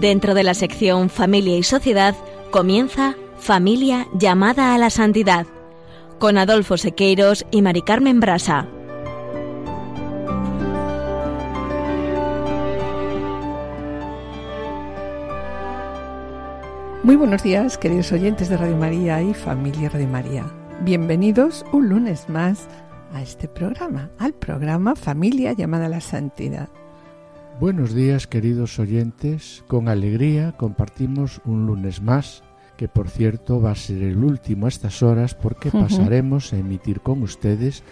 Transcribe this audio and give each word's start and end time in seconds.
Dentro 0.00 0.34
de 0.34 0.44
la 0.44 0.54
sección 0.54 1.10
Familia 1.10 1.56
y 1.56 1.64
Sociedad 1.64 2.14
comienza 2.52 3.16
Familia 3.40 4.06
llamada 4.14 4.72
a 4.72 4.78
la 4.78 4.90
santidad 4.90 5.44
con 6.20 6.38
Adolfo 6.38 6.76
Sequeiros 6.76 7.44
y 7.50 7.62
Mari 7.62 7.82
Carmen 7.82 8.20
Brasa. 8.20 8.68
Muy 17.02 17.16
buenos 17.16 17.42
días, 17.42 17.76
queridos 17.76 18.12
oyentes 18.12 18.48
de 18.48 18.56
Radio 18.56 18.76
María 18.76 19.20
y 19.20 19.34
familia 19.34 19.88
Radio 19.88 20.06
María. 20.06 20.44
Bienvenidos 20.82 21.66
un 21.72 21.88
lunes 21.88 22.28
más 22.28 22.68
a 23.12 23.20
este 23.20 23.48
programa, 23.48 24.10
al 24.18 24.32
programa 24.32 24.94
Familia 24.94 25.54
llamada 25.54 25.86
a 25.86 25.88
la 25.88 26.00
Santidad. 26.00 26.68
Buenos 27.60 27.92
días 27.92 28.28
queridos 28.28 28.78
oyentes, 28.78 29.64
con 29.66 29.88
alegría 29.88 30.52
compartimos 30.56 31.40
un 31.44 31.66
lunes 31.66 32.00
más, 32.00 32.44
que 32.76 32.86
por 32.86 33.08
cierto 33.08 33.60
va 33.60 33.72
a 33.72 33.74
ser 33.74 34.00
el 34.04 34.22
último 34.22 34.66
a 34.66 34.68
estas 34.68 35.02
horas 35.02 35.34
porque 35.34 35.72
pasaremos 35.72 36.52
a 36.52 36.58
emitir 36.58 37.00
con 37.00 37.20
ustedes 37.20 37.82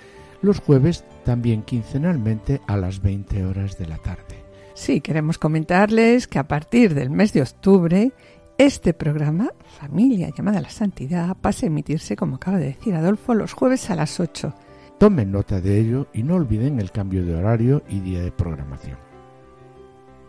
los 0.41 0.61
jueves 0.61 1.05
también 1.25 1.63
quincenalmente 1.63 2.61
a 2.69 2.77
las 2.77 3.03
20 3.03 3.45
horas 3.45 3.77
de 3.77 3.89
la 3.89 3.99
tarde. 3.99 4.45
Sí, 4.75 5.01
queremos 5.01 5.37
comentarles 5.37 6.29
que 6.29 6.39
a 6.39 6.47
partir 6.47 6.95
del 6.95 7.11
mes 7.11 7.33
de 7.33 7.43
octubre 7.43 8.13
este 8.59 8.95
programa, 8.95 9.51
Familia 9.81 10.31
llamada 10.31 10.59
a 10.59 10.63
la 10.63 10.71
Santidad, 10.71 11.37
pasa 11.41 11.67
a 11.67 11.71
emitirse, 11.71 12.15
como 12.15 12.37
acaba 12.37 12.59
de 12.59 12.67
decir 12.67 12.95
Adolfo, 12.95 13.35
los 13.35 13.53
jueves 13.53 13.91
a 13.91 13.97
las 13.97 14.21
8. 14.21 14.55
Tomen 15.01 15.33
nota 15.33 15.61
de 15.61 15.81
ello 15.81 16.07
y 16.15 16.23
no 16.23 16.37
olviden 16.37 16.79
el 16.79 16.93
cambio 16.93 17.25
de 17.25 17.35
horario 17.35 17.83
y 17.89 17.99
día 17.99 18.23
de 18.23 18.31
programación. 18.31 19.06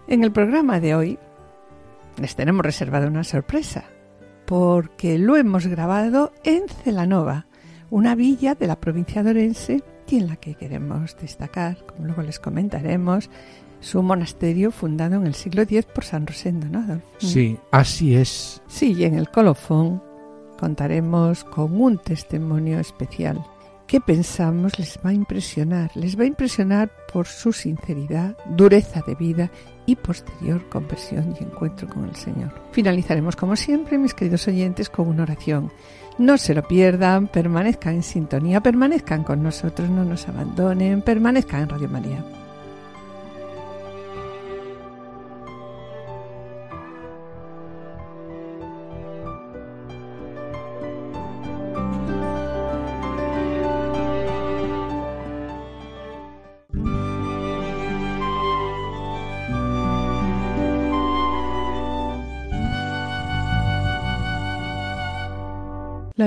En 0.09 0.23
el 0.23 0.31
programa 0.31 0.79
de 0.79 0.95
hoy 0.95 1.19
les 2.17 2.37
tenemos 2.37 2.65
reservada 2.65 3.07
una 3.07 3.25
sorpresa, 3.25 3.83
porque 4.45 5.17
lo 5.17 5.35
hemos 5.35 5.67
grabado 5.67 6.31
en 6.45 6.69
Celanova, 6.69 7.47
una 7.89 8.15
villa 8.15 8.55
de 8.55 8.67
la 8.67 8.79
provincia 8.79 9.21
de 9.21 9.31
Orense 9.31 9.83
y 10.07 10.15
en 10.15 10.27
la 10.27 10.37
que 10.37 10.55
queremos 10.55 11.17
destacar, 11.19 11.85
como 11.85 12.05
luego 12.05 12.21
les 12.21 12.39
comentaremos, 12.39 13.29
su 13.81 14.01
monasterio 14.01 14.71
fundado 14.71 15.15
en 15.15 15.27
el 15.27 15.35
siglo 15.35 15.63
X 15.63 15.85
por 15.85 16.05
San 16.05 16.25
Rosendo, 16.25 16.67
¿no, 16.67 16.79
Adolfo? 16.79 17.05
Sí, 17.17 17.57
así 17.71 18.15
es. 18.15 18.61
Sí, 18.67 18.93
y 18.93 19.03
en 19.03 19.15
el 19.15 19.29
colofón 19.29 20.01
contaremos 20.57 21.43
con 21.43 21.79
un 21.81 21.97
testimonio 21.97 22.79
especial 22.79 23.43
que 23.87 24.01
pensamos 24.01 24.77
les 24.77 24.99
va 25.03 25.11
a 25.11 25.13
impresionar. 25.13 25.91
Les 25.95 26.19
va 26.19 26.23
a 26.23 26.27
impresionar 26.27 26.91
por 27.11 27.25
su 27.25 27.53
sinceridad, 27.53 28.37
dureza 28.55 29.01
de 29.07 29.15
vida 29.15 29.49
y 29.85 29.95
posterior 29.95 30.67
conversión 30.69 31.35
y 31.39 31.43
encuentro 31.43 31.87
con 31.87 32.05
el 32.05 32.15
Señor. 32.15 32.53
Finalizaremos 32.71 33.35
como 33.35 33.55
siempre, 33.55 33.97
mis 33.97 34.13
queridos 34.13 34.47
oyentes, 34.47 34.89
con 34.89 35.07
una 35.07 35.23
oración. 35.23 35.71
No 36.17 36.37
se 36.37 36.53
lo 36.53 36.67
pierdan, 36.67 37.27
permanezcan 37.27 37.95
en 37.95 38.03
sintonía, 38.03 38.61
permanezcan 38.61 39.23
con 39.23 39.41
nosotros, 39.41 39.89
no 39.89 40.03
nos 40.03 40.27
abandonen, 40.27 41.01
permanezcan 41.01 41.61
en 41.61 41.69
Radio 41.69 41.89
María. 41.89 42.46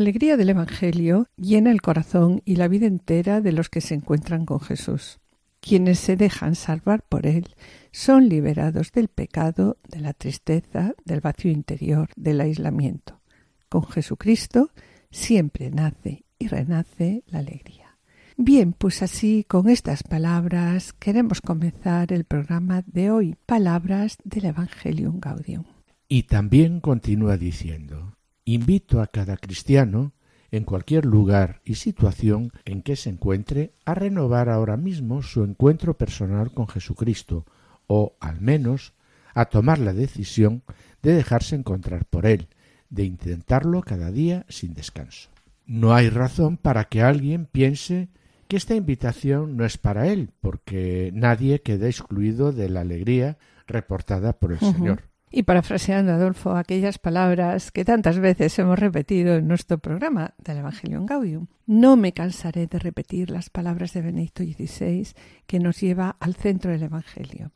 Alegría 0.01 0.37
del 0.37 0.51
Evangelio 0.51 1.27
llena 1.37 1.71
el 1.71 1.81
corazón 1.81 2.43
y 2.45 2.57
la 2.57 2.69
vida 2.69 2.87
entera 2.87 3.41
de 3.41 3.53
los 3.53 3.69
que 3.69 3.81
se 3.81 3.95
encuentran 3.95 4.45
con 4.47 4.61
Jesús. 4.61 5.21
Quienes 5.61 5.99
se 5.99 6.17
dejan 6.17 6.55
salvar 6.55 7.03
por 7.03 7.27
Él 7.27 7.55
son 7.93 8.29
liberados 8.29 8.93
del 8.93 9.09
pecado, 9.09 9.77
de 9.87 10.01
la 10.01 10.15
tristeza, 10.15 10.95
del 11.05 11.21
vacío 11.21 11.51
interior, 11.51 12.09
del 12.17 12.41
aislamiento. 12.41 13.21
Con 13.69 13.85
Jesucristo 13.85 14.71
siempre 15.11 15.71
nace 15.71 16.25
y 16.39 16.49
renace 16.49 17.23
la 17.27 17.41
alegría. 17.41 17.99
Bien, 18.37 18.73
pues 18.73 19.03
así, 19.03 19.45
con 19.47 19.69
estas 19.69 20.03
palabras, 20.03 20.95
queremos 20.95 21.43
comenzar 21.43 22.11
el 22.11 22.25
programa 22.25 22.83
de 22.87 23.11
hoy, 23.11 23.37
Palabras 23.45 24.17
del 24.25 24.47
Evangelium 24.47 25.21
Gaudium. 25.21 25.65
Y 26.09 26.23
también 26.23 26.81
continúa 26.81 27.37
diciendo, 27.37 28.17
Invito 28.53 29.01
a 29.01 29.07
cada 29.07 29.37
cristiano, 29.37 30.13
en 30.51 30.65
cualquier 30.65 31.07
lugar 31.07 31.61
y 31.65 31.77
situación 31.77 32.51
en 32.65 32.83
que 32.83 32.97
se 32.97 33.09
encuentre, 33.09 33.75
a 33.85 33.95
renovar 33.95 34.49
ahora 34.49 34.77
mismo 34.77 35.23
su 35.23 35.45
encuentro 35.45 35.97
personal 35.97 36.51
con 36.51 36.67
Jesucristo, 36.67 37.47
o, 37.87 38.17
al 38.19 38.41
menos, 38.41 38.93
a 39.35 39.45
tomar 39.45 39.79
la 39.79 39.93
decisión 39.93 40.65
de 41.01 41.15
dejarse 41.15 41.55
encontrar 41.55 42.07
por 42.07 42.27
Él, 42.27 42.49
de 42.89 43.05
intentarlo 43.05 43.83
cada 43.83 44.11
día 44.11 44.47
sin 44.49 44.75
descanso. 44.75 45.31
No 45.65 45.95
hay 45.95 46.09
razón 46.09 46.57
para 46.57 46.87
que 46.87 47.03
alguien 47.03 47.47
piense 47.47 48.09
que 48.49 48.57
esta 48.57 48.75
invitación 48.75 49.57
no 49.57 49.65
es 49.65 49.79
para 49.79 50.09
él, 50.09 50.33
porque 50.41 51.13
nadie 51.15 51.63
queda 51.63 51.87
excluido 51.87 52.51
de 52.51 52.69
la 52.69 52.81
alegría 52.81 53.39
reportada 53.69 54.33
por 54.41 54.51
el 54.51 54.59
Señor. 54.59 55.10
Y 55.31 55.45
parafraseando, 55.45 56.13
Adolfo, 56.13 56.57
aquellas 56.57 56.99
palabras 56.99 57.71
que 57.71 57.85
tantas 57.85 58.19
veces 58.19 58.59
hemos 58.59 58.79
repetido 58.79 59.37
en 59.37 59.47
nuestro 59.47 59.79
programa 59.79 60.35
del 60.39 60.59
Evangelium 60.59 61.07
Gaudium, 61.07 61.47
no 61.67 61.97
me 61.97 62.13
cansaré 62.13 62.67
de 62.67 62.81
repetir 62.81 63.31
las 63.31 63.49
palabras 63.49 63.93
de 63.93 64.03
Benedicto 64.03 64.43
XVI 64.43 65.09
que 65.47 65.61
nos 65.61 65.81
lleva 65.81 66.17
al 66.19 66.35
centro 66.35 66.73
del 66.73 66.83
Evangelio. 66.83 67.53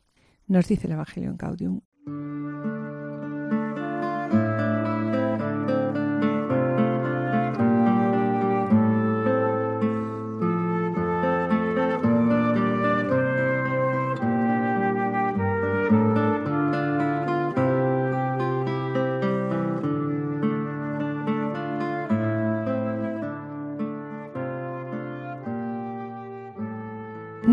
Nos 0.47 0.67
dice 0.69 0.87
el 0.87 0.93
Evangelium 0.93 1.35
Gaudium. 1.35 1.81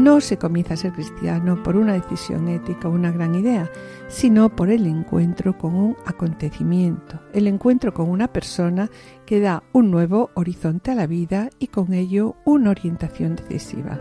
No 0.03 0.21
se 0.21 0.37
comienza 0.37 0.75
a 0.75 0.77
ser 0.77 0.91
cristiano 0.91 1.63
por 1.63 1.77
una 1.77 1.93
decisión 1.93 2.49
ética 2.49 2.89
o 2.89 2.91
una 2.91 3.13
gran 3.13 3.37
idea, 3.37 3.71
sino 4.09 4.49
por 4.49 4.69
el 4.69 4.89
encuentro 4.89 5.57
con 5.57 5.77
un 5.77 5.97
acontecimiento, 6.05 7.21
el 7.33 7.47
encuentro 7.47 7.95
con 7.95 8.11
una 8.11 8.27
persona 8.27 8.91
que 9.27 9.39
da 9.39 9.63
un 9.73 9.93
nuevo 9.93 10.33
horizonte 10.35 10.91
a 10.91 10.97
la 10.97 11.07
vida 11.07 11.51
y 11.61 11.69
con 11.69 11.95
ello 11.95 12.35
una 12.45 12.71
orientación 12.71 13.37
decisiva. 13.37 14.01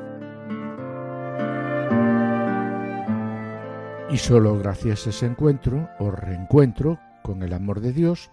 Y 4.09 4.17
solo 4.17 4.57
gracias 4.57 5.05
a 5.05 5.11
ese 5.11 5.27
encuentro 5.27 5.87
o 5.99 6.09
reencuentro 6.09 6.97
con 7.21 7.43
el 7.43 7.53
amor 7.53 7.79
de 7.79 7.93
Dios, 7.93 8.31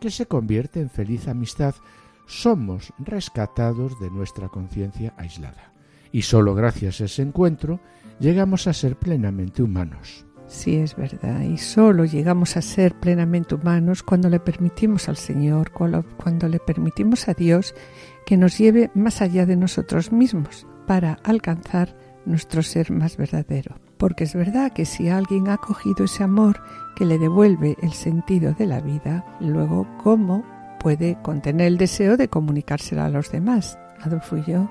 que 0.00 0.10
se 0.10 0.26
convierte 0.26 0.80
en 0.80 0.90
feliz 0.90 1.28
amistad, 1.28 1.76
somos 2.26 2.92
rescatados 2.98 4.00
de 4.00 4.10
nuestra 4.10 4.48
conciencia 4.48 5.14
aislada 5.16 5.73
y 6.14 6.22
solo 6.22 6.54
gracias 6.54 7.00
a 7.00 7.06
ese 7.06 7.22
encuentro 7.22 7.80
llegamos 8.20 8.68
a 8.68 8.72
ser 8.72 8.96
plenamente 8.96 9.64
humanos. 9.64 10.24
Sí, 10.46 10.76
es 10.76 10.94
verdad, 10.94 11.40
y 11.40 11.58
solo 11.58 12.04
llegamos 12.04 12.56
a 12.56 12.62
ser 12.62 12.94
plenamente 13.00 13.56
humanos 13.56 14.04
cuando 14.04 14.30
le 14.30 14.38
permitimos 14.38 15.08
al 15.08 15.16
Señor, 15.16 15.72
cuando 15.72 16.48
le 16.48 16.60
permitimos 16.60 17.26
a 17.26 17.34
Dios 17.34 17.74
que 18.26 18.36
nos 18.36 18.56
lleve 18.56 18.92
más 18.94 19.22
allá 19.22 19.44
de 19.44 19.56
nosotros 19.56 20.12
mismos, 20.12 20.68
para 20.86 21.14
alcanzar 21.24 21.96
nuestro 22.26 22.62
ser 22.62 22.92
más 22.92 23.16
verdadero. 23.16 23.74
Porque 23.96 24.22
es 24.22 24.34
verdad 24.34 24.72
que 24.72 24.84
si 24.84 25.08
alguien 25.08 25.48
ha 25.48 25.56
cogido 25.56 26.04
ese 26.04 26.22
amor 26.22 26.62
que 26.94 27.06
le 27.06 27.18
devuelve 27.18 27.76
el 27.82 27.92
sentido 27.92 28.52
de 28.52 28.66
la 28.68 28.80
vida, 28.80 29.24
luego 29.40 29.88
cómo 30.00 30.44
puede 30.78 31.18
contener 31.22 31.66
el 31.66 31.78
deseo 31.78 32.16
de 32.16 32.28
comunicárselo 32.28 33.02
a 33.02 33.08
los 33.08 33.32
demás. 33.32 33.80
Adolfo 34.00 34.36
y 34.36 34.44
yo, 34.44 34.70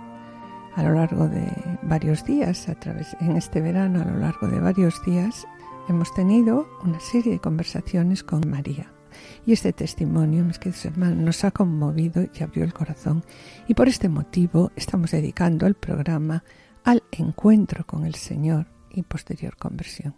a 0.76 0.84
lo 0.84 0.94
largo 0.94 1.28
de 1.28 1.52
varios 1.84 2.24
días, 2.26 2.68
a 2.70 2.76
través, 2.76 3.16
en 3.20 3.36
este 3.36 3.62
verano, 3.62 4.02
a 4.02 4.06
lo 4.06 4.18
largo 4.18 4.48
de 4.48 4.60
varios 4.60 5.04
días, 5.06 5.48
hemos 5.88 6.14
tenido 6.14 6.68
una 6.84 7.00
serie 7.00 7.34
de 7.34 7.40
conversaciones 7.40 8.24
con 8.24 8.50
María. 8.50 8.92
Y 9.46 9.54
este 9.54 9.74
testimonio, 9.74 10.44
mis 10.44 10.58
queridos 10.58 10.86
hermanos, 10.86 11.18
nos 11.18 11.44
ha 11.44 11.52
conmovido 11.52 12.24
y 12.24 12.44
abrió 12.44 12.64
el 12.64 12.74
corazón. 12.74 13.24
Y 13.68 13.74
por 13.74 13.88
este 13.88 14.10
motivo 14.10 14.72
estamos 14.76 15.12
dedicando 15.12 15.68
el 15.68 15.76
programa 15.76 16.44
al 16.84 17.04
encuentro 17.12 17.86
con 17.86 18.06
el 18.06 18.16
Señor 18.16 18.68
y 18.90 19.04
posterior 19.04 19.56
conversión. 19.58 20.16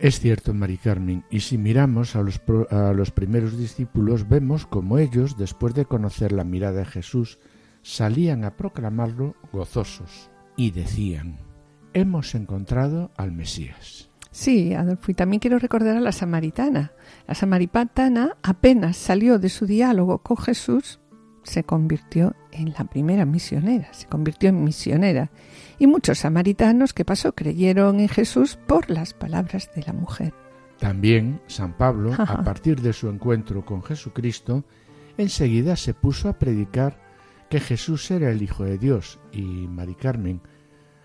Es 0.00 0.18
cierto, 0.18 0.54
Mari 0.54 0.78
Carmen, 0.78 1.24
y 1.28 1.40
si 1.40 1.58
miramos 1.58 2.16
a 2.16 2.22
los, 2.22 2.38
primeros 3.10 3.58
discípulos, 3.58 4.26
vemos 4.26 4.64
como 4.64 4.96
ellos, 4.96 5.36
después 5.36 5.74
de 5.74 5.84
conocer 5.84 6.32
la 6.32 6.42
mirada 6.42 6.78
de 6.78 6.84
Jesús, 6.86 7.38
salían 7.82 8.44
a 8.44 8.56
proclamarlo 8.56 9.36
gozosos 9.52 10.30
y 10.56 10.70
decían, 10.70 11.36
hemos 11.92 12.34
encontrado 12.34 13.10
al 13.18 13.32
Mesías. 13.32 14.08
Sí, 14.30 14.72
Adolfo, 14.72 15.10
y 15.10 15.14
también 15.14 15.40
quiero 15.40 15.58
recordar 15.58 15.98
a 15.98 16.00
la 16.00 16.12
samaritana. 16.12 16.92
La 17.26 17.34
samaritana 17.34 18.38
apenas 18.42 18.96
salió 18.96 19.38
de 19.38 19.50
su 19.50 19.66
diálogo 19.66 20.22
con 20.22 20.38
Jesús, 20.38 20.99
se 21.42 21.64
convirtió 21.64 22.34
en 22.52 22.72
la 22.76 22.84
primera 22.84 23.24
misionera, 23.24 23.92
se 23.92 24.06
convirtió 24.06 24.48
en 24.48 24.64
misionera. 24.64 25.30
Y 25.78 25.86
muchos 25.86 26.18
samaritanos 26.18 26.92
que 26.92 27.04
pasó 27.04 27.34
creyeron 27.34 28.00
en 28.00 28.08
Jesús 28.08 28.58
por 28.66 28.90
las 28.90 29.14
palabras 29.14 29.70
de 29.74 29.82
la 29.82 29.92
mujer. 29.92 30.34
También 30.78 31.40
San 31.46 31.76
Pablo, 31.76 32.14
a 32.16 32.42
partir 32.42 32.80
de 32.80 32.92
su 32.92 33.08
encuentro 33.08 33.64
con 33.64 33.82
Jesucristo, 33.82 34.64
enseguida 35.18 35.76
se 35.76 35.94
puso 35.94 36.28
a 36.28 36.38
predicar 36.38 36.98
que 37.50 37.60
Jesús 37.60 38.10
era 38.10 38.30
el 38.30 38.42
Hijo 38.42 38.64
de 38.64 38.78
Dios. 38.78 39.18
Y 39.32 39.42
Mari 39.42 39.94
Carmen, 39.94 40.40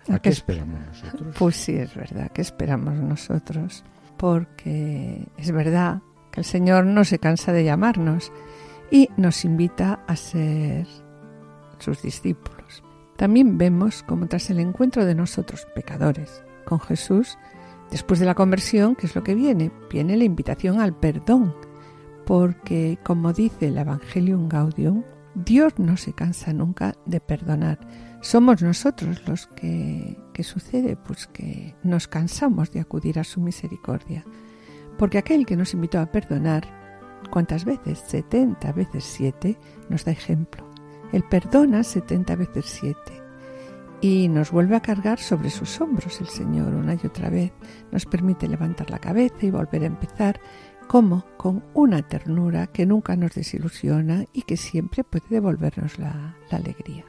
¿A 0.08 0.18
qué 0.18 0.28
esperamos 0.28 0.80
nosotros? 0.86 1.34
Pues 1.38 1.56
sí, 1.56 1.72
es 1.72 1.94
verdad, 1.94 2.30
¿qué 2.32 2.40
esperamos 2.40 2.94
nosotros? 2.94 3.84
Porque 4.16 5.26
es 5.36 5.50
verdad 5.50 6.02
que 6.30 6.40
el 6.40 6.44
Señor 6.44 6.86
no 6.86 7.04
se 7.04 7.18
cansa 7.18 7.52
de 7.52 7.64
llamarnos 7.64 8.32
y 8.90 9.08
nos 9.16 9.44
invita 9.44 10.04
a 10.06 10.16
ser 10.16 10.86
sus 11.78 12.02
discípulos. 12.02 12.82
También 13.16 13.58
vemos 13.58 14.02
como 14.02 14.26
tras 14.26 14.50
el 14.50 14.60
encuentro 14.60 15.04
de 15.04 15.14
nosotros, 15.14 15.66
pecadores, 15.74 16.42
con 16.64 16.80
Jesús, 16.80 17.38
después 17.90 18.20
de 18.20 18.26
la 18.26 18.34
conversión, 18.34 18.94
¿qué 18.94 19.06
es 19.06 19.14
lo 19.14 19.22
que 19.22 19.34
viene? 19.34 19.70
Viene 19.90 20.16
la 20.16 20.24
invitación 20.24 20.80
al 20.80 20.94
perdón, 20.94 21.54
porque 22.26 22.98
como 23.04 23.32
dice 23.32 23.68
el 23.68 23.78
Evangelium 23.78 24.48
Gaudium, 24.48 25.04
Dios 25.34 25.74
no 25.78 25.96
se 25.96 26.12
cansa 26.12 26.52
nunca 26.52 26.94
de 27.04 27.20
perdonar 27.20 27.78
somos 28.26 28.60
nosotros 28.60 29.22
los 29.28 29.46
que, 29.46 30.18
que 30.32 30.42
sucede, 30.42 30.96
pues 30.96 31.28
que 31.28 31.76
nos 31.84 32.08
cansamos 32.08 32.72
de 32.72 32.80
acudir 32.80 33.20
a 33.20 33.24
su 33.24 33.40
misericordia. 33.40 34.24
Porque 34.98 35.18
aquel 35.18 35.46
que 35.46 35.56
nos 35.56 35.74
invitó 35.74 36.00
a 36.00 36.10
perdonar, 36.10 36.66
¿cuántas 37.30 37.64
veces? 37.64 37.98
70 38.06 38.72
veces 38.72 39.04
7 39.04 39.58
nos 39.88 40.04
da 40.04 40.12
ejemplo. 40.12 40.64
Él 41.12 41.24
perdona 41.28 41.82
70 41.82 42.36
veces 42.36 42.66
7 42.66 43.26
y 44.00 44.28
nos 44.28 44.50
vuelve 44.50 44.76
a 44.76 44.80
cargar 44.80 45.18
sobre 45.18 45.50
sus 45.50 45.80
hombros 45.80 46.20
el 46.20 46.28
Señor 46.28 46.74
una 46.74 46.94
y 46.94 47.06
otra 47.06 47.30
vez. 47.30 47.52
Nos 47.92 48.06
permite 48.06 48.48
levantar 48.48 48.90
la 48.90 48.98
cabeza 48.98 49.36
y 49.40 49.50
volver 49.50 49.82
a 49.82 49.86
empezar 49.86 50.40
como 50.86 51.24
con 51.36 51.64
una 51.74 52.02
ternura 52.02 52.68
que 52.68 52.86
nunca 52.86 53.16
nos 53.16 53.34
desilusiona 53.34 54.24
y 54.32 54.42
que 54.42 54.56
siempre 54.56 55.04
puede 55.04 55.26
devolvernos 55.28 55.98
la, 55.98 56.36
alegría. 56.50 57.04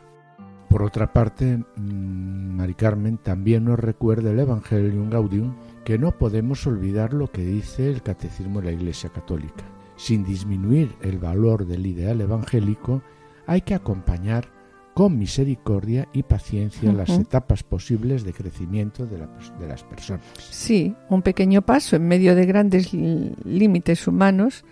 Por 0.70 0.84
otra 0.84 1.14
parte, 1.14 1.58
mm, 1.58 2.56
Mari 2.56 2.74
Carmen 2.74 3.18
también 3.18 3.66
nos 3.66 3.80
recuerda 3.80 4.32
el 4.32 4.40
Evangelium 4.40 5.10
Gaudium 5.10 5.56
que 5.86 5.98
no 5.98 6.12
podemos 6.12 6.66
olvidar 6.68 7.14
lo 7.14 7.32
que 7.32 7.46
dice 7.46 7.90
el 7.90 8.02
Catecismo 8.02 8.60
de 8.60 8.66
la 8.68 8.72
Iglesia 8.74 9.10
Católica. 9.10 9.64
Sin 9.98 10.24
disminuir 10.24 10.96
el 11.02 11.20
valor 11.20 11.66
del 11.66 11.86
ideal 11.86 12.22
evangélico, 12.22 13.02
hay 13.46 13.62
que 13.62 13.74
acompañar 13.74 14.50
con 14.94 15.18
misericordia 15.20 16.08
y 16.12 16.24
paciencia 16.24 16.92
las 16.92 17.10
etapas 17.10 17.62
posibles 17.62 18.24
de 18.24 18.34
crecimiento 18.34 19.06
de, 19.06 19.28
de, 19.60 19.68
las 19.68 19.84
personas. 19.84 20.26
Sí, 20.40 20.96
un 21.10 21.22
pequeño 21.22 21.62
paso 21.62 21.96
en 21.96 22.08
medio 22.08 22.34
de 22.34 22.48
grandes 22.48 22.94
límites 22.94 24.08
humanos 24.08 24.66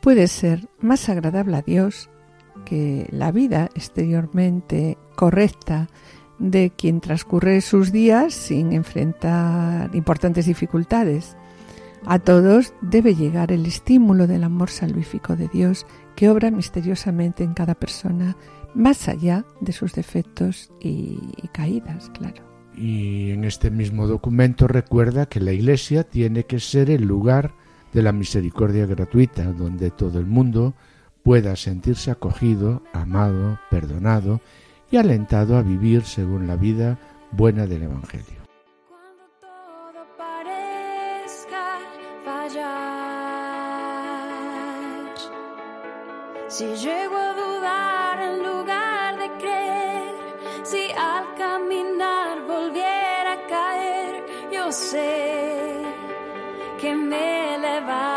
puede 0.00 0.28
ser 0.28 0.68
más 0.80 1.08
agradable 1.08 1.56
a 1.56 1.62
Dios 1.62 2.10
que 2.64 3.08
la 3.10 3.32
vida 3.32 3.70
exteriormente 3.74 4.98
correcta 5.16 5.88
de 6.38 6.70
quien 6.70 7.00
transcurre 7.00 7.60
sus 7.60 7.92
días 7.92 8.34
sin 8.34 8.72
enfrentar 8.72 9.94
importantes 9.94 10.46
dificultades. 10.46 11.36
A 12.04 12.18
todos 12.18 12.74
debe 12.80 13.14
llegar 13.14 13.52
el 13.52 13.64
estímulo 13.64 14.26
del 14.26 14.42
amor 14.42 14.70
salvífico 14.70 15.36
de 15.36 15.48
Dios 15.48 15.86
que 16.16 16.28
obra 16.28 16.50
misteriosamente 16.50 17.44
en 17.44 17.54
cada 17.54 17.74
persona, 17.74 18.36
más 18.74 19.08
allá 19.08 19.44
de 19.60 19.72
sus 19.72 19.94
defectos 19.94 20.72
y, 20.80 21.18
caídas, 21.52 22.10
claro. 22.10 22.42
Y 22.74 23.30
en 23.30 23.44
este 23.44 23.70
mismo 23.70 24.08
documento 24.08 24.66
recuerda 24.66 25.26
que 25.26 25.40
la 25.40 25.52
Iglesia 25.52 26.04
tiene 26.04 26.44
que 26.44 26.58
ser 26.58 26.90
el 26.90 27.04
lugar 27.04 27.54
de 27.92 28.02
la 28.02 28.12
misericordia 28.12 28.86
gratuita, 28.86 29.44
donde 29.52 29.90
todo 29.90 30.18
el 30.18 30.26
mundo 30.26 30.74
pueda 31.22 31.54
sentirse 31.54 32.10
acogido, 32.10 32.82
amado, 32.92 33.60
perdonado 33.70 34.40
y 34.90 34.96
alentado 34.96 35.56
a 35.56 35.62
vivir 35.62 36.02
según 36.02 36.46
la 36.46 36.56
vida 36.56 36.98
buena 37.30 37.66
del 37.66 37.84
Evangelio. 37.84 38.41
Si 46.52 46.66
llego 46.76 47.16
a 47.16 47.32
dudar 47.32 48.20
en 48.20 48.42
lugar 48.42 49.16
de 49.16 49.28
creer, 49.38 50.14
si 50.62 50.82
al 50.92 51.34
caminar 51.34 52.42
volviera 52.46 53.32
a 53.32 53.46
caer, 53.46 54.24
yo 54.52 54.70
sé 54.70 55.82
que 56.78 56.94
me 56.94 57.56
levantaré. 57.58 58.11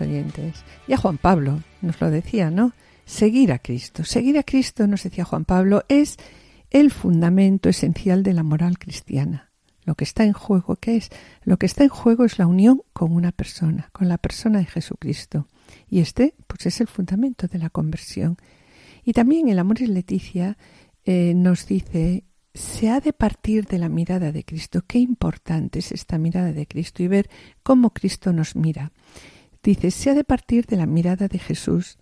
Oyentes, 0.00 0.64
ya 0.86 0.96
Juan 0.96 1.18
Pablo 1.18 1.62
nos 1.80 2.00
lo 2.00 2.10
decía, 2.10 2.50
¿no? 2.50 2.72
Seguir 3.04 3.52
a 3.52 3.58
Cristo. 3.58 4.04
Seguir 4.04 4.38
a 4.38 4.42
Cristo, 4.42 4.86
nos 4.86 5.02
decía 5.02 5.24
Juan 5.24 5.44
Pablo, 5.44 5.84
es 5.88 6.16
el 6.70 6.90
fundamento 6.90 7.68
esencial 7.68 8.22
de 8.22 8.34
la 8.34 8.42
moral 8.42 8.78
cristiana. 8.78 9.50
Lo 9.84 9.94
que 9.94 10.04
está 10.04 10.24
en 10.24 10.34
juego, 10.34 10.76
¿qué 10.76 10.96
es? 10.96 11.08
Lo 11.44 11.56
que 11.56 11.66
está 11.66 11.84
en 11.84 11.88
juego 11.88 12.24
es 12.24 12.38
la 12.38 12.46
unión 12.46 12.82
con 12.92 13.12
una 13.12 13.32
persona, 13.32 13.88
con 13.92 14.08
la 14.08 14.18
persona 14.18 14.58
de 14.58 14.66
Jesucristo. 14.66 15.46
Y 15.88 16.00
este, 16.00 16.34
pues 16.46 16.66
es 16.66 16.80
el 16.82 16.88
fundamento 16.88 17.46
de 17.46 17.58
la 17.58 17.70
conversión. 17.70 18.36
Y 19.02 19.14
también 19.14 19.48
el 19.48 19.58
Amor 19.58 19.80
es 19.80 19.88
Leticia 19.88 20.58
eh, 21.04 21.32
nos 21.34 21.66
dice, 21.66 22.24
se 22.52 22.90
ha 22.90 23.00
de 23.00 23.14
partir 23.14 23.64
de 23.64 23.78
la 23.78 23.88
mirada 23.88 24.30
de 24.30 24.44
Cristo. 24.44 24.82
Qué 24.86 24.98
importante 24.98 25.78
es 25.78 25.92
esta 25.92 26.18
mirada 26.18 26.52
de 26.52 26.66
Cristo 26.66 27.02
y 27.02 27.08
ver 27.08 27.30
cómo 27.62 27.90
Cristo 27.94 28.32
nos 28.34 28.56
mira. 28.56 28.92
Dice, 29.62 29.90
se 29.90 30.10
ha 30.10 30.14
de 30.14 30.24
partir 30.24 30.66
de 30.66 30.76
la 30.76 30.86
mirada 30.86 31.28
de 31.28 31.38
Jesús 31.38 31.98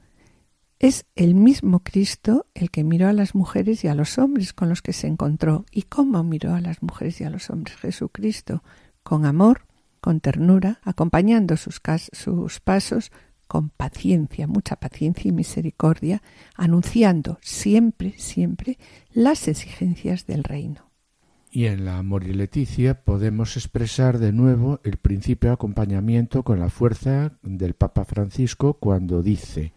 es 0.79 1.07
el 1.15 1.35
mismo 1.35 1.81
Cristo 1.81 2.47
el 2.55 2.71
que 2.71 2.85
miró 2.85 3.09
a 3.09 3.15
las 3.15 3.35
mujeres 3.35 3.83
y 3.85 3.89
a 3.89 3.95
los 3.95 4.19
hombres 4.19 4.53
con 4.53 4.69
los 4.69 4.83
que 4.83 4.93
se 4.93 5.07
encontró. 5.07 5.65
¿Y 5.71 5.83
cómo 5.83 6.23
miró 6.23 6.55
a 6.55 6.61
las 6.61 6.83
mujeres 6.83 7.21
y 7.21 7.25
a 7.25 7.31
los 7.31 7.49
hombres 7.49 7.77
Jesucristo? 7.77 8.63
Con 9.03 9.25
amor, 9.25 9.63
con 10.03 10.21
ternura, 10.21 10.81
acompañando 10.83 11.57
sus, 11.57 11.81
sus 12.13 12.61
pasos, 12.61 13.11
con 13.49 13.71
paciencia, 13.71 14.47
mucha 14.47 14.77
paciencia 14.77 15.31
y 15.31 15.33
misericordia, 15.33 16.23
anunciando 16.57 17.39
siempre, 17.41 18.15
siempre 18.19 18.79
las 19.13 19.49
exigencias 19.49 20.27
del 20.27 20.45
reino. 20.45 20.86
Y 21.57 21.69
en 21.69 21.87
la 21.87 21.97
Amor 21.97 22.25
y 22.25 22.35
Leticia 22.35 23.03
podemos 23.03 23.57
expresar 23.57 24.19
de 24.19 24.31
nuevo 24.31 24.79
el 24.85 24.99
principio 24.99 25.49
de 25.49 25.55
acompañamiento 25.55 26.43
con 26.43 26.61
la 26.61 26.69
fuerza 26.69 27.33
del 27.41 27.73
Papa 27.73 28.05
Francisco 28.05 28.75
cuando 28.75 29.23
dice 29.23 29.73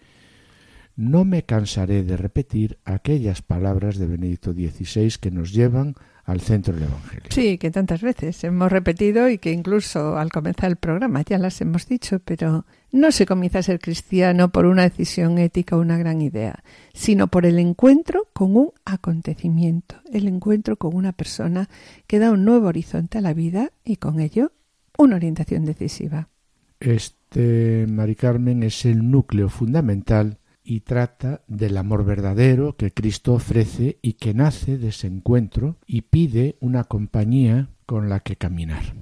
no 0.97 1.23
me 1.23 1.43
cansaré 1.43 2.03
de 2.03 2.17
repetir 2.17 2.79
aquellas 2.83 3.41
palabras 3.41 3.97
de 3.97 4.07
Benedicto 4.07 4.51
XVI 4.51 5.13
que 5.21 5.31
nos 5.31 5.53
llevan 5.53 5.95
al 6.25 6.41
centro 6.41 6.73
del 6.73 6.83
Evangelio. 6.83 7.29
Sí, 7.29 7.57
que 7.57 7.71
tantas 7.71 8.01
veces 8.01 8.43
hemos 8.43 8.69
repetido 8.69 9.29
y 9.29 9.37
que 9.37 9.53
incluso 9.53 10.17
al 10.17 10.33
comenzar 10.33 10.69
el 10.71 10.75
programa 10.75 11.21
ya 11.21 11.37
las 11.37 11.61
hemos 11.61 11.87
dicho, 11.87 12.19
pero 12.19 12.65
no 12.91 13.11
se 13.11 13.25
comienza 13.25 13.59
a 13.59 13.63
ser 13.63 13.79
cristiano 13.79 14.51
por 14.51 14.65
una 14.65 14.83
decisión 14.83 15.37
ética 15.37 15.75
o 15.75 15.81
una 15.81 15.97
gran 15.97 16.21
idea, 16.21 16.63
sino 16.93 17.27
por 17.27 17.45
el 17.45 17.59
encuentro 17.59 18.27
con 18.33 18.55
un 18.55 18.71
acontecimiento, 18.85 19.95
el 20.11 20.27
encuentro 20.27 20.77
con 20.77 20.95
una 20.95 21.11
persona 21.11 21.69
que 22.07 22.19
da 22.19 22.31
un 22.31 22.45
nuevo 22.45 22.67
horizonte 22.67 23.17
a 23.17 23.21
la 23.21 23.33
vida 23.33 23.71
y 23.83 23.97
con 23.97 24.19
ello 24.19 24.51
una 24.97 25.15
orientación 25.15 25.65
decisiva. 25.65 26.29
Este, 26.79 27.85
Mari 27.87 28.15
Carmen, 28.15 28.63
es 28.63 28.85
el 28.85 29.09
núcleo 29.09 29.49
fundamental 29.49 30.39
y 30.63 30.81
trata 30.81 31.41
del 31.47 31.77
amor 31.77 32.05
verdadero 32.05 32.75
que 32.75 32.91
Cristo 32.91 33.33
ofrece 33.33 33.97
y 34.01 34.13
que 34.13 34.33
nace 34.33 34.77
de 34.77 34.89
ese 34.89 35.07
encuentro 35.07 35.77
y 35.85 36.01
pide 36.01 36.57
una 36.59 36.83
compañía 36.83 37.69
con 37.85 38.07
la 38.07 38.19
que 38.19 38.35
caminar. 38.35 38.93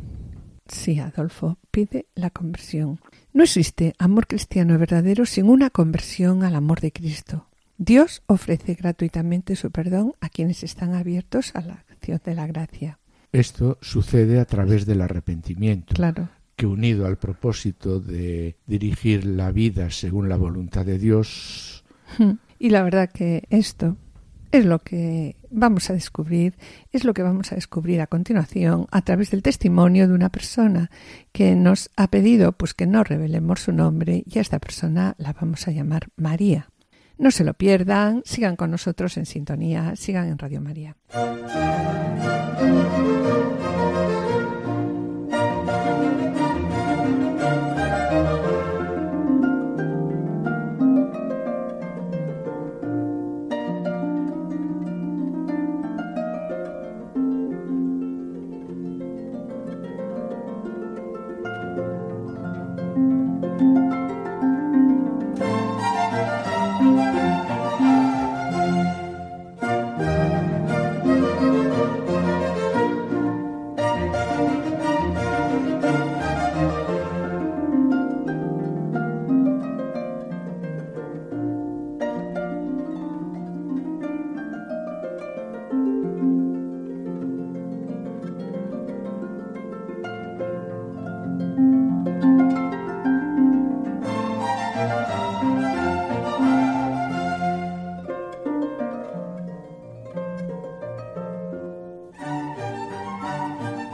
Sí, 0.67 0.99
Adolfo, 0.99 1.57
pide 1.71 2.07
la 2.15 2.29
conversión. 2.29 2.99
No 3.37 3.43
existe 3.43 3.93
amor 3.99 4.25
cristiano 4.25 4.79
verdadero 4.79 5.27
sin 5.27 5.47
una 5.47 5.69
conversión 5.69 6.43
al 6.43 6.55
amor 6.55 6.81
de 6.81 6.91
Cristo. 6.91 7.45
Dios 7.77 8.23
ofrece 8.25 8.73
gratuitamente 8.73 9.55
su 9.55 9.69
perdón 9.69 10.13
a 10.21 10.29
quienes 10.29 10.63
están 10.63 10.95
abiertos 10.95 11.51
a 11.55 11.61
la 11.61 11.85
acción 11.87 12.19
de 12.25 12.33
la 12.33 12.47
gracia. 12.47 12.97
Esto 13.31 13.77
sucede 13.79 14.39
a 14.39 14.45
través 14.45 14.87
del 14.87 15.01
arrepentimiento. 15.01 15.93
Claro 15.93 16.29
que 16.55 16.65
unido 16.65 17.05
al 17.05 17.19
propósito 17.19 17.99
de 17.99 18.55
dirigir 18.65 19.23
la 19.23 19.51
vida 19.51 19.91
según 19.91 20.29
la 20.29 20.37
voluntad 20.37 20.83
de 20.83 20.97
Dios. 20.97 21.85
Hmm. 22.17 22.39
Y 22.57 22.71
la 22.71 22.81
verdad 22.81 23.11
que 23.11 23.43
esto 23.51 23.97
es 24.51 24.65
lo 24.65 24.79
que 24.79 25.35
vamos 25.49 25.89
a 25.89 25.93
descubrir, 25.93 26.55
es 26.91 27.03
lo 27.03 27.13
que 27.13 27.23
vamos 27.23 27.51
a 27.51 27.55
descubrir 27.55 28.01
a 28.01 28.07
continuación 28.07 28.87
a 28.91 29.01
través 29.01 29.31
del 29.31 29.43
testimonio 29.43 30.07
de 30.07 30.13
una 30.13 30.29
persona 30.29 30.91
que 31.31 31.55
nos 31.55 31.89
ha 31.95 32.07
pedido 32.07 32.51
pues 32.51 32.73
que 32.73 32.87
no 32.87 33.03
revelemos 33.03 33.61
su 33.61 33.71
nombre 33.71 34.23
y 34.25 34.37
a 34.37 34.41
esta 34.41 34.59
persona 34.59 35.15
la 35.17 35.33
vamos 35.33 35.67
a 35.67 35.71
llamar 35.71 36.07
María. 36.15 36.69
No 37.17 37.31
se 37.31 37.43
lo 37.43 37.53
pierdan, 37.55 38.21
sigan 38.25 38.55
con 38.55 38.69
nosotros 38.69 39.17
en 39.17 39.25
sintonía, 39.25 39.95
sigan 39.95 40.27
en 40.27 40.37
Radio 40.37 40.61
María. 40.61 40.95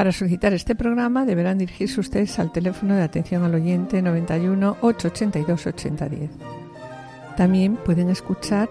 Para 0.00 0.12
solicitar 0.12 0.54
este 0.54 0.74
programa 0.74 1.26
deberán 1.26 1.58
dirigirse 1.58 2.00
ustedes 2.00 2.38
al 2.38 2.52
teléfono 2.52 2.96
de 2.96 3.02
atención 3.02 3.44
al 3.44 3.54
oyente 3.54 4.00
91 4.00 4.78
882 4.80 5.66
8010. 5.66 6.30
También 7.36 7.76
pueden 7.76 8.08
escuchar 8.08 8.70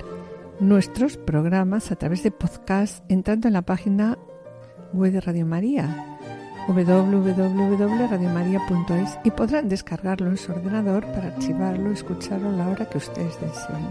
nuestros 0.59 1.17
programas 1.17 1.91
a 1.91 1.98
través 1.98 2.24
de 2.24 2.31
podcast 2.31 3.03
entrando 3.12 3.48
en 3.48 3.53
la 3.53 3.62
página 3.62 4.17
web 4.91 5.12
de 5.12 5.21
Radio 5.21 5.45
María 5.45 6.17
www.radiomaria.es 6.67 9.19
y 9.24 9.29
podrán 9.29 9.69
descargarlo 9.69 10.31
en 10.31 10.38
su 10.38 10.51
ordenador 10.51 11.05
para 11.12 11.27
archivarlo 11.27 11.91
escucharlo 11.91 12.50
a 12.50 12.53
la 12.53 12.69
hora 12.69 12.89
que 12.89 12.98
ustedes 12.98 13.39
deseen. 13.39 13.88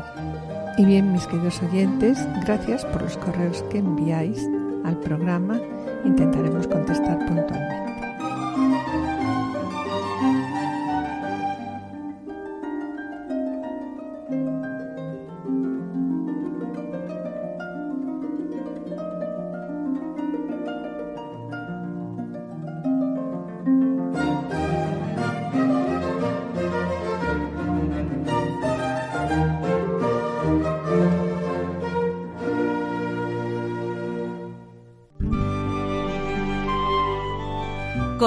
Y 0.77 0.85
bien, 0.85 1.13
mis 1.13 1.29
queridos 1.29 1.63
oyentes, 1.63 2.19
gracias 2.45 2.85
por 2.87 3.03
los 3.03 3.17
correos 3.17 3.63
que 3.71 3.79
enviáis 3.79 4.45
al 4.85 4.99
programa 4.99 5.61
intentaremos 6.05 6.67
contestar 6.67 7.19
puntualmente. 7.27 7.88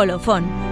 Colofón. 0.02 0.71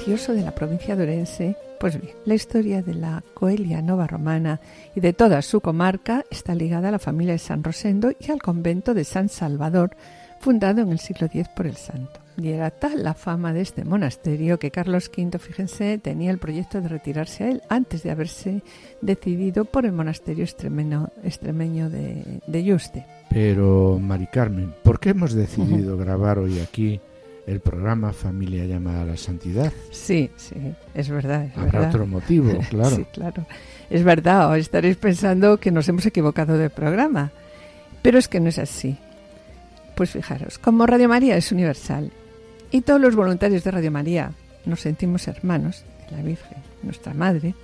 Precioso 0.00 0.32
de 0.32 0.40
la 0.40 0.54
provincia 0.54 0.96
de 0.96 1.02
Orense. 1.02 1.56
Pues 1.78 2.00
bien, 2.00 2.14
la 2.24 2.34
historia 2.34 2.80
de 2.80 2.94
la 2.94 3.22
Coelia 3.34 3.82
Nova 3.82 4.06
Romana 4.06 4.58
y 4.94 5.00
de 5.00 5.12
toda 5.12 5.42
su 5.42 5.60
comarca 5.60 6.24
está 6.30 6.54
ligada 6.54 6.88
a 6.88 6.92
la 6.92 6.98
familia 6.98 7.34
de 7.34 7.38
San 7.38 7.62
Rosendo 7.62 8.10
y 8.18 8.30
al 8.30 8.40
convento 8.40 8.94
de 8.94 9.04
San 9.04 9.28
Salvador, 9.28 9.90
fundado 10.40 10.80
en 10.80 10.88
el 10.88 11.00
siglo 11.00 11.26
X 11.26 11.48
por 11.54 11.66
el 11.66 11.76
santo. 11.76 12.18
Y 12.38 12.48
era 12.48 12.70
tal 12.70 13.02
la 13.02 13.12
fama 13.12 13.52
de 13.52 13.60
este 13.60 13.84
monasterio 13.84 14.58
que 14.58 14.70
Carlos 14.70 15.10
V, 15.14 15.38
fíjense, 15.38 15.98
tenía 15.98 16.30
el 16.30 16.38
proyecto 16.38 16.80
de 16.80 16.88
retirarse 16.88 17.44
a 17.44 17.50
él 17.50 17.62
antes 17.68 18.02
de 18.02 18.10
haberse 18.10 18.62
decidido 19.02 19.66
por 19.66 19.84
el 19.84 19.92
monasterio 19.92 20.44
extremeño, 20.44 21.10
extremeño 21.24 21.90
de, 21.90 22.40
de 22.46 22.64
Yuste. 22.64 23.04
Pero, 23.28 23.98
Mari 24.00 24.28
Carmen, 24.28 24.72
¿por 24.82 24.98
qué 24.98 25.10
hemos 25.10 25.34
decidido 25.34 25.98
grabar 25.98 26.38
hoy 26.38 26.58
aquí 26.60 27.02
el 27.46 27.60
programa 27.60 28.12
Familia 28.12 28.64
llamada 28.64 29.02
a 29.02 29.04
la 29.04 29.16
Santidad? 29.16 29.72
Sí, 29.90 30.30
sí, 30.36 30.54
es 30.94 31.08
verdad. 31.08 31.44
Es 31.44 31.56
Habrá 31.56 31.72
verdad. 31.72 31.88
otro 31.88 32.06
motivo, 32.06 32.58
claro. 32.70 32.96
Sí, 32.96 33.04
claro. 33.12 33.46
Es 33.88 34.04
verdad, 34.04 34.50
o 34.50 34.54
estaréis 34.54 34.96
pensando 34.96 35.58
que 35.58 35.70
nos 35.70 35.88
hemos 35.88 36.06
equivocado 36.06 36.56
de 36.58 36.70
programa. 36.70 37.32
Pero 38.02 38.18
es 38.18 38.28
que 38.28 38.40
no 38.40 38.48
es 38.48 38.58
así. 38.58 38.96
Pues 39.94 40.10
fijaros, 40.10 40.58
como 40.58 40.86
Radio 40.86 41.08
María 41.08 41.36
es 41.36 41.52
universal 41.52 42.10
y 42.70 42.80
todos 42.82 43.00
los 43.00 43.14
voluntarios 43.16 43.64
de 43.64 43.70
Radio 43.70 43.90
María 43.90 44.32
nos 44.64 44.80
sentimos 44.80 45.28
hermanos 45.28 45.84
de 46.10 46.16
la 46.16 46.22
Virgen, 46.22 46.58
nuestra 46.82 47.12
Madre, 47.12 47.54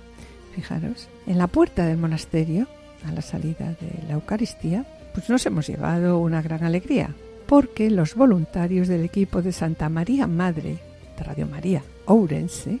fijaros, 0.53 1.07
en 1.25 1.37
la 1.37 1.47
puerta 1.47 1.85
del 1.85 1.97
monasterio, 1.97 2.67
a 3.07 3.11
la 3.11 3.21
salida 3.21 3.75
de 3.79 4.07
la 4.07 4.15
Eucaristía, 4.15 4.85
pues 5.13 5.29
nos 5.29 5.45
hemos 5.47 5.67
llevado 5.67 6.19
una 6.19 6.41
gran 6.41 6.63
alegría, 6.63 7.15
porque 7.47 7.89
los 7.89 8.15
voluntarios 8.15 8.87
del 8.87 9.03
equipo 9.03 9.41
de 9.41 9.51
Santa 9.51 9.89
María 9.89 10.27
Madre 10.27 10.77
Radio 11.23 11.47
María 11.47 11.83
Ourense, 12.05 12.79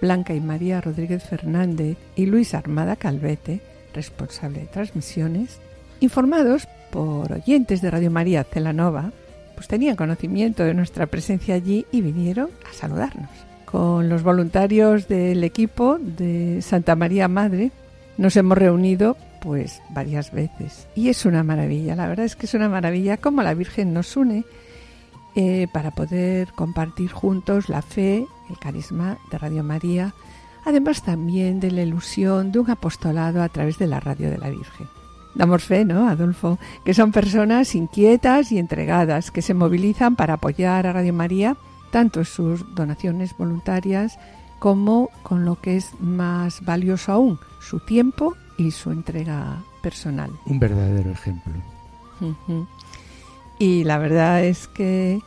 Blanca 0.00 0.34
y 0.34 0.40
María 0.40 0.80
Rodríguez 0.80 1.22
Fernández 1.24 1.96
y 2.16 2.26
Luis 2.26 2.54
Armada 2.54 2.96
Calvete, 2.96 3.60
responsable 3.92 4.60
de 4.60 4.66
transmisiones, 4.66 5.60
informados 6.00 6.68
por 6.90 7.32
oyentes 7.32 7.80
de 7.80 7.90
Radio 7.90 8.10
María 8.10 8.44
Celanova, 8.44 9.12
pues 9.54 9.68
tenían 9.68 9.96
conocimiento 9.96 10.64
de 10.64 10.74
nuestra 10.74 11.06
presencia 11.06 11.54
allí 11.54 11.86
y 11.92 12.00
vinieron 12.00 12.50
a 12.68 12.74
saludarnos. 12.74 13.30
Con 13.64 14.08
los 14.08 14.22
voluntarios 14.22 15.08
del 15.08 15.42
equipo 15.44 15.98
de 15.98 16.60
Santa 16.62 16.96
María 16.96 17.28
Madre 17.28 17.70
nos 18.16 18.36
hemos 18.36 18.58
reunido 18.58 19.16
pues 19.44 19.82
varias 19.90 20.32
veces 20.32 20.88
y 20.96 21.10
es 21.10 21.26
una 21.26 21.42
maravilla, 21.42 21.94
la 21.94 22.08
verdad 22.08 22.24
es 22.24 22.34
que 22.34 22.46
es 22.46 22.54
una 22.54 22.70
maravilla 22.70 23.18
cómo 23.18 23.42
la 23.42 23.52
Virgen 23.52 23.92
nos 23.92 24.16
une 24.16 24.44
eh, 25.36 25.68
para 25.70 25.90
poder 25.90 26.52
compartir 26.54 27.12
juntos 27.12 27.68
la 27.68 27.82
fe, 27.82 28.26
el 28.48 28.58
carisma 28.58 29.18
de 29.30 29.38
Radio 29.38 29.62
María, 29.62 30.14
además 30.64 31.02
también 31.02 31.60
de 31.60 31.70
la 31.70 31.82
ilusión 31.82 32.52
de 32.52 32.60
un 32.60 32.70
apostolado 32.70 33.42
a 33.42 33.48
través 33.50 33.76
de 33.78 33.86
la 33.86 34.00
radio 34.00 34.30
de 34.30 34.38
la 34.38 34.48
Virgen. 34.48 34.88
Damos 35.34 35.64
fe, 35.64 35.84
¿no, 35.84 36.08
Adolfo? 36.08 36.58
Que 36.84 36.94
son 36.94 37.10
personas 37.10 37.74
inquietas 37.74 38.52
y 38.52 38.58
entregadas 38.58 39.30
que 39.30 39.42
se 39.42 39.52
movilizan 39.52 40.16
para 40.16 40.34
apoyar 40.34 40.86
a 40.86 40.92
Radio 40.92 41.12
María, 41.12 41.56
tanto 41.90 42.20
en 42.20 42.26
sus 42.26 42.74
donaciones 42.74 43.36
voluntarias 43.36 44.18
como 44.60 45.10
con 45.22 45.44
lo 45.44 45.60
que 45.60 45.76
es 45.76 45.90
más 46.00 46.64
valioso 46.64 47.12
aún, 47.12 47.40
su 47.60 47.80
tiempo 47.80 48.36
y 48.56 48.70
su 48.70 48.90
entrega 48.90 49.62
personal. 49.82 50.30
Un 50.46 50.58
verdadero 50.58 51.10
ejemplo. 51.10 51.52
Y 53.58 53.84
la 53.84 53.98
verdad 53.98 54.44
es 54.44 54.68
que 54.68 55.20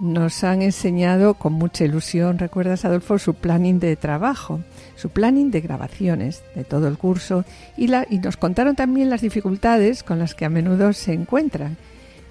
nos 0.00 0.44
han 0.44 0.62
enseñado 0.62 1.34
con 1.34 1.52
mucha 1.54 1.84
ilusión, 1.84 2.38
recuerdas 2.38 2.84
Adolfo, 2.84 3.18
su 3.18 3.34
planning 3.34 3.80
de 3.80 3.96
trabajo, 3.96 4.60
su 4.96 5.10
planning 5.10 5.50
de 5.50 5.60
grabaciones 5.60 6.42
de 6.54 6.64
todo 6.64 6.86
el 6.88 6.98
curso 6.98 7.44
y, 7.76 7.88
la, 7.88 8.06
y 8.08 8.18
nos 8.18 8.36
contaron 8.36 8.76
también 8.76 9.10
las 9.10 9.22
dificultades 9.22 10.02
con 10.02 10.18
las 10.18 10.34
que 10.34 10.44
a 10.44 10.50
menudo 10.50 10.92
se 10.92 11.12
encuentran, 11.12 11.76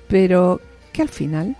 pero 0.07 0.61
que 0.93 1.01
al 1.01 1.09
final, 1.09 1.57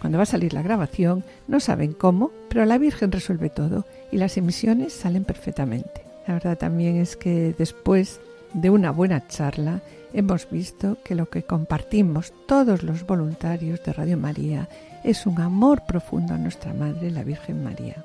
cuando 0.00 0.18
va 0.18 0.22
a 0.22 0.26
salir 0.26 0.52
la 0.52 0.62
grabación, 0.62 1.24
no 1.48 1.58
saben 1.58 1.92
cómo, 1.92 2.30
pero 2.48 2.64
la 2.64 2.78
Virgen 2.78 3.10
resuelve 3.10 3.50
todo 3.50 3.84
y 4.12 4.18
las 4.18 4.36
emisiones 4.36 4.92
salen 4.92 5.24
perfectamente. 5.24 6.11
La 6.26 6.34
verdad 6.34 6.58
también 6.58 6.96
es 6.96 7.16
que 7.16 7.54
después 7.56 8.20
de 8.54 8.70
una 8.70 8.90
buena 8.90 9.26
charla 9.28 9.80
hemos 10.12 10.48
visto 10.50 10.98
que 11.04 11.14
lo 11.14 11.28
que 11.28 11.42
compartimos 11.42 12.32
todos 12.46 12.82
los 12.82 13.06
voluntarios 13.06 13.82
de 13.82 13.92
Radio 13.92 14.16
María 14.16 14.68
es 15.04 15.26
un 15.26 15.40
amor 15.40 15.82
profundo 15.86 16.34
a 16.34 16.38
nuestra 16.38 16.72
Madre, 16.74 17.10
la 17.10 17.24
Virgen 17.24 17.64
María. 17.64 18.04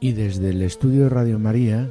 Y 0.00 0.12
desde 0.12 0.50
el 0.50 0.62
estudio 0.62 1.04
de 1.04 1.08
Radio 1.08 1.38
María 1.38 1.88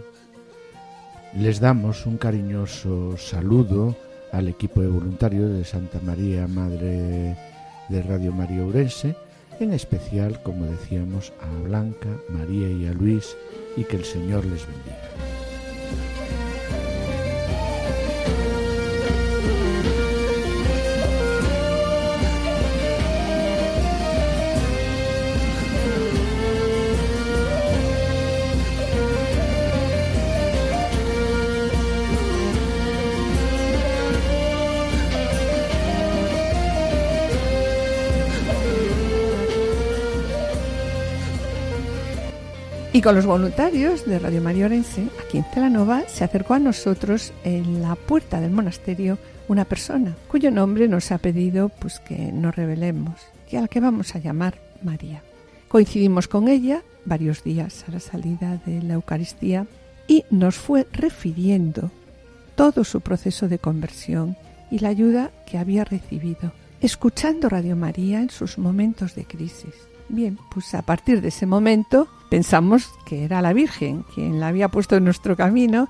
les 1.36 1.60
damos 1.60 2.06
un 2.06 2.18
cariñoso 2.18 3.18
saludo 3.18 3.96
al 4.32 4.48
equipo 4.48 4.82
de 4.82 4.88
voluntarios 4.88 5.52
de 5.52 5.66
Santa 5.66 6.00
María, 6.02 6.48
Madre 6.48 7.36
de 7.90 8.02
Radio 8.02 8.32
María 8.32 8.64
Urense, 8.64 9.16
en 9.60 9.74
especial, 9.74 10.42
como 10.44 10.66
decíamos, 10.66 11.32
a 11.42 11.64
Blanca, 11.64 12.10
María 12.30 12.70
y 12.70 12.88
a 12.88 12.94
Luis, 12.94 13.36
y 13.78 13.84
que 13.84 13.98
el 13.98 14.06
Señor 14.06 14.46
les 14.46 14.66
bendiga. 14.68 15.35
Y 42.96 43.02
con 43.02 43.14
los 43.14 43.26
voluntarios 43.26 44.06
de 44.06 44.20
Radio 44.20 44.42
María 44.42 44.68
Orense, 44.68 45.10
aquí 45.22 45.40
en 45.40 45.44
Celanova, 45.54 46.04
se 46.08 46.24
acercó 46.24 46.54
a 46.54 46.60
nosotros 46.60 47.34
en 47.44 47.82
la 47.82 47.96
puerta 47.96 48.40
del 48.40 48.52
monasterio 48.52 49.18
una 49.50 49.66
persona 49.66 50.16
cuyo 50.30 50.50
nombre 50.50 50.88
nos 50.88 51.12
ha 51.12 51.18
pedido 51.18 51.68
pues 51.68 52.00
que 52.00 52.32
nos 52.32 52.56
revelemos 52.56 53.20
y 53.52 53.58
a 53.58 53.62
la 53.62 53.68
que 53.68 53.82
vamos 53.82 54.16
a 54.16 54.20
llamar 54.20 54.62
María. 54.82 55.22
Coincidimos 55.68 56.30
con 56.30 56.48
ella 56.48 56.84
varios 57.04 57.44
días 57.44 57.84
a 57.86 57.92
la 57.92 58.00
salida 58.00 58.62
de 58.66 58.82
la 58.82 58.94
Eucaristía 58.94 59.68
y 60.08 60.24
nos 60.30 60.56
fue 60.56 60.88
refiriendo 60.94 61.92
todo 62.56 62.86
su 62.86 63.02
proceso 63.02 63.50
de 63.50 63.60
conversión 63.60 64.38
y 64.72 64.80
la 64.80 64.88
ayuda 64.88 65.32
que 65.46 65.58
había 65.58 65.84
recibido, 65.84 66.54
escuchando 66.80 67.50
Radio 67.50 67.76
María 67.76 68.22
en 68.22 68.30
sus 68.30 68.58
momentos 68.58 69.16
de 69.16 69.26
crisis. 69.26 69.74
Bien, 70.08 70.38
pues 70.50 70.74
a 70.74 70.82
partir 70.82 71.20
de 71.20 71.28
ese 71.28 71.46
momento 71.46 72.08
pensamos 72.30 72.94
que 73.06 73.24
era 73.24 73.42
la 73.42 73.54
Virgen 73.54 74.04
quien 74.14 74.40
la 74.40 74.48
había 74.48 74.70
puesto 74.70 74.96
en 74.96 75.04
nuestro 75.04 75.36
camino 75.36 75.88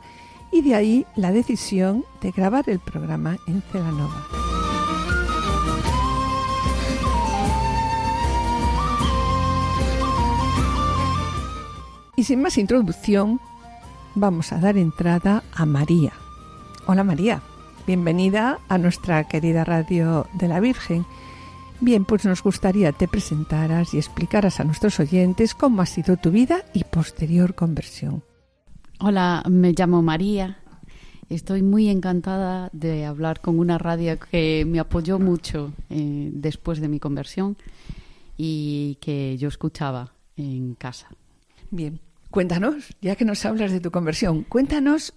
y 0.52 0.62
de 0.62 0.76
ahí 0.76 1.06
la 1.15 1.32
decisión 1.32 2.06
de 2.21 2.32
grabar 2.32 2.69
el 2.69 2.80
programa 2.80 3.38
en 3.48 3.62
Celanova. 3.62 4.26
Y 12.17 12.24
sin 12.24 12.41
más 12.41 12.58
introducción, 12.58 13.41
vamos 14.15 14.54
a 14.54 14.60
dar 14.60 14.78
entrada 14.78 15.43
a 15.54 15.65
María. 15.65 16.13
Hola 16.88 17.04
María, 17.04 17.41
bienvenida 17.86 18.60
a 18.69 18.78
nuestra 18.78 19.26
querida 19.26 19.65
radio 19.65 20.26
de 20.34 20.48
la 20.48 20.62
Virgen. 20.62 21.06
Bien, 21.81 22.05
pues 22.05 22.25
nos 22.25 22.41
gustaría 22.41 22.93
te 22.93 23.07
presentaras 23.07 23.93
y 23.93 23.97
explicaras 23.97 24.59
a 24.59 24.63
nuestros 24.63 24.99
oyentes 24.99 25.53
cómo 25.53 25.81
ha 25.81 25.85
sido 25.85 26.15
tu 26.15 26.31
vida 26.31 26.63
y 26.73 26.85
posterior 26.85 27.53
conversión. 27.53 28.23
Hola, 28.99 29.43
me 29.49 29.73
llamo 29.73 30.01
María. 30.01 30.59
Estoy 31.29 31.63
muy 31.63 31.89
encantada 31.89 32.69
de 32.71 33.05
hablar 33.05 33.41
con 33.41 33.59
una 33.59 33.77
radio 33.77 34.17
que 34.17 34.63
me 34.65 34.79
apoyó 34.79 35.19
mucho 35.19 35.73
eh, 35.89 36.29
después 36.33 36.79
de 36.79 36.88
mi 36.88 36.99
conversión 36.99 37.57
y 38.38 38.97
que 39.01 39.38
yo 39.38 39.49
escuchaba 39.49 40.13
en 40.38 40.75
casa. 40.75 41.09
Bien, 41.71 41.99
cuéntanos, 42.31 42.95
ya 43.01 43.17
que 43.17 43.25
nos 43.25 43.43
hablas 43.45 43.71
de 43.71 43.81
tu 43.81 43.91
conversión, 43.91 44.43
cuéntanos 44.43 45.13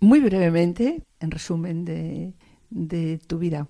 muy 0.00 0.18
brevemente, 0.18 1.04
en 1.20 1.30
resumen, 1.30 1.84
de, 1.84 2.34
de 2.70 3.18
tu 3.18 3.38
vida. 3.38 3.68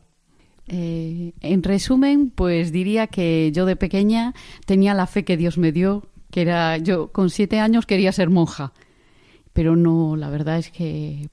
Eh, 0.72 1.33
en 1.40 1.64
resumen, 1.64 2.30
pues 2.30 2.70
diría 2.70 3.09
que 3.09 3.50
yo 3.52 3.66
de 3.66 3.74
pequeña 3.74 4.35
tenía 4.66 4.94
la 4.94 5.09
fe 5.09 5.24
que 5.24 5.37
Dios 5.37 5.59
me 5.59 5.72
dio, 5.72 6.06
que 6.30 6.42
era 6.42 6.76
yo 6.78 7.11
con 7.11 7.28
siete 7.28 7.59
años 7.59 7.87
quería 7.87 8.12
ser 8.12 8.30
monja, 8.30 8.72
pero 9.52 9.74
no, 9.74 10.14
la 10.14 10.30
verdad 10.30 10.59
es 10.59 10.70
que 10.70 11.28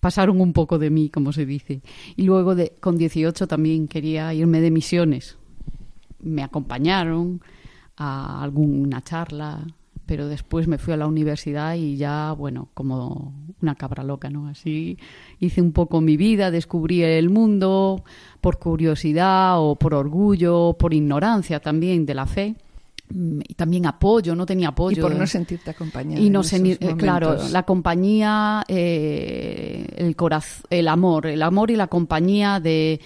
pasaron 0.00 0.42
un 0.42 0.52
poco 0.52 0.78
de 0.78 0.90
mí, 0.90 1.08
como 1.08 1.32
se 1.32 1.46
dice. 1.46 1.80
Y 2.14 2.24
luego 2.24 2.54
de, 2.54 2.74
con 2.78 2.98
18 2.98 3.46
también 3.46 3.88
quería 3.88 4.34
irme 4.34 4.60
de 4.60 4.70
misiones, 4.70 5.38
me 6.20 6.42
acompañaron 6.42 7.40
a 7.96 8.42
alguna 8.42 9.02
charla, 9.02 9.66
pero 10.08 10.26
después 10.26 10.66
me 10.68 10.78
fui 10.78 10.94
a 10.94 10.96
la 10.96 11.06
universidad 11.06 11.74
y 11.74 11.98
ya, 11.98 12.32
bueno, 12.32 12.70
como 12.72 13.34
una 13.60 13.74
cabra 13.74 14.02
loca, 14.02 14.30
¿no? 14.30 14.48
Así 14.48 14.96
hice 15.38 15.60
un 15.60 15.72
poco 15.72 16.00
mi 16.00 16.16
vida, 16.16 16.50
descubrí 16.50 17.02
el 17.02 17.28
mundo 17.28 18.02
por 18.40 18.58
curiosidad 18.58 19.60
o 19.60 19.76
por 19.76 19.92
orgullo, 19.92 20.74
por 20.78 20.94
ignorancia 20.94 21.60
también 21.60 22.06
de 22.06 22.14
la 22.14 22.24
fe 22.24 22.56
mm, 23.10 23.40
y 23.48 23.52
también 23.52 23.84
apoyo, 23.84 24.34
no 24.34 24.46
tenía 24.46 24.68
apoyo. 24.68 24.98
Y 24.98 25.02
por 25.02 25.14
no 25.14 25.26
sentirte 25.26 25.72
acompañada. 25.72 26.22
Y 26.22 26.30
no 26.30 26.42
sentir, 26.42 26.78
eh, 26.80 26.96
claro, 26.96 27.36
la 27.50 27.64
compañía, 27.64 28.64
eh, 28.66 29.88
el 29.94 30.16
corazón, 30.16 30.64
el 30.70 30.88
amor, 30.88 31.26
el 31.26 31.42
amor 31.42 31.70
y 31.70 31.76
la 31.76 31.88
compañía 31.88 32.60
de, 32.60 32.98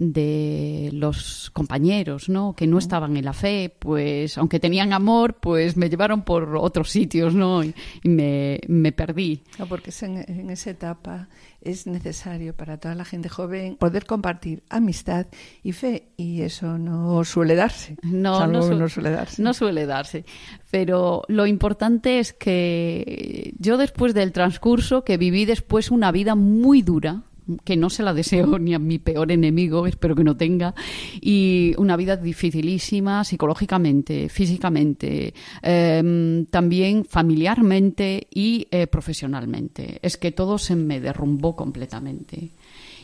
de 0.00 0.90
los 0.92 1.50
compañeros, 1.52 2.28
¿no? 2.28 2.54
Que 2.54 2.68
no 2.68 2.78
estaban 2.78 3.16
en 3.16 3.24
la 3.24 3.32
fe, 3.32 3.74
pues, 3.80 4.38
aunque 4.38 4.60
tenían 4.60 4.92
amor, 4.92 5.34
pues 5.40 5.76
me 5.76 5.90
llevaron 5.90 6.22
por 6.22 6.56
otros 6.56 6.88
sitios, 6.90 7.34
¿no? 7.34 7.64
Y, 7.64 7.74
y 8.04 8.08
me, 8.08 8.60
me 8.68 8.92
perdí. 8.92 9.42
No, 9.58 9.66
porque 9.66 9.90
es 9.90 10.00
en, 10.04 10.18
en 10.28 10.50
esa 10.50 10.70
etapa 10.70 11.28
es 11.60 11.88
necesario 11.88 12.54
para 12.54 12.78
toda 12.78 12.94
la 12.94 13.04
gente 13.04 13.28
joven 13.28 13.74
poder 13.76 14.06
compartir 14.06 14.62
amistad 14.70 15.26
y 15.64 15.72
fe, 15.72 16.10
y 16.16 16.42
eso 16.42 16.78
no 16.78 17.24
suele 17.24 17.56
darse. 17.56 17.96
No, 18.04 18.38
Salvo 18.38 18.52
no, 18.52 18.62
su- 18.62 18.74
no 18.76 18.88
suele 18.88 19.10
darse. 19.10 19.42
No 19.42 19.52
suele 19.52 19.84
darse. 19.84 20.24
Pero 20.70 21.22
lo 21.26 21.44
importante 21.46 22.20
es 22.20 22.32
que 22.32 23.52
yo 23.58 23.76
después 23.76 24.14
del 24.14 24.30
transcurso, 24.30 25.02
que 25.02 25.16
viví 25.16 25.44
después 25.44 25.90
una 25.90 26.12
vida 26.12 26.36
muy 26.36 26.82
dura, 26.82 27.24
que 27.64 27.76
no 27.76 27.90
se 27.90 28.02
la 28.02 28.14
deseo 28.14 28.58
ni 28.58 28.74
a 28.74 28.78
mi 28.78 28.98
peor 28.98 29.32
enemigo, 29.32 29.86
espero 29.86 30.14
que 30.14 30.24
no 30.24 30.36
tenga, 30.36 30.74
y 31.20 31.74
una 31.78 31.96
vida 31.96 32.16
dificilísima 32.16 33.24
psicológicamente, 33.24 34.28
físicamente, 34.28 35.34
eh, 35.62 36.44
también 36.50 37.04
familiarmente 37.04 38.26
y 38.32 38.66
eh, 38.70 38.86
profesionalmente. 38.86 39.98
Es 40.02 40.16
que 40.16 40.32
todo 40.32 40.58
se 40.58 40.76
me 40.76 41.00
derrumbó 41.00 41.56
completamente 41.56 42.50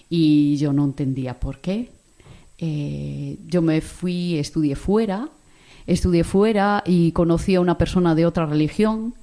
y 0.09 0.57
yo 0.57 0.73
no 0.73 0.85
entendía 0.85 1.39
por 1.39 1.59
qué. 1.59 1.91
Eh, 2.59 3.39
yo 3.47 3.63
me 3.63 3.81
fui, 3.81 4.39
estudié 4.39 4.77
fuera, 4.77 5.29
estudié 5.87 6.25
fuera 6.25 6.83
y 6.87 7.13
conocí 7.13 7.55
a 7.55 7.61
una 7.61 7.79
persona 7.79 8.15
de 8.15 8.27
otra 8.27 8.47
religión. 8.47 9.15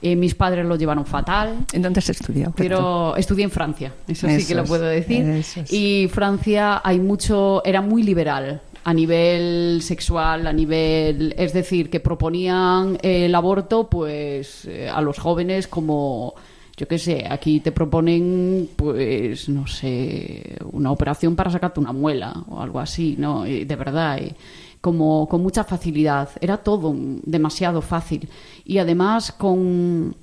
Eh, 0.00 0.14
mis 0.14 0.34
padres 0.34 0.64
lo 0.64 0.76
llevaron 0.76 1.04
fatal. 1.04 1.56
¿En 1.72 1.82
dónde 1.82 1.98
has 1.98 2.08
estudiado? 2.08 2.52
Pero 2.56 3.16
estudié 3.16 3.44
en 3.44 3.50
Francia, 3.50 3.92
eso, 4.06 4.28
sí 4.28 4.46
que 4.46 4.54
lo 4.54 4.64
puedo 4.64 4.84
decir. 4.84 5.22
es. 5.28 5.72
Y 5.72 6.08
Francia 6.08 6.80
hay 6.84 7.00
mucho, 7.00 7.62
era 7.64 7.80
muy 7.80 8.02
liberal 8.04 8.62
a 8.84 8.94
nivel 8.94 9.80
sexual, 9.82 10.46
a 10.46 10.52
nivel, 10.52 11.34
es 11.36 11.52
decir, 11.52 11.90
que 11.90 12.00
proponían 12.00 12.96
el 13.02 13.34
aborto, 13.34 13.88
pues 13.88 14.64
eh, 14.64 14.88
a 14.88 15.02
los 15.02 15.18
jóvenes 15.18 15.66
como, 15.66 16.34
yo 16.76 16.88
qué 16.88 16.98
sé, 16.98 17.26
aquí 17.28 17.60
te 17.60 17.72
proponen, 17.72 18.70
pues 18.76 19.48
no 19.48 19.66
sé, 19.66 20.56
una 20.72 20.90
operación 20.90 21.36
para 21.36 21.50
sacarte 21.50 21.80
una 21.80 21.92
muela 21.92 22.32
o 22.48 22.62
algo 22.62 22.80
así, 22.80 23.16
¿no? 23.18 23.46
Y 23.46 23.64
de 23.64 23.76
verdad. 23.76 24.20
y 24.22 24.34
como 24.80 25.28
con 25.28 25.42
mucha 25.42 25.64
facilidad, 25.64 26.30
era 26.40 26.58
todo 26.58 26.94
demasiado 27.24 27.82
fácil 27.82 28.28
y 28.64 28.78
además 28.78 29.32
con 29.32 30.14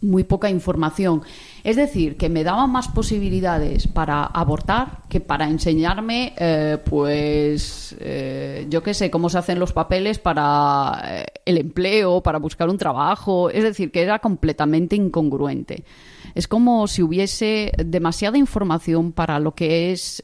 muy 0.00 0.24
poca 0.24 0.50
información. 0.50 1.22
Es 1.64 1.76
decir, 1.76 2.18
que 2.18 2.28
me 2.28 2.44
daban 2.44 2.70
más 2.70 2.88
posibilidades 2.88 3.88
para 3.88 4.24
abortar 4.26 4.98
que 5.08 5.20
para 5.20 5.48
enseñarme, 5.48 6.34
eh, 6.36 6.76
pues, 6.84 7.96
eh, 8.00 8.66
yo 8.68 8.82
qué 8.82 8.92
sé, 8.92 9.10
cómo 9.10 9.30
se 9.30 9.38
hacen 9.38 9.58
los 9.58 9.72
papeles 9.72 10.18
para 10.18 11.00
eh, 11.06 11.24
el 11.46 11.56
empleo, 11.56 12.22
para 12.22 12.38
buscar 12.38 12.68
un 12.68 12.76
trabajo. 12.76 13.48
Es 13.48 13.62
decir, 13.62 13.90
que 13.90 14.02
era 14.02 14.18
completamente 14.18 14.94
incongruente. 14.94 15.84
Es 16.34 16.48
como 16.48 16.86
si 16.86 17.02
hubiese 17.02 17.72
demasiada 17.78 18.36
información 18.36 19.12
para 19.12 19.38
lo 19.38 19.54
que 19.54 19.92
es 19.92 20.22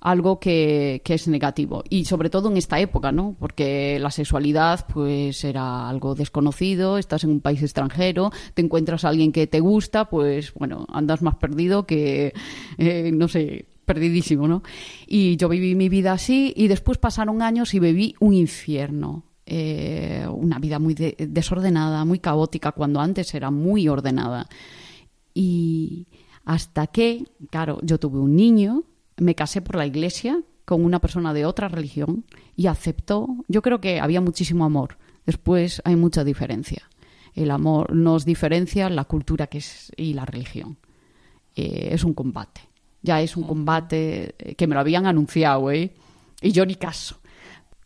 algo 0.00 0.40
que, 0.40 1.02
que 1.04 1.14
es 1.14 1.28
negativo. 1.28 1.84
Y 1.88 2.04
sobre 2.04 2.30
todo 2.30 2.50
en 2.50 2.56
esta 2.56 2.80
época, 2.80 3.12
¿no? 3.12 3.36
Porque 3.38 3.98
la 4.00 4.10
sexualidad, 4.10 4.86
pues, 4.92 5.44
era 5.44 5.88
algo 5.88 6.14
desconocido, 6.16 6.98
estás 6.98 7.22
en 7.24 7.30
un 7.30 7.40
país 7.40 7.62
extranjero, 7.62 8.32
te 8.54 8.62
encuentras 8.62 9.04
a 9.04 9.10
alguien 9.10 9.30
que 9.30 9.46
te 9.46 9.60
gusta, 9.60 10.10
pues, 10.10 10.33
bueno, 10.54 10.86
andas 10.92 11.22
más 11.22 11.36
perdido 11.36 11.86
que, 11.86 12.32
eh, 12.78 13.10
no 13.12 13.28
sé, 13.28 13.66
perdidísimo, 13.84 14.48
¿no? 14.48 14.62
Y 15.06 15.36
yo 15.36 15.48
viví 15.48 15.74
mi 15.74 15.88
vida 15.88 16.12
así 16.12 16.52
y 16.56 16.68
después 16.68 16.98
pasaron 16.98 17.42
años 17.42 17.74
y 17.74 17.80
viví 17.80 18.14
un 18.20 18.34
infierno. 18.34 19.24
Eh, 19.46 20.26
una 20.30 20.58
vida 20.58 20.78
muy 20.78 20.94
de- 20.94 21.16
desordenada, 21.28 22.04
muy 22.06 22.18
caótica, 22.18 22.72
cuando 22.72 23.00
antes 23.00 23.34
era 23.34 23.50
muy 23.50 23.88
ordenada. 23.88 24.46
Y 25.34 26.06
hasta 26.44 26.86
que, 26.86 27.24
claro, 27.50 27.78
yo 27.82 27.98
tuve 27.98 28.18
un 28.20 28.36
niño, 28.36 28.84
me 29.18 29.34
casé 29.34 29.60
por 29.60 29.76
la 29.76 29.86
iglesia 29.86 30.40
con 30.64 30.84
una 30.84 30.98
persona 31.00 31.34
de 31.34 31.44
otra 31.44 31.68
religión 31.68 32.24
y 32.56 32.68
aceptó, 32.68 33.28
yo 33.48 33.60
creo 33.60 33.80
que 33.80 34.00
había 34.00 34.20
muchísimo 34.22 34.64
amor, 34.64 34.96
después 35.26 35.82
hay 35.84 35.96
mucha 35.96 36.24
diferencia. 36.24 36.88
El 37.34 37.50
amor 37.50 37.92
nos 37.94 38.24
diferencia 38.24 38.88
la 38.90 39.04
cultura 39.04 39.46
que 39.48 39.58
es, 39.58 39.92
y 39.96 40.14
la 40.14 40.24
religión. 40.24 40.76
Eh, 41.56 41.88
es 41.92 42.04
un 42.04 42.14
combate. 42.14 42.60
Ya 43.02 43.20
es 43.20 43.36
un 43.36 43.44
combate 43.44 44.34
eh, 44.38 44.54
que 44.54 44.66
me 44.66 44.74
lo 44.74 44.80
habían 44.80 45.06
anunciado, 45.06 45.70
¿eh? 45.70 45.92
Y 46.40 46.52
yo 46.52 46.64
ni 46.64 46.74
caso. 46.76 47.18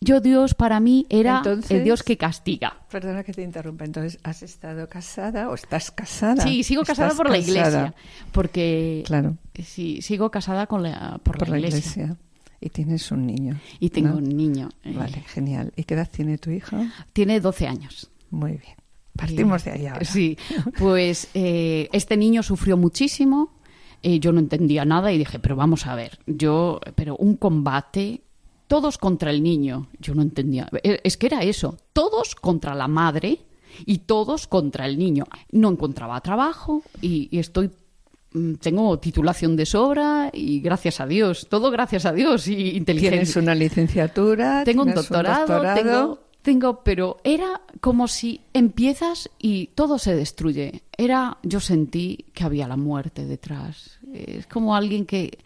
Yo 0.00 0.20
Dios 0.20 0.54
para 0.54 0.78
mí 0.78 1.06
era 1.10 1.38
Entonces- 1.38 1.72
el 1.72 1.82
Dios 1.84 2.02
que 2.04 2.16
castiga. 2.16 2.76
Perdona 2.90 3.24
que 3.24 3.32
te 3.32 3.42
interrumpa. 3.42 3.84
Entonces, 3.84 4.20
¿has 4.22 4.42
estado 4.44 4.88
casada 4.88 5.48
o 5.50 5.54
estás 5.54 5.90
casada? 5.90 6.42
Sí, 6.42 6.62
sigo 6.62 6.84
casada 6.84 7.14
por 7.14 7.28
la 7.30 7.38
iglesia. 7.38 7.94
Porque 8.32 9.02
Claro, 9.06 9.36
sí, 9.64 10.00
sigo 10.02 10.30
casada 10.30 10.66
con 10.68 10.82
la, 10.84 11.18
por, 11.24 11.38
por 11.38 11.48
la, 11.48 11.58
la 11.58 11.66
iglesia. 11.66 12.16
Y 12.60 12.68
tienes 12.70 13.10
un 13.10 13.26
niño. 13.26 13.58
Y 13.80 13.90
tengo 13.90 14.10
¿no? 14.10 14.16
un 14.18 14.24
niño. 14.36 14.68
eh, 14.84 14.92
Vale, 14.96 15.20
genial. 15.26 15.72
¿Y 15.76 15.84
qué 15.84 15.94
edad 15.94 16.08
tiene 16.10 16.38
tu 16.38 16.50
hijo? 16.50 16.76
Tiene 17.12 17.40
12 17.40 17.66
años. 17.66 18.10
Muy 18.30 18.52
bien. 18.52 18.74
Partimos 19.18 19.64
de 19.64 19.88
ahora. 19.88 20.04
Sí, 20.04 20.38
pues 20.78 21.28
eh, 21.34 21.88
este 21.92 22.16
niño 22.16 22.42
sufrió 22.42 22.76
muchísimo. 22.76 23.50
eh, 24.02 24.20
yo 24.20 24.32
no 24.32 24.38
entendía 24.38 24.84
nada 24.84 25.12
y 25.12 25.18
dije, 25.18 25.38
pero 25.40 25.56
vamos 25.56 25.86
a 25.86 25.94
ver, 25.96 26.18
yo, 26.26 26.80
pero 26.94 27.16
un 27.16 27.36
combate, 27.36 28.22
todos 28.68 28.96
contra 28.96 29.30
el 29.30 29.42
niño. 29.42 29.88
Yo 29.98 30.14
no 30.14 30.22
entendía. 30.22 30.68
Eh, 30.84 31.00
Es 31.02 31.16
que 31.16 31.26
era 31.26 31.42
eso, 31.42 31.76
todos 31.92 32.34
contra 32.36 32.74
la 32.74 32.86
madre 32.86 33.40
y 33.86 33.98
todos 33.98 34.46
contra 34.46 34.86
el 34.86 34.98
niño. 34.98 35.24
No 35.50 35.68
encontraba 35.70 36.20
trabajo 36.20 36.82
y, 37.00 37.28
y 37.30 37.38
estoy. 37.40 37.70
mm, 38.34 38.54
Tengo 38.54 38.98
titulación 39.00 39.56
de 39.56 39.66
sobra 39.66 40.30
y 40.32 40.60
gracias 40.60 41.00
a 41.00 41.06
Dios, 41.06 41.48
todo 41.48 41.70
gracias 41.72 42.04
a 42.06 42.12
Dios 42.12 42.46
y 42.46 42.76
inteligencia. 42.76 43.10
Tienes 43.18 43.36
una 43.36 43.54
licenciatura. 43.54 44.62
Tengo 44.64 44.82
un 44.84 44.94
doctorado, 44.94 45.46
doctorado. 45.46 45.76
tengo, 45.82 46.18
tengo, 46.52 46.82
pero 46.82 47.18
era 47.24 47.60
como 47.80 48.08
si 48.08 48.40
empiezas 48.54 49.28
y 49.38 49.66
todo 49.74 49.98
se 49.98 50.16
destruye. 50.16 50.82
Era, 50.96 51.36
yo 51.42 51.60
sentí 51.60 52.24
que 52.32 52.44
había 52.44 52.66
la 52.66 52.76
muerte 52.76 53.26
detrás. 53.26 53.98
Es 54.14 54.46
como 54.46 54.74
alguien 54.74 55.04
que, 55.04 55.38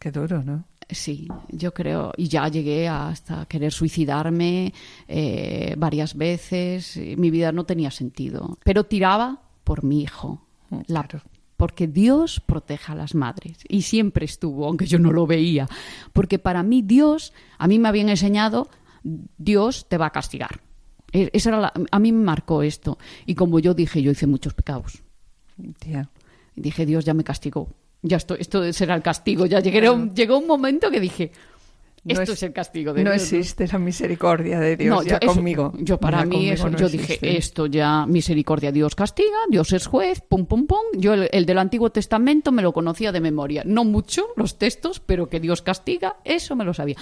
Qué 0.00 0.10
duro, 0.10 0.42
¿no? 0.42 0.64
sí, 0.88 1.28
yo 1.50 1.74
creo, 1.74 2.12
y 2.16 2.28
ya 2.28 2.48
llegué 2.48 2.88
hasta 2.88 3.44
querer 3.44 3.72
suicidarme 3.72 4.72
eh, 5.06 5.74
varias 5.76 6.14
veces. 6.16 6.96
Mi 7.18 7.30
vida 7.30 7.52
no 7.52 7.64
tenía 7.64 7.90
sentido, 7.90 8.56
pero 8.64 8.84
tiraba 8.84 9.42
por 9.64 9.84
mi 9.84 10.00
hijo. 10.02 10.40
La- 10.70 11.02
Claro. 11.02 11.20
porque 11.58 11.88
Dios 11.88 12.40
protege 12.40 12.92
a 12.92 12.94
las 12.94 13.14
madres 13.14 13.58
y 13.68 13.82
siempre 13.82 14.24
estuvo, 14.24 14.64
aunque 14.66 14.86
yo 14.86 14.98
no 14.98 15.10
lo 15.12 15.26
veía, 15.26 15.66
porque 16.12 16.38
para 16.38 16.62
mí 16.62 16.82
Dios, 16.82 17.32
a 17.58 17.66
mí 17.66 17.78
me 17.80 17.88
habían 17.88 18.08
enseñado, 18.08 18.68
Dios 19.02 19.88
te 19.88 19.98
va 19.98 20.06
a 20.06 20.10
castigar. 20.10 20.60
E- 21.12 21.30
Esa 21.32 21.48
era 21.50 21.60
la- 21.60 21.72
a 21.90 21.98
mí 21.98 22.12
me 22.12 22.24
marcó 22.24 22.62
esto 22.62 22.98
y 23.26 23.34
como 23.34 23.58
yo 23.60 23.74
dije, 23.74 24.02
yo 24.02 24.10
hice 24.10 24.26
muchos 24.26 24.54
pecados. 24.54 25.02
Y 26.56 26.60
dije, 26.60 26.86
Dios 26.86 27.04
ya 27.04 27.14
me 27.14 27.24
castigó. 27.24 27.68
Ya 28.02 28.16
esto, 28.16 28.34
esto 28.36 28.72
será 28.72 28.94
el 28.94 29.02
castigo. 29.02 29.46
Ya 29.46 29.60
llegué, 29.60 29.88
un- 29.90 30.14
llegó 30.14 30.38
un 30.38 30.46
momento 30.46 30.90
que 30.90 31.00
dije, 31.00 31.32
No 32.14 32.20
esto 32.20 32.32
es- 32.32 32.38
es, 32.38 32.42
el 32.44 32.52
castigo 32.52 32.92
de 32.94 33.04
no 33.04 33.10
Dios. 33.10 33.22
existe 33.22 33.66
la 33.66 33.78
misericordia 33.78 34.58
de 34.60 34.76
Dios 34.76 34.96
No, 34.96 35.02
ya 35.02 35.12
yo, 35.12 35.18
eso- 35.22 35.34
conmigo. 35.34 35.72
Yo 35.78 35.98
para 35.98 36.18
Ya 36.20 36.24
mí 36.26 36.48
eso, 36.50 36.68
no 36.70 36.78
yo 36.78 36.88
dije, 36.88 37.18
esto 37.36 37.66
ya, 37.66 38.06
misericordia, 38.06 38.72
Dios 38.72 38.94
castiga, 38.94 39.36
Dios 39.50 39.72
es 39.72 39.86
juez, 39.86 40.20
pum, 40.20 40.46
pum, 40.46 40.66
pum. 40.66 40.78
Yo 40.96 41.14
el, 41.14 41.28
el 41.32 41.46
del 41.46 41.58
Antiguo 41.58 41.90
Testamento 41.90 42.52
me 42.52 42.62
lo 42.62 42.72
conocía 42.72 43.12
de 43.12 43.20
memoria. 43.20 43.62
No 43.66 43.84
mucho 43.84 44.26
los 44.36 44.58
textos, 44.58 45.00
pero 45.00 45.28
que 45.28 45.40
Dios 45.40 45.62
castiga, 45.62 46.16
eso 46.24 46.56
me 46.56 46.64
lo 46.64 46.74
sabía. 46.74 46.96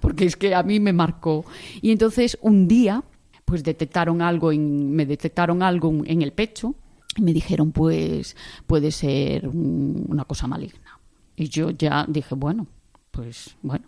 Porque 0.00 0.24
es 0.26 0.36
que 0.36 0.54
a 0.54 0.62
mí 0.62 0.80
me 0.80 0.92
marcó. 0.92 1.44
Y 1.82 1.90
entonces 1.92 2.38
un 2.42 2.68
día, 2.68 3.02
pues 3.44 3.62
detectaron 3.62 4.22
algo, 4.22 4.52
en, 4.52 4.90
me 4.92 5.06
detectaron 5.06 5.62
algo 5.62 5.92
en 6.04 6.22
el 6.22 6.32
pecho 6.32 6.74
y 7.16 7.22
me 7.22 7.32
dijeron, 7.32 7.72
pues 7.72 8.36
puede 8.66 8.90
ser 8.90 9.48
un- 9.48 10.04
una 10.08 10.24
cosa 10.24 10.46
maligna. 10.46 10.98
Y 11.36 11.48
yo 11.48 11.70
ya 11.70 12.04
dije, 12.08 12.34
bueno, 12.34 12.66
pues 13.10 13.56
bueno, 13.62 13.84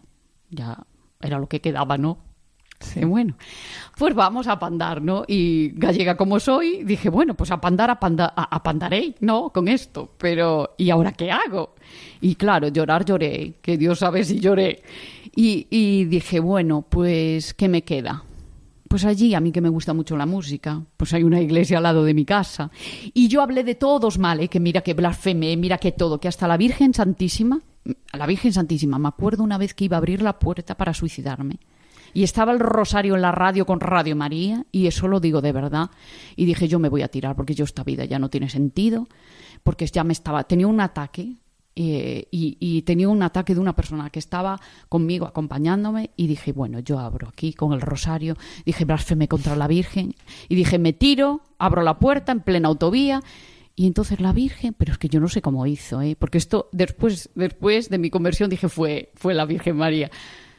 ya 0.51 0.79
era 1.21 1.39
lo 1.39 1.49
que 1.49 1.61
quedaba, 1.61 1.99
¿no? 1.99 2.19
Sí. 2.81 3.05
bueno, 3.05 3.35
pues 3.97 4.15
vamos 4.15 4.47
a 4.47 4.59
pandar, 4.59 5.03
¿no? 5.03 5.25
Y 5.27 5.71
gallega 5.71 6.17
como 6.17 6.39
soy, 6.39 6.85
dije, 6.85 7.09
bueno, 7.09 7.35
pues 7.35 7.51
a 7.51 7.61
pandar, 7.61 7.91
a, 7.91 7.99
panda, 7.99 8.33
a, 8.37 8.63
pandaré, 8.63 9.17
¿no? 9.21 9.51
Con 9.51 9.67
esto. 9.67 10.11
Pero, 10.17 10.75
¿y 10.79 10.91
ahora 10.91 11.13
qué 11.13 11.33
hago? 11.33 11.75
Y 12.21 12.37
claro, 12.37 12.69
llorar 12.69 13.05
lloré, 13.05 13.55
que 13.61 13.77
Dios 13.77 13.99
sabe 13.99 14.23
si 14.23 14.39
lloré. 14.39 14.83
Y, 15.35 15.67
y 15.71 16.05
dije, 16.05 16.39
bueno, 16.39 16.87
pues, 16.89 17.53
¿qué 17.55 17.69
me 17.69 17.83
queda? 17.83 18.23
Pues 18.89 19.05
allí, 19.05 19.35
a 19.35 19.41
mí 19.41 19.53
que 19.53 19.61
me 19.61 19.69
gusta 19.69 19.93
mucho 19.93 20.17
la 20.17 20.25
música, 20.25 20.83
pues 20.97 21.13
hay 21.13 21.23
una 21.23 21.41
iglesia 21.41 21.77
al 21.77 21.83
lado 21.83 22.05
de 22.05 22.15
mi 22.15 22.25
casa. 22.25 22.71
Y 23.13 23.29
yo 23.29 23.43
hablé 23.43 23.63
de 23.63 23.75
todos 23.75 24.19
mal, 24.19 24.41
¿eh? 24.41 24.49
que 24.49 24.61
mira 24.61 24.81
que 24.81 24.95
blasfemé, 24.95 25.57
mira 25.57 25.77
que 25.77 25.93
todo, 25.93 26.19
que 26.19 26.29
hasta 26.29 26.49
la 26.49 26.57
Virgen 26.57 26.95
Santísima, 26.95 27.61
a 28.13 28.17
la 28.17 28.27
Virgen 28.27 28.53
Santísima, 28.53 28.99
me 28.99 29.09
acuerdo 29.09 29.43
una 29.43 29.59
vez 29.59 29.75
que 29.75 29.85
iba 29.85 29.97
a 29.97 29.99
abrir 29.99 30.23
la 30.23 30.39
puerta 30.39 30.77
para 30.77 30.95
suicidarme 30.95 31.59
y 32.15 32.23
estaba 32.23 32.53
el 32.53 32.61
rosario 32.61 33.15
en 33.15 33.23
la 33.23 33.33
radio 33.33 33.67
con 33.67 33.81
Radio 33.81 34.17
María, 34.17 34.65
y 34.73 34.87
eso 34.87 35.09
lo 35.09 35.21
digo 35.21 35.41
de 35.41 35.53
verdad. 35.53 35.91
Y 36.37 36.47
dije, 36.47 36.69
yo 36.69 36.79
me 36.79 36.89
voy 36.89 37.03
a 37.03 37.09
tirar 37.09 37.37
porque 37.37 37.55
yo 37.55 37.65
esta 37.65 37.85
vida 37.85 38.05
ya 38.05 38.19
no 38.19 38.31
tiene 38.31 38.49
sentido, 38.49 39.09
porque 39.63 39.87
ya 39.87 40.05
me 40.05 40.13
estaba, 40.13 40.45
tenía 40.45 40.67
un 40.67 40.81
ataque, 40.81 41.37
eh, 41.81 42.27
y, 42.33 42.83
tenía 42.83 43.09
un 43.09 43.23
ataque 43.23 43.55
de 43.55 43.61
una 43.61 43.77
persona 43.77 44.11
que 44.11 44.19
estaba 44.19 44.61
conmigo 44.89 45.27
acompañándome 45.27 46.11
y 46.17 46.27
dije, 46.27 46.51
bueno, 46.51 46.81
yo 46.81 46.99
abro 46.99 47.29
aquí 47.29 47.53
con 47.53 47.73
el 47.73 47.81
rosario, 47.81 48.37
dije, 48.65 48.85
blasfeme 48.85 49.29
contra 49.29 49.55
la 49.55 49.69
Virgen, 49.69 50.17
y 50.49 50.57
dije, 50.57 50.79
me 50.79 50.93
tiro, 50.93 51.43
abro 51.57 51.83
la 51.83 52.01
puerta 52.01 52.33
en 52.33 52.41
plena 52.41 52.67
autovía, 52.67 53.23
y 53.79 53.87
entonces 53.87 54.21
la 54.21 54.33
Virgen, 54.33 54.75
pero 54.77 54.93
es 54.93 54.99
que 54.99 55.09
yo 55.09 55.21
no 55.21 55.29
sé 55.29 55.41
cómo 55.41 55.65
hizo, 55.65 56.03
¿eh? 56.03 56.17
porque 56.19 56.39
esto 56.39 56.69
después, 56.73 57.31
después 57.35 57.89
de 57.89 57.99
mi 57.99 58.11
conversión 58.11 58.51
dije, 58.51 58.69
fue, 58.69 59.13
fue 59.15 59.35
la 59.35 59.45
Virgen 59.45 59.77
María 59.77 60.11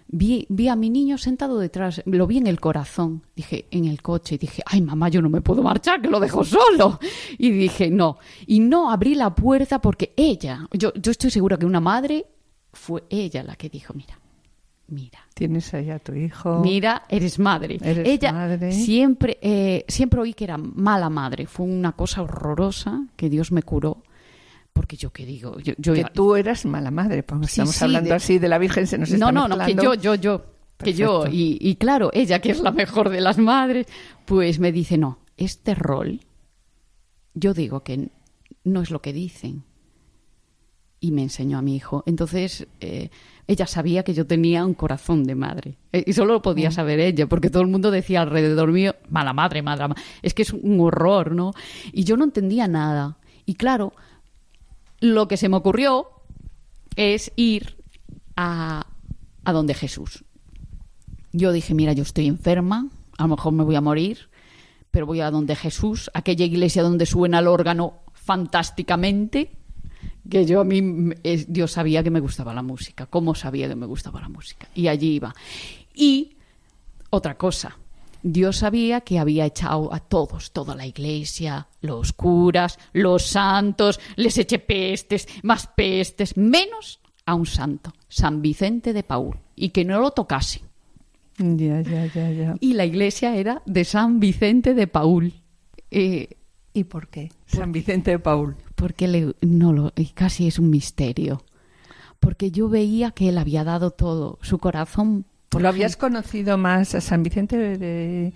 vi, 0.08 0.45
vi 0.49 0.67
a 0.67 0.75
mi 0.75 0.89
niño 0.89 1.17
sentado 1.17 1.60
detrás, 1.60 2.01
lo 2.05 2.27
vi 2.27 2.38
en 2.38 2.47
el 2.47 2.60
corazón, 2.60 3.23
dije, 3.36 3.67
en 3.71 3.86
el 3.86 4.01
coche, 4.01 4.36
y 4.36 4.38
dije, 4.38 4.63
ay 4.65 4.82
mamá, 4.82 5.10
yo 5.10 5.21
no 5.21 5.29
me 5.29 5.41
puedo 5.41 5.62
marchar, 5.62 6.01
que 6.01 6.10
lo 6.10 6.19
dejo 6.19 6.43
solo. 6.43 6.99
Y 7.38 7.51
dije, 7.51 7.89
no. 7.89 8.17
Y 8.47 8.60
no 8.60 8.91
abrí 8.91 9.15
la 9.15 9.34
puerta 9.36 9.79
porque 9.79 10.13
ella, 10.17 10.67
yo, 10.73 10.93
yo 10.93 11.12
estoy 11.12 11.29
segura 11.29 11.58
que 11.58 11.65
una 11.65 11.79
madre 11.79 12.25
fue 12.73 13.03
ella 13.10 13.43
la 13.43 13.55
que 13.55 13.69
dijo, 13.69 13.93
mira, 13.93 14.19
mira. 14.89 15.19
Tienes 15.34 15.73
ahí 15.73 15.89
a 15.89 15.99
tu 15.99 16.13
hijo. 16.13 16.60
Mira, 16.60 17.04
eres 17.10 17.39
madre. 17.39 17.78
Eres 17.82 18.08
ella 18.08 18.32
madre. 18.32 18.71
siempre, 18.71 19.38
eh, 19.41 19.86
siempre 19.88 20.19
oí 20.19 20.34
que 20.34 20.43
era 20.43 20.58
mala 20.58 21.10
madre. 21.10 21.45
Fue 21.45 21.65
una 21.65 21.93
cosa 21.93 22.21
horrorosa 22.21 23.06
que 23.15 23.30
Dios 23.30 23.52
me 23.52 23.63
curó 23.63 24.04
porque 24.73 24.95
yo 24.95 25.12
qué 25.12 25.25
digo, 25.25 25.60
yo, 25.60 25.93
que 25.93 26.06
tú 26.13 26.36
eras 26.36 26.65
mala 26.65 26.89
madre, 26.89 27.21
pues 27.21 27.49
estamos 27.49 27.82
hablando 27.82 28.13
así 28.13 28.39
de 28.39 28.47
la 28.47 28.58
Virgen, 28.58 28.88
se 28.88 28.97
nos 28.97 29.12
está 29.12 29.17
No, 29.17 29.32
no, 29.32 29.47
no, 29.47 29.65
que 29.65 29.75
yo, 29.75 29.93
yo, 29.93 30.15
yo, 30.15 30.45
que 30.78 30.93
yo, 30.93 31.25
y, 31.30 31.58
y, 31.60 31.75
claro, 31.75 32.12
ella 32.13 32.39
que 32.39 32.52
es 32.52 32.62
la 32.62 32.71
mejor 32.71 33.10
de 33.10 33.19
las 33.19 33.38
madres, 33.38 33.88
pues 34.25 34.60
me 34.60 34.71
dice, 34.71 34.97
no, 34.97 35.19
este 35.36 35.75
rol, 35.75 36.21
yo 37.34 37.54
digo 37.54 37.84
que 37.84 38.10
no 38.63 38.82
es 38.82 38.91
lo 38.91 39.02
que 39.02 39.13
dicen. 39.13 39.63
Y 41.02 41.12
me 41.12 41.23
enseñó 41.23 41.58
a 41.58 41.62
mi 41.62 41.75
hijo. 41.75 42.04
Entonces, 42.06 42.67
eh, 42.82 43.10
ella 43.49 43.65
sabía 43.65 44.03
que 44.03 44.13
yo 44.13 44.27
tenía 44.27 44.63
un 44.63 44.75
corazón 44.75 45.23
de 45.23 45.33
madre. 45.33 45.79
Eh, 45.91 46.03
y 46.05 46.13
solo 46.13 46.33
lo 46.33 46.41
podía 46.43 46.69
mm. 46.69 46.71
saber 46.71 46.99
ella, 46.99 47.25
porque 47.25 47.49
todo 47.49 47.63
el 47.63 47.67
mundo 47.67 47.89
decía 47.89 48.21
alrededor 48.21 48.71
mío, 48.71 48.93
mala 49.09 49.33
madre, 49.33 49.63
madre, 49.63 49.88
madre. 49.88 50.03
Es 50.21 50.35
que 50.35 50.43
es 50.43 50.53
un 50.53 50.79
horror, 50.79 51.31
¿no? 51.31 51.53
Y 51.91 52.03
yo 52.03 52.15
no 52.15 52.25
entendía 52.25 52.67
nada. 52.67 53.17
Y 53.47 53.55
claro, 53.55 53.93
lo 54.99 55.27
que 55.27 55.35
se 55.35 55.49
me 55.49 55.57
ocurrió 55.57 56.09
es 56.95 57.31
ir 57.38 57.77
a, 58.35 58.85
a 59.43 59.51
donde 59.51 59.73
Jesús. 59.73 60.23
Yo 61.33 61.51
dije, 61.51 61.73
mira, 61.73 61.93
yo 61.93 62.03
estoy 62.03 62.27
enferma, 62.27 62.88
a 63.17 63.23
lo 63.23 63.29
mejor 63.29 63.53
me 63.53 63.63
voy 63.63 63.75
a 63.75 63.81
morir, 63.81 64.29
pero 64.91 65.07
voy 65.07 65.21
a 65.21 65.31
donde 65.31 65.55
Jesús, 65.55 66.12
aquella 66.13 66.45
iglesia 66.45 66.83
donde 66.83 67.07
suena 67.07 67.39
el 67.39 67.47
órgano 67.47 68.03
fantásticamente, 68.13 69.57
que 70.29 70.45
yo 70.45 70.62
a 70.62 70.63
mí, 70.63 70.81
Dios 71.47 71.71
sabía 71.71 72.03
que 72.03 72.12
me 72.12 72.19
gustaba 72.19 72.53
la 72.53 72.62
música, 72.62 73.05
cómo 73.05 73.35
sabía 73.35 73.67
que 73.67 73.75
me 73.75 73.85
gustaba 73.85 74.21
la 74.21 74.29
música, 74.29 74.67
y 74.75 74.88
allí 74.88 75.15
iba. 75.15 75.33
Y 75.93 76.35
otra 77.09 77.38
cosa, 77.38 77.77
Dios 78.21 78.57
sabía 78.57 79.01
que 79.01 79.19
había 79.19 79.45
echado 79.45 79.93
a 79.93 79.99
todos, 79.99 80.51
toda 80.51 80.75
la 80.75 80.85
iglesia, 80.85 81.67
los 81.81 82.13
curas, 82.13 82.77
los 82.93 83.23
santos, 83.23 83.99
les 84.15 84.38
eché 84.38 84.59
pestes, 84.59 85.27
más 85.43 85.67
pestes, 85.67 86.35
menos 86.35 86.99
a 87.25 87.35
un 87.35 87.45
santo, 87.45 87.93
San 88.07 88.41
Vicente 88.41 88.93
de 88.93 89.03
Paul, 89.03 89.38
y 89.55 89.69
que 89.69 89.85
no 89.85 89.99
lo 89.99 90.12
tocase. 90.12 90.62
Ya, 91.38 91.81
ya, 91.81 92.05
ya, 92.07 92.31
ya. 92.31 92.55
Y 92.59 92.73
la 92.73 92.85
iglesia 92.85 93.35
era 93.35 93.62
de 93.65 93.85
San 93.85 94.19
Vicente 94.19 94.73
de 94.73 94.88
Paul. 94.88 95.33
Eh, 95.89 96.38
¿Y 96.73 96.86
por 96.86 97.08
qué? 97.08 97.32
San 97.45 97.71
Vicente 97.71 98.12
de 98.12 98.19
Paul. 98.19 98.55
Porque 98.75 99.08
le, 99.08 99.34
no 99.41 99.73
lo, 99.73 99.93
casi 100.13 100.47
es 100.47 100.60
un 100.60 100.69
misterio. 100.69 101.43
Porque 102.19 102.51
yo 102.51 102.69
veía 102.69 103.12
que 103.12 103.29
él 103.29 103.38
había 103.38 103.63
dado 103.63 103.91
todo, 103.91 104.38
su 104.41 104.60
corazón 104.60 105.25
¿Lo 105.58 105.67
habías 105.67 105.97
conocido 105.97 106.58
más 106.58 106.93
a 106.93 107.01
San 107.01 107.23
Vicente 107.23 107.58
de, 107.58 108.34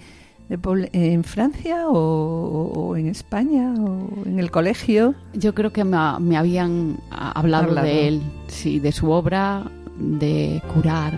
en 0.50 1.24
Francia 1.24 1.88
o, 1.88 2.96
en 2.98 3.08
España 3.08 3.74
o 3.78 4.26
en 4.26 4.40
el 4.40 4.50
colegio? 4.50 5.14
Yo 5.34 5.54
creo 5.54 5.72
que 5.72 5.84
me, 5.84 6.38
habían 6.38 6.98
hablado, 7.12 7.76
de 7.76 8.08
él, 8.08 8.22
sí, 8.48 8.80
de 8.80 8.92
su 8.92 9.12
obra 9.12 9.64
de 10.00 10.62
curar, 10.74 11.14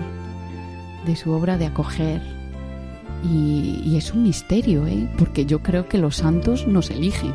de 1.05 1.15
su 1.15 1.31
obra 1.31 1.57
de 1.57 1.67
acoger. 1.67 2.34
Y, 3.31 3.81
y 3.83 3.97
es 3.97 4.13
un 4.13 4.23
misterio, 4.23 4.85
¿eh? 4.85 5.07
porque 5.17 5.45
yo 5.45 5.59
creo 5.59 5.87
que 5.87 5.97
los 5.97 6.17
santos 6.17 6.67
nos 6.67 6.91
eligen. 6.91 7.33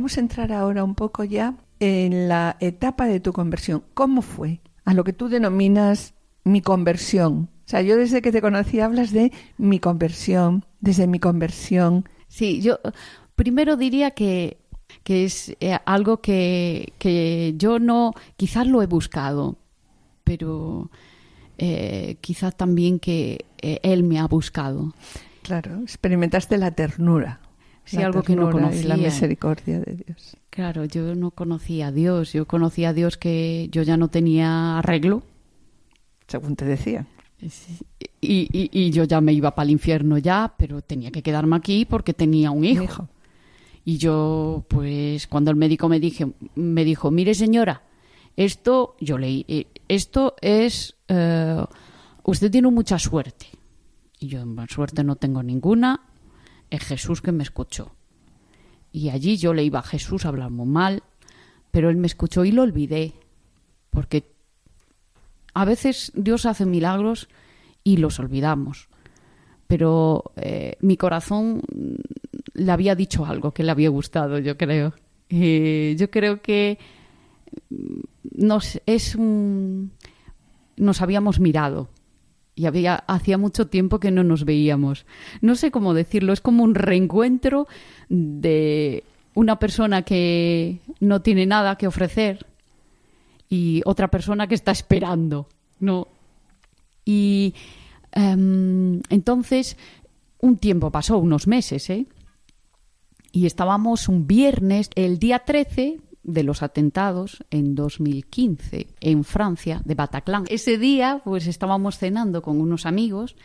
Vamos 0.00 0.16
a 0.16 0.20
entrar 0.20 0.50
ahora 0.50 0.82
un 0.82 0.94
poco 0.94 1.24
ya 1.24 1.56
en 1.78 2.26
la 2.26 2.56
etapa 2.60 3.04
de 3.04 3.20
tu 3.20 3.34
conversión. 3.34 3.84
¿Cómo 3.92 4.22
fue? 4.22 4.62
A 4.86 4.94
lo 4.94 5.04
que 5.04 5.12
tú 5.12 5.28
denominas 5.28 6.14
mi 6.42 6.62
conversión. 6.62 7.50
O 7.66 7.68
sea, 7.68 7.82
yo 7.82 7.98
desde 7.98 8.22
que 8.22 8.32
te 8.32 8.40
conocí 8.40 8.80
hablas 8.80 9.10
de 9.10 9.30
mi 9.58 9.78
conversión, 9.78 10.64
desde 10.80 11.06
mi 11.06 11.18
conversión. 11.18 12.08
Sí, 12.28 12.62
yo 12.62 12.78
primero 13.36 13.76
diría 13.76 14.12
que, 14.12 14.56
que 15.04 15.26
es 15.26 15.54
eh, 15.60 15.78
algo 15.84 16.22
que, 16.22 16.94
que, 16.98 17.52
yo 17.58 17.78
no, 17.78 18.14
quizás 18.38 18.66
lo 18.66 18.80
he 18.80 18.86
buscado, 18.86 19.58
pero 20.24 20.90
eh, 21.58 22.16
quizás 22.22 22.56
también 22.56 23.00
que 23.00 23.44
eh, 23.60 23.80
él 23.82 24.02
me 24.04 24.18
ha 24.18 24.26
buscado. 24.26 24.94
Claro, 25.42 25.82
experimentaste 25.82 26.56
la 26.56 26.70
ternura 26.70 27.40
sí, 27.84 27.98
algo 27.98 28.22
que 28.22 28.36
no 28.36 28.50
conocía. 28.50 28.80
Y 28.80 28.84
la 28.84 28.96
misericordia 28.96 29.80
de 29.80 29.94
Dios. 29.94 30.36
Claro, 30.50 30.84
yo 30.84 31.14
no 31.14 31.30
conocía 31.30 31.88
a 31.88 31.92
Dios. 31.92 32.32
Yo 32.32 32.46
conocía 32.46 32.90
a 32.90 32.92
Dios 32.92 33.16
que 33.16 33.68
yo 33.70 33.82
ya 33.82 33.96
no 33.96 34.08
tenía 34.08 34.78
arreglo. 34.78 35.22
Según 36.26 36.56
te 36.56 36.64
decía. 36.64 37.06
Y, 38.20 38.48
y, 38.50 38.90
yo 38.90 39.04
ya 39.04 39.20
me 39.20 39.32
iba 39.32 39.54
para 39.54 39.64
el 39.64 39.70
infierno 39.70 40.18
ya, 40.18 40.52
pero 40.56 40.82
tenía 40.82 41.10
que 41.10 41.22
quedarme 41.22 41.56
aquí 41.56 41.86
porque 41.86 42.12
tenía 42.12 42.50
un 42.50 42.64
hijo. 42.64 43.08
Y 43.84 43.96
yo, 43.96 44.64
pues, 44.68 45.26
cuando 45.26 45.50
el 45.50 45.56
médico 45.56 45.88
me, 45.88 45.98
dije, 45.98 46.30
me 46.54 46.84
dijo, 46.84 47.10
mire 47.10 47.34
señora, 47.34 47.82
esto, 48.36 48.96
yo 49.00 49.16
leí, 49.16 49.44
eh, 49.48 49.66
esto 49.88 50.34
es, 50.40 50.96
eh, 51.08 51.64
usted 52.24 52.50
tiene 52.50 52.70
mucha 52.70 52.98
suerte. 52.98 53.46
Y 54.18 54.28
yo, 54.28 54.44
suerte 54.68 55.02
no 55.02 55.16
tengo 55.16 55.42
ninguna, 55.42 56.09
es 56.70 56.82
Jesús 56.84 57.20
que 57.20 57.32
me 57.32 57.42
escuchó. 57.42 57.92
Y 58.92 59.10
allí 59.10 59.36
yo 59.36 59.54
le 59.54 59.64
iba 59.64 59.80
a 59.80 59.84
Jesús 59.84 60.24
a 60.24 60.28
hablar 60.28 60.50
muy 60.50 60.66
mal, 60.66 61.02
pero 61.70 61.90
él 61.90 61.96
me 61.96 62.06
escuchó 62.06 62.44
y 62.44 62.52
lo 62.52 62.62
olvidé. 62.62 63.12
Porque 63.90 64.24
a 65.54 65.64
veces 65.64 66.12
Dios 66.14 66.46
hace 66.46 66.66
milagros 66.66 67.28
y 67.84 67.98
los 67.98 68.18
olvidamos. 68.18 68.88
Pero 69.66 70.32
eh, 70.36 70.76
mi 70.80 70.96
corazón 70.96 71.62
le 72.54 72.72
había 72.72 72.94
dicho 72.94 73.24
algo 73.24 73.52
que 73.52 73.62
le 73.62 73.70
había 73.70 73.88
gustado, 73.88 74.38
yo 74.38 74.56
creo. 74.56 74.94
Yo 75.28 76.10
creo 76.10 76.42
que 76.42 76.78
nos 78.22 78.80
es 78.86 79.16
nos 79.16 81.02
habíamos 81.02 81.38
mirado 81.38 81.88
y 82.60 82.66
había 82.66 82.96
hacía 83.06 83.38
mucho 83.38 83.68
tiempo 83.68 84.00
que 84.00 84.10
no 84.10 84.22
nos 84.22 84.44
veíamos. 84.44 85.06
No 85.40 85.54
sé 85.54 85.70
cómo 85.70 85.94
decirlo, 85.94 86.34
es 86.34 86.42
como 86.42 86.62
un 86.62 86.74
reencuentro 86.74 87.66
de 88.10 89.02
una 89.32 89.58
persona 89.58 90.02
que 90.02 90.80
no 91.00 91.22
tiene 91.22 91.46
nada 91.46 91.76
que 91.76 91.86
ofrecer 91.86 92.44
y 93.48 93.80
otra 93.86 94.08
persona 94.08 94.46
que 94.46 94.56
está 94.56 94.72
esperando, 94.72 95.48
¿no? 95.78 96.08
Y 97.06 97.54
em, 98.12 99.00
entonces 99.08 99.78
un 100.38 100.58
tiempo 100.58 100.90
pasó, 100.90 101.16
unos 101.16 101.46
meses, 101.46 101.88
¿eh? 101.88 102.06
Y 103.32 103.46
estábamos 103.46 104.06
un 104.06 104.26
viernes, 104.26 104.90
el 104.96 105.18
día 105.18 105.38
13, 105.38 105.98
de 106.32 106.42
los 106.42 106.62
atentados 106.62 107.44
en 107.50 107.74
2015 107.74 108.88
en 109.00 109.24
Francia, 109.24 109.82
de 109.84 109.94
Bataclan. 109.94 110.44
Ese 110.48 110.78
día, 110.78 111.20
pues 111.24 111.46
estábamos 111.46 111.98
cenando 111.98 112.42
con 112.42 112.60
unos 112.60 112.86
amigos 112.86 113.36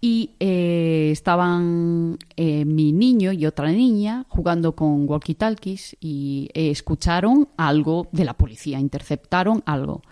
y 0.00 0.32
eh, 0.38 1.08
estaban 1.12 2.18
eh, 2.36 2.64
mi 2.64 2.92
niño 2.92 3.32
y 3.32 3.46
otra 3.46 3.72
niña 3.72 4.26
jugando 4.28 4.74
con 4.74 5.06
walkie-talkies 5.08 5.96
y 5.98 6.50
eh, 6.52 6.70
escucharon 6.70 7.48
algo 7.56 8.08
de 8.12 8.24
la 8.26 8.34
policía, 8.34 8.78
interceptaron 8.78 9.62
algo. 9.64 10.02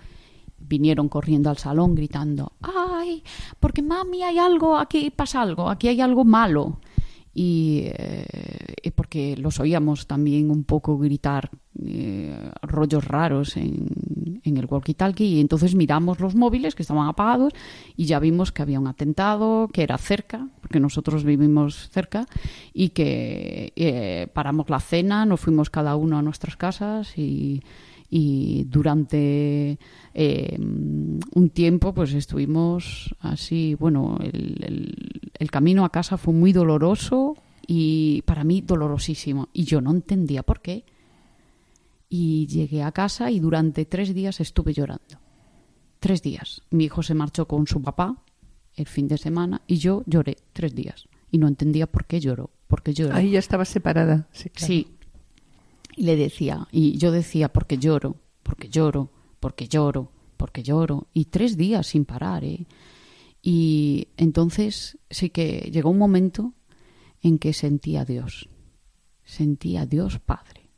Vinieron 0.59 1.09
corriendo 1.09 1.51
al 1.51 1.59
salón 1.59 1.95
gritando, 1.95 2.53
¡ay! 2.63 3.23
Porque 3.61 3.83
mami, 3.83 4.23
hay 4.23 4.39
algo, 4.39 4.79
aquí 4.79 5.11
pasa 5.11 5.43
algo, 5.43 5.69
aquí 5.69 5.89
hay 5.89 6.01
algo 6.01 6.25
malo 6.25 6.79
y 7.35 7.85
eh, 7.87 8.91
porque 8.95 9.37
los 9.37 9.61
oíamos 9.61 10.07
también 10.07 10.51
un 10.51 10.65
poco 10.65 10.99
gritar 10.99 11.51
eh, 11.85 12.51
rollos 12.63 13.05
raros 13.05 13.57
en, 13.57 14.41
en 14.45 14.57
el 14.57 14.67
walkie-talkie 14.67 15.25
y 15.25 15.41
entonces 15.41 15.75
miramos 15.75 16.21
los 16.21 16.35
móviles 16.35 16.75
que 16.75 16.83
estaban 16.83 17.09
apagados 17.09 17.53
y 17.97 18.05
ya 18.07 18.19
vimos 18.19 18.53
que 18.53 18.63
había 18.63 18.81
un 18.81 18.87
atentado, 18.87 19.69
que 19.73 19.83
era 19.83 19.97
cerca, 19.99 20.49
porque 20.61 20.81
nosotros 20.81 21.25
vivimos 21.25 21.89
cerca 21.91 22.27
y 22.73 22.91
que 22.91 23.73
eh, 23.77 24.29
paramos 24.33 24.69
la 24.69 24.81
cena, 24.81 25.25
nos 25.25 25.41
fuimos 25.41 25.71
cada 25.71 25.97
uno 25.97 26.19
a 26.19 26.23
nuestras 26.23 26.57
casas 26.57 27.17
y 27.17 27.63
y 28.15 28.65
durante 28.65 29.79
eh, 30.13 30.59
un 30.59 31.51
tiempo 31.55 31.95
pues 31.95 32.13
estuvimos 32.13 33.15
así, 33.21 33.75
bueno, 33.75 34.19
el, 34.21 35.31
el, 35.39 35.51
camino 35.51 35.83
a 35.83 35.91
casa 35.91 36.19
fue 36.19 36.35
muy 36.35 36.53
doloroso 36.53 37.39
y 37.67 38.21
para 38.27 38.45
mí 38.45 38.61
dolorosísimo 38.61 39.49
y 39.55 39.65
yo 39.65 39.81
no 39.81 39.93
entendía 39.93 40.43
por 40.43 40.61
qué. 40.61 40.85
Y 42.11 42.47
llegué 42.49 42.83
a 42.83 42.93
casa 42.93 43.31
y 43.31 43.41
durante 43.41 43.87
tres 43.87 44.13
días 44.13 44.41
estuve 44.41 44.75
llorando. 44.75 45.17
Tres 45.99 46.21
días. 46.21 46.61
Mi 46.69 46.85
hijo 46.85 47.03
se 47.03 47.15
marchó 47.15 47.49
con 47.49 47.67
su 47.67 47.81
papá 47.81 48.23
el 48.77 48.87
fin 48.87 49.09
de 49.09 49.17
semana 49.17 49.63
y 49.67 49.77
yo 49.77 50.03
lloré 50.05 50.37
tres 50.53 50.75
días 50.75 51.09
y 51.31 51.39
no 51.39 51.49
entendía 51.49 51.87
por 51.87 52.05
qué 52.05 52.21
lloró. 52.21 52.51
Porque 52.69 52.93
lloró. 52.93 53.15
Ahí 53.15 53.31
ya 53.31 53.39
estaba 53.39 53.65
separada. 53.65 54.29
Sí, 54.33 54.51
claro. 54.51 54.67
sí, 54.67 54.89
y 55.97 56.05
le 56.05 56.17
decía, 56.17 56.69
y 56.71 56.97
yo 56.99 57.13
decía, 57.13 57.53
porque 57.53 57.79
lloro, 57.79 58.17
porque 58.43 58.69
lloro, 58.69 59.11
porque 59.41 59.69
lloro, 59.69 60.11
porque 60.37 60.63
lloro, 60.63 61.09
y 61.13 61.27
tres 61.27 61.57
días 61.57 61.87
sin 61.89 62.05
parar, 62.05 62.45
¿eh? 62.45 62.67
Y 63.43 64.09
entonces 64.17 64.99
sí 65.11 65.31
que 65.31 65.71
llegó 65.73 65.91
un 65.91 65.99
momento 65.99 66.55
en 67.21 67.39
que 67.39 67.53
sentía 67.53 68.03
a 68.03 68.05
Dios, 68.05 68.49
sentía 69.25 69.83
a 69.83 69.87
Dios 69.87 70.21
Padre, 70.21 70.71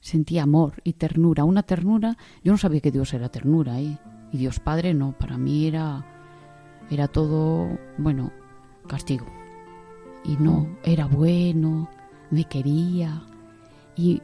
sentía 0.00 0.44
amor 0.44 0.80
y 0.84 0.94
ternura, 0.94 1.44
una 1.44 1.64
ternura, 1.64 2.16
yo 2.42 2.52
no 2.52 2.58
sabía 2.58 2.80
que 2.80 2.92
Dios 2.92 3.12
era 3.14 3.28
ternura, 3.28 3.80
¿eh? 3.80 3.98
Y 4.32 4.38
Dios 4.38 4.60
Padre 4.60 4.94
no, 4.94 5.16
para 5.18 5.38
mí 5.38 5.66
era, 5.66 6.04
era 6.90 7.08
todo, 7.08 7.78
bueno, 7.98 8.32
castigo. 8.86 9.26
Y 10.24 10.36
no, 10.36 10.78
era 10.84 11.06
bueno, 11.06 11.88
me 12.30 12.44
quería, 12.44 13.22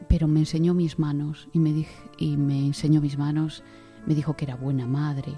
pero 0.09 0.29
me 0.29 0.41
enseñó 0.41 0.73
mis 0.73 0.99
manos 0.99 1.49
y 1.53 1.59
me, 1.59 1.87
y 2.19 2.37
me 2.37 2.67
enseñó 2.67 3.01
mis 3.01 3.19
manos, 3.19 3.65
me 4.07 4.15
dijo 4.15 4.37
que 4.37 4.45
era 4.45 4.55
buena 4.55 4.87
madre, 4.87 5.33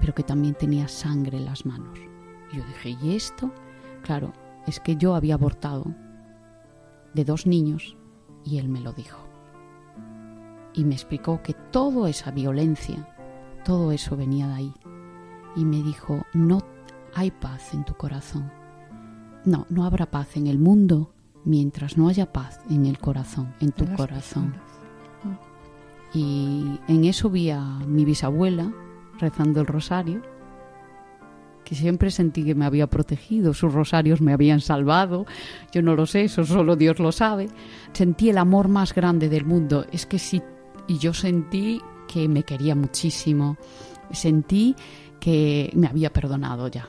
pero 0.00 0.14
que 0.14 0.22
también 0.22 0.54
tenía 0.54 0.86
sangre 0.86 1.38
en 1.38 1.46
las 1.46 1.66
manos. 1.66 1.98
Yo 2.52 2.62
dije, 2.64 2.96
¿y 3.02 3.16
esto? 3.16 3.52
Claro, 4.02 4.32
es 4.66 4.78
que 4.78 4.96
yo 4.96 5.14
había 5.14 5.34
abortado 5.34 5.84
de 7.14 7.24
dos 7.24 7.46
niños 7.46 7.96
y 8.44 8.58
él 8.58 8.68
me 8.68 8.80
lo 8.80 8.92
dijo. 8.92 9.18
Y 10.72 10.84
me 10.84 10.94
explicó 10.94 11.42
que 11.42 11.54
toda 11.72 12.08
esa 12.08 12.30
violencia, 12.30 13.08
todo 13.64 13.90
eso 13.90 14.16
venía 14.16 14.46
de 14.46 14.54
ahí. 14.54 14.74
Y 15.56 15.64
me 15.64 15.82
dijo, 15.82 16.24
no 16.32 16.62
hay 17.14 17.32
paz 17.32 17.74
en 17.74 17.84
tu 17.84 17.94
corazón. 17.94 18.52
No, 19.44 19.66
no 19.68 19.84
habrá 19.84 20.10
paz 20.10 20.36
en 20.36 20.46
el 20.46 20.60
mundo 20.60 21.12
mientras 21.44 21.96
no 21.96 22.08
haya 22.08 22.32
paz 22.32 22.60
en 22.68 22.86
el 22.86 22.98
corazón, 22.98 23.54
en 23.60 23.72
tu 23.72 23.86
corazón. 23.94 24.54
Y 26.12 26.78
en 26.88 27.04
eso 27.04 27.30
vi 27.30 27.50
a 27.50 27.60
mi 27.86 28.04
bisabuela 28.04 28.72
rezando 29.18 29.60
el 29.60 29.66
rosario, 29.66 30.22
que 31.64 31.74
siempre 31.74 32.10
sentí 32.10 32.44
que 32.44 32.54
me 32.54 32.64
había 32.64 32.88
protegido, 32.88 33.54
sus 33.54 33.72
rosarios 33.72 34.20
me 34.20 34.32
habían 34.32 34.60
salvado, 34.60 35.26
yo 35.72 35.82
no 35.82 35.94
lo 35.94 36.06
sé, 36.06 36.24
eso 36.24 36.44
solo 36.44 36.74
Dios 36.74 36.98
lo 36.98 37.12
sabe. 37.12 37.48
Sentí 37.92 38.30
el 38.30 38.38
amor 38.38 38.68
más 38.68 38.94
grande 38.94 39.28
del 39.28 39.44
mundo, 39.44 39.86
es 39.92 40.06
que 40.06 40.18
sí, 40.18 40.42
y 40.88 40.98
yo 40.98 41.14
sentí 41.14 41.80
que 42.08 42.28
me 42.28 42.42
quería 42.42 42.74
muchísimo, 42.74 43.56
sentí 44.10 44.74
que 45.20 45.70
me 45.74 45.86
había 45.86 46.12
perdonado 46.12 46.66
ya 46.66 46.88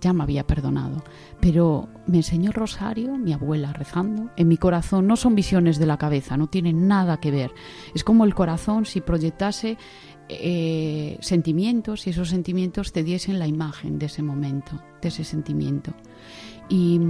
ya 0.00 0.12
me 0.12 0.22
había 0.22 0.46
perdonado. 0.46 1.02
Pero 1.40 1.88
me 2.06 2.18
enseñó 2.18 2.52
rosario, 2.52 3.16
mi 3.16 3.32
abuela 3.32 3.72
rezando, 3.72 4.30
en 4.36 4.48
mi 4.48 4.56
corazón. 4.56 5.06
No 5.06 5.16
son 5.16 5.34
visiones 5.34 5.78
de 5.78 5.86
la 5.86 5.98
cabeza, 5.98 6.36
no 6.36 6.48
tienen 6.48 6.88
nada 6.88 7.18
que 7.18 7.30
ver. 7.30 7.52
Es 7.94 8.04
como 8.04 8.24
el 8.24 8.34
corazón 8.34 8.86
si 8.86 9.00
proyectase 9.00 9.78
eh, 10.28 11.18
sentimientos 11.20 12.06
y 12.06 12.10
esos 12.10 12.28
sentimientos 12.28 12.92
te 12.92 13.04
diesen 13.04 13.38
la 13.38 13.46
imagen 13.46 13.98
de 13.98 14.06
ese 14.06 14.22
momento, 14.22 14.82
de 15.00 15.08
ese 15.08 15.24
sentimiento. 15.24 15.92
Y 16.68 17.00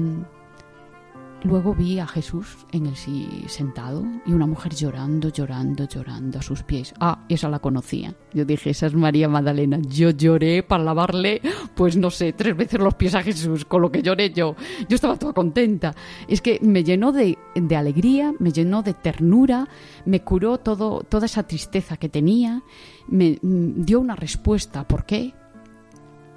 Luego 1.46 1.76
vi 1.76 2.00
a 2.00 2.08
Jesús 2.08 2.66
en 2.72 2.86
el 2.86 2.96
sí 2.96 3.44
sentado 3.46 4.04
y 4.26 4.32
una 4.32 4.46
mujer 4.46 4.74
llorando, 4.74 5.28
llorando, 5.28 5.86
llorando 5.86 6.40
a 6.40 6.42
sus 6.42 6.64
pies. 6.64 6.92
Ah, 6.98 7.24
esa 7.28 7.48
la 7.48 7.60
conocía. 7.60 8.16
Yo 8.34 8.44
dije, 8.44 8.70
esa 8.70 8.86
es 8.86 8.94
María 8.94 9.28
Magdalena. 9.28 9.78
Yo 9.80 10.10
lloré 10.10 10.64
para 10.64 10.82
lavarle, 10.82 11.40
pues 11.76 11.96
no 11.96 12.10
sé, 12.10 12.32
tres 12.32 12.56
veces 12.56 12.80
los 12.80 12.94
pies 12.94 13.14
a 13.14 13.22
Jesús, 13.22 13.64
con 13.64 13.80
lo 13.80 13.92
que 13.92 14.02
lloré 14.02 14.32
yo. 14.32 14.56
Yo 14.88 14.96
estaba 14.96 15.16
toda 15.16 15.34
contenta. 15.34 15.94
Es 16.26 16.40
que 16.40 16.58
me 16.62 16.82
llenó 16.82 17.12
de, 17.12 17.38
de 17.54 17.76
alegría, 17.76 18.34
me 18.40 18.50
llenó 18.50 18.82
de 18.82 18.94
ternura, 18.94 19.68
me 20.04 20.22
curó 20.22 20.58
todo, 20.58 21.04
toda 21.08 21.26
esa 21.26 21.44
tristeza 21.44 21.96
que 21.96 22.08
tenía, 22.08 22.64
me 23.06 23.38
mm, 23.40 23.84
dio 23.84 24.00
una 24.00 24.16
respuesta. 24.16 24.88
¿Por 24.88 25.06
qué? 25.06 25.32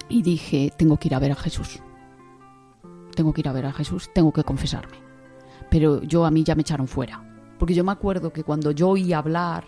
Y 0.08 0.22
dije, 0.22 0.72
tengo 0.78 0.98
que 0.98 1.08
ir 1.08 1.16
a 1.16 1.20
ver 1.20 1.32
a 1.32 1.36
Jesús 1.36 1.80
tengo 3.20 3.34
que 3.34 3.42
ir 3.42 3.50
a 3.50 3.52
ver 3.52 3.66
a 3.66 3.74
Jesús, 3.74 4.10
tengo 4.14 4.32
que 4.32 4.46
confesarme. 4.46 4.96
Pero 5.70 6.02
yo 6.04 6.24
a 6.24 6.32
mí 6.32 6.42
ya 6.46 6.56
me 6.56 6.62
echaron 6.62 6.88
fuera. 6.88 7.22
Porque 7.58 7.74
yo 7.74 7.84
me 7.84 7.92
acuerdo 7.92 8.32
que 8.32 8.46
cuando 8.46 8.72
yo 8.72 8.88
oí 8.92 9.12
hablar 9.12 9.66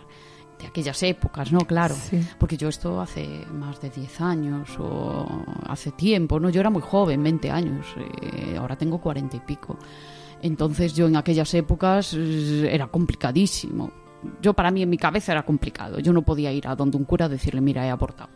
de 0.58 0.66
aquellas 0.68 1.02
épocas, 1.02 1.52
¿no? 1.52 1.58
Claro. 1.60 1.94
Sí. 1.94 2.26
Porque 2.38 2.56
yo 2.56 2.68
esto 2.70 2.98
hace 3.02 3.44
más 3.52 3.78
de 3.82 3.90
10 3.90 4.20
años 4.22 4.70
o 4.78 5.26
hace 5.68 5.90
tiempo, 5.92 6.40
¿no? 6.40 6.48
Yo 6.48 6.60
era 6.62 6.70
muy 6.70 6.80
joven, 6.80 7.22
20 7.22 7.50
años. 7.50 7.86
eh, 8.22 8.56
ahora 8.56 8.74
tengo 8.76 8.98
40 9.02 9.36
y 9.36 9.40
pico. 9.40 9.76
Entonces 10.40 10.94
yo 10.94 11.06
en 11.08 11.16
aquellas 11.16 11.52
épocas 11.52 12.14
eh, 12.16 12.70
era 12.74 12.86
complicadísimo. 12.86 13.92
Yo 14.40 14.54
para 14.54 14.70
mí 14.70 14.80
en 14.82 14.88
mi 14.88 14.96
cabeza 14.96 15.32
era 15.32 15.42
complicado. 15.44 15.98
Yo 15.98 16.14
no 16.14 16.22
podía 16.22 16.50
ir 16.52 16.66
a 16.68 16.74
donde 16.74 16.96
un 16.96 17.04
cura 17.04 17.26
a 17.26 17.28
decirle, 17.28 17.60
mira, 17.60 17.86
he 17.86 17.90
abortado. 17.90 18.30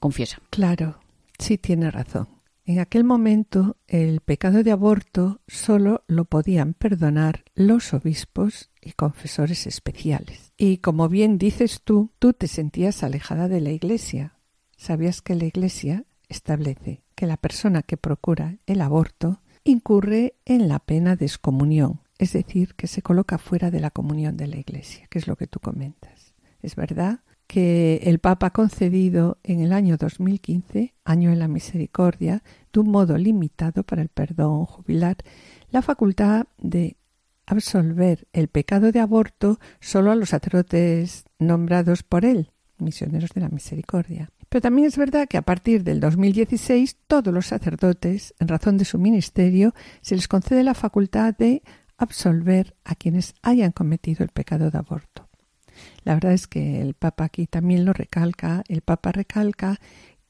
Confiesa. 0.00 0.38
Claro, 0.50 0.96
sí 1.38 1.56
tiene 1.56 1.88
razón. 1.88 2.26
En 2.64 2.78
aquel 2.78 3.02
momento 3.02 3.76
el 3.88 4.20
pecado 4.20 4.62
de 4.62 4.70
aborto 4.70 5.40
solo 5.48 6.04
lo 6.06 6.24
podían 6.24 6.74
perdonar 6.74 7.44
los 7.54 7.92
obispos 7.92 8.70
y 8.80 8.92
confesores 8.92 9.66
especiales. 9.66 10.52
Y 10.56 10.78
como 10.78 11.08
bien 11.08 11.38
dices 11.38 11.82
tú, 11.82 12.12
tú 12.20 12.32
te 12.32 12.46
sentías 12.46 13.02
alejada 13.02 13.48
de 13.48 13.60
la 13.60 13.70
Iglesia. 13.70 14.36
Sabías 14.76 15.22
que 15.22 15.34
la 15.34 15.44
Iglesia 15.44 16.04
establece 16.28 17.02
que 17.16 17.26
la 17.26 17.36
persona 17.36 17.82
que 17.82 17.96
procura 17.96 18.58
el 18.66 18.80
aborto 18.80 19.42
incurre 19.64 20.36
en 20.44 20.68
la 20.68 20.78
pena 20.78 21.16
de 21.16 21.26
excomunión, 21.26 22.00
es 22.18 22.32
decir, 22.32 22.74
que 22.74 22.86
se 22.86 23.02
coloca 23.02 23.38
fuera 23.38 23.72
de 23.72 23.80
la 23.80 23.90
comunión 23.90 24.36
de 24.36 24.46
la 24.46 24.56
Iglesia, 24.56 25.08
que 25.10 25.18
es 25.18 25.26
lo 25.26 25.36
que 25.36 25.48
tú 25.48 25.58
comentas. 25.58 26.34
Es 26.60 26.76
verdad 26.76 27.20
que 27.52 28.00
el 28.04 28.18
Papa 28.18 28.46
ha 28.46 28.50
concedido 28.50 29.36
en 29.42 29.60
el 29.60 29.74
año 29.74 29.98
2015, 29.98 30.94
año 31.04 31.28
de 31.28 31.36
la 31.36 31.48
misericordia, 31.48 32.42
de 32.72 32.80
un 32.80 32.90
modo 32.90 33.18
limitado 33.18 33.82
para 33.82 34.00
el 34.00 34.08
perdón 34.08 34.64
jubilar, 34.64 35.18
la 35.70 35.82
facultad 35.82 36.46
de 36.56 36.96
absolver 37.44 38.26
el 38.32 38.48
pecado 38.48 38.90
de 38.90 39.00
aborto 39.00 39.60
solo 39.80 40.10
a 40.10 40.14
los 40.14 40.30
sacerdotes 40.30 41.26
nombrados 41.38 42.02
por 42.02 42.24
él, 42.24 42.52
misioneros 42.78 43.32
de 43.34 43.42
la 43.42 43.50
misericordia. 43.50 44.30
Pero 44.48 44.62
también 44.62 44.88
es 44.88 44.96
verdad 44.96 45.28
que 45.28 45.36
a 45.36 45.42
partir 45.42 45.84
del 45.84 46.00
2016 46.00 46.96
todos 47.06 47.34
los 47.34 47.48
sacerdotes, 47.48 48.34
en 48.38 48.48
razón 48.48 48.78
de 48.78 48.86
su 48.86 48.98
ministerio, 48.98 49.74
se 50.00 50.14
les 50.14 50.26
concede 50.26 50.64
la 50.64 50.72
facultad 50.72 51.36
de 51.36 51.62
absolver 51.98 52.74
a 52.82 52.94
quienes 52.94 53.34
hayan 53.42 53.72
cometido 53.72 54.24
el 54.24 54.30
pecado 54.30 54.70
de 54.70 54.78
aborto. 54.78 55.28
La 56.04 56.14
verdad 56.14 56.32
es 56.32 56.46
que 56.46 56.80
el 56.80 56.94
Papa 56.94 57.24
aquí 57.24 57.46
también 57.46 57.84
lo 57.84 57.92
recalca, 57.92 58.62
el 58.68 58.82
Papa 58.82 59.12
recalca 59.12 59.80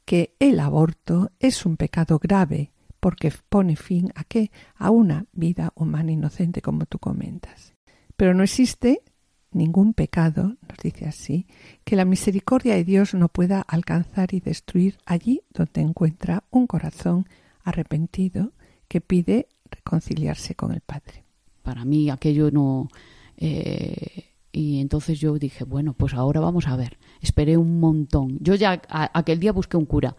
que 0.05 0.35
el 0.39 0.61
aborto 0.61 1.31
es 1.39 1.65
un 1.65 1.77
pecado 1.77 2.19
grave 2.19 2.73
porque 3.01 3.33
pone 3.49 3.77
fin 3.77 4.13
a 4.15 4.25
qué? 4.25 4.51
A 4.77 4.91
una 4.91 5.27
vida 5.33 5.73
humana 5.75 6.13
inocente 6.13 6.63
como 6.63 6.87
tú 6.87 6.99
comentas. 6.99 7.75
Pero 8.17 8.35
no 8.35 8.45
existe 8.45 9.03
ningún 9.51 9.93
pecado, 9.93 10.57
nos 10.69 10.79
dice 10.83 11.07
así, 11.07 11.47
que 11.85 11.97
la 11.97 12.05
misericordia 12.05 12.75
de 12.75 12.85
Dios 12.85 13.15
no 13.15 13.29
pueda 13.29 13.61
alcanzar 13.61 14.33
y 14.35 14.41
destruir 14.41 14.99
allí 15.05 15.43
donde 15.51 15.81
encuentra 15.81 16.45
un 16.51 16.67
corazón 16.67 17.27
arrepentido 17.65 18.53
que 18.89 19.01
pide 19.01 19.49
reconciliarse 19.71 20.55
con 20.55 20.73
el 20.73 20.81
Padre. 20.81 21.25
Para 21.63 21.85
mí 21.85 22.11
aquello 22.11 22.51
no... 22.51 22.89
Eh, 23.37 24.32
y 24.53 24.81
entonces 24.81 25.19
yo 25.19 25.39
dije, 25.39 25.65
bueno, 25.65 25.95
pues 25.95 26.13
ahora 26.13 26.41
vamos 26.41 26.69
a 26.69 26.77
ver. 26.77 26.99
Esperé 27.23 27.57
un 27.57 27.81
montón. 27.81 28.37
Yo 28.41 28.55
ya 28.55 28.83
aquel 28.91 29.41
día 29.41 29.51
busqué 29.53 29.79
un 29.79 29.87
cura. 29.87 30.15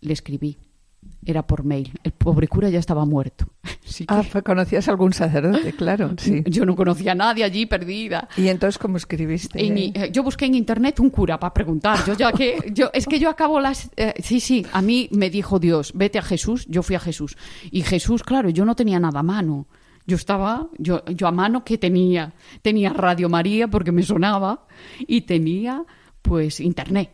Le 0.00 0.14
escribí, 0.14 0.56
era 1.26 1.46
por 1.46 1.62
mail. 1.62 1.92
El 2.02 2.12
pobre 2.12 2.48
cura 2.48 2.70
ya 2.70 2.78
estaba 2.78 3.04
muerto. 3.04 3.46
ah, 4.08 4.22
¿conocías 4.42 4.88
algún 4.88 5.12
sacerdote? 5.12 5.72
Claro, 5.72 6.14
sí. 6.18 6.42
Yo 6.46 6.64
no 6.64 6.74
conocía 6.74 7.12
a 7.12 7.14
nadie 7.14 7.44
allí, 7.44 7.66
perdida. 7.66 8.28
¿Y 8.36 8.48
entonces 8.48 8.78
cómo 8.78 8.96
escribiste? 8.96 9.62
Eh, 9.62 10.10
yo 10.10 10.22
busqué 10.22 10.46
en 10.46 10.54
internet 10.54 11.00
un 11.00 11.10
cura 11.10 11.38
para 11.38 11.52
preguntar. 11.52 11.98
Yo 12.06 12.14
ya 12.14 12.32
que, 12.32 12.56
yo, 12.72 12.88
es 12.94 13.06
que 13.06 13.18
yo 13.18 13.28
acabo 13.28 13.60
las... 13.60 13.90
Eh, 13.96 14.14
sí, 14.22 14.40
sí, 14.40 14.64
a 14.72 14.80
mí 14.80 15.08
me 15.12 15.28
dijo 15.28 15.58
Dios, 15.58 15.92
vete 15.94 16.18
a 16.18 16.22
Jesús, 16.22 16.66
yo 16.68 16.82
fui 16.82 16.96
a 16.96 17.00
Jesús. 17.00 17.36
Y 17.70 17.82
Jesús, 17.82 18.22
claro, 18.22 18.48
yo 18.48 18.64
no 18.64 18.74
tenía 18.74 18.98
nada 18.98 19.20
a 19.20 19.22
mano. 19.22 19.66
Yo 20.06 20.16
estaba, 20.16 20.68
yo, 20.78 21.04
yo 21.06 21.26
a 21.26 21.32
mano, 21.32 21.64
¿qué 21.64 21.78
tenía? 21.78 22.34
Tenía 22.62 22.90
Radio 22.90 23.28
María 23.28 23.68
porque 23.68 23.92
me 23.92 24.02
sonaba 24.02 24.66
y 24.98 25.22
tenía, 25.22 25.84
pues, 26.20 26.60
internet. 26.60 27.10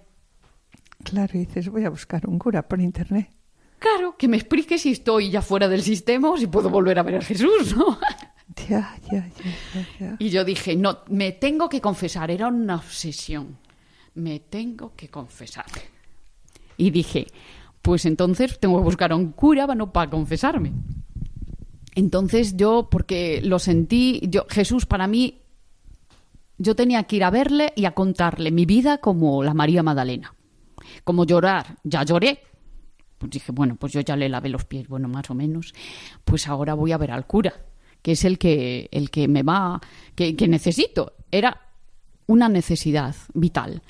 Claro, 1.05 1.31
y 1.35 1.39
dices, 1.41 1.69
voy 1.69 1.85
a 1.85 1.91
buscar 1.91 2.27
un 2.27 2.39
cura 2.39 2.67
por 2.67 2.81
internet. 2.81 3.31
Claro, 3.79 4.17
que 4.19 4.29
me 4.29 4.37
explique 4.37 4.77
si 4.77 4.91
estoy 4.91 5.31
ya 5.31 5.41
fuera 5.41 5.67
del 5.67 5.83
sistema 5.83 6.31
o 6.31 6.37
si 6.37 6.47
puedo 6.47 6.69
volver 6.69 6.99
a 6.99 7.03
ver 7.03 7.17
a 7.17 7.23
Jesús, 7.23 7.75
¿no? 7.77 7.99
Ya, 8.69 8.97
ya, 9.11 9.29
ya, 9.29 9.87
ya, 10.01 10.17
Y 10.19 10.29
yo 10.31 10.45
dije, 10.45 10.75
no, 10.75 10.99
me 11.09 11.31
tengo 11.31 11.69
que 11.69 11.81
confesar, 11.81 12.33
era 12.33 12.49
una 12.49 12.77
obsesión. 12.77 13.59
Me 14.15 14.41
tengo 14.41 14.93
que 14.97 15.09
confesar. 15.09 15.67
Y 16.77 16.91
dije, 16.91 17.29
pues 17.81 18.07
entonces 18.07 18.59
tengo 18.59 18.79
que 18.79 18.85
buscar 18.85 19.13
a 19.13 19.17
un 19.17 19.31
cura 19.31 19.69
no 19.69 19.93
para 19.93 20.11
confesarme. 20.11 20.73
Entonces 22.01 22.57
yo, 22.57 22.89
porque 22.91 23.43
lo 23.45 23.59
sentí, 23.59 24.23
yo, 24.23 24.47
Jesús 24.49 24.87
para 24.87 25.07
mí, 25.07 25.43
yo 26.57 26.75
tenía 26.75 27.03
que 27.03 27.17
ir 27.17 27.25
a 27.25 27.31
verle 27.31 27.75
y 27.77 27.85
a 27.85 27.91
contarle 27.91 28.51
mi 28.51 28.65
vida 28.65 28.99
como 28.99 29.43
la 29.43 29.53
María 29.53 29.83
Magdalena. 29.83 30.35
Como 31.05 31.27
llorar, 31.27 31.77
ya 31.85 32.03
lloré, 32.03 32.41
pues 33.19 33.31
dije, 33.31 33.53
bueno, 33.53 33.77
pues 33.77 33.93
yo 33.93 34.01
ya 34.01 34.17
le 34.17 34.31
lavé 34.31 34.49
los 34.49 34.65
pies, 34.65 34.89
bueno, 34.89 35.09
más 35.09 35.29
o 35.29 35.35
menos, 35.35 35.75
pues 36.25 36.49
ahora 36.49 36.73
voy 36.73 36.93
a 36.93 36.97
ver 36.97 37.11
al 37.11 37.27
cura, 37.27 37.53
que 38.01 38.13
es 38.13 38.25
el 38.25 38.39
que, 38.39 38.89
el 38.93 39.11
que 39.11 39.29
me 39.29 39.43
va, 39.43 39.79
que, 40.15 40.35
que 40.35 40.49
necesito. 40.49 41.13
Era 41.31 41.61
una 42.27 42.49
necesidad 42.49 43.15
vital 43.35 43.83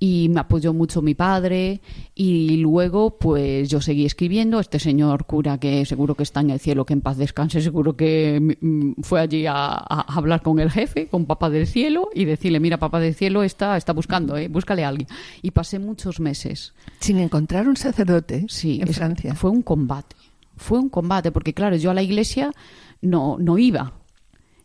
y 0.00 0.28
me 0.28 0.40
apoyó 0.40 0.72
mucho 0.72 1.02
mi 1.02 1.14
padre. 1.14 1.80
Y 2.14 2.56
luego 2.58 3.18
pues 3.18 3.68
yo 3.68 3.80
seguí 3.80 4.04
escribiendo. 4.04 4.60
Este 4.60 4.78
señor 4.78 5.26
cura 5.26 5.58
que 5.58 5.84
seguro 5.86 6.14
que 6.14 6.22
está 6.22 6.40
en 6.40 6.50
el 6.50 6.60
cielo 6.60 6.84
que 6.84 6.92
en 6.92 7.00
paz 7.00 7.16
descanse 7.16 7.60
seguro 7.60 7.96
que 7.96 8.56
mm, 8.60 9.02
fue 9.02 9.20
allí 9.20 9.46
a, 9.46 9.74
hablar 9.78 10.42
con 10.42 10.58
el 10.58 10.70
jefe 10.70 11.08
con 11.08 11.26
papá 11.26 11.50
del 11.50 11.66
cielo 11.66 12.10
y 12.14 12.24
decirle 12.24 12.60
mira 12.60 12.78
papá 12.78 13.00
del 13.00 13.14
cielo 13.14 13.42
está 13.42 13.76
está 13.76 13.92
buscando 13.92 14.36
¿eh? 14.36 14.48
búscale 14.48 14.84
a 14.84 14.88
alguien 14.88 15.08
y 15.42 15.50
pasé 15.50 15.78
muchos 15.78 16.20
meses. 16.20 16.74
Sin 17.00 17.18
encontrar 17.18 17.68
un 17.68 17.76
sacerdote 17.76 18.46
sí 18.48 18.80
en 18.80 18.88
Francia. 18.88 19.34
fue 19.34 19.50
un 19.50 19.62
combate 19.62 20.16
fue 20.56 20.78
un 20.78 20.88
combate 20.88 21.30
porque 21.32 21.54
claro 21.54 21.76
yo 21.76 21.90
a 21.90 21.94
la 21.94 22.02
iglesia 22.02 22.52
no 23.00 23.36
no 23.38 23.58
iba. 23.58 23.92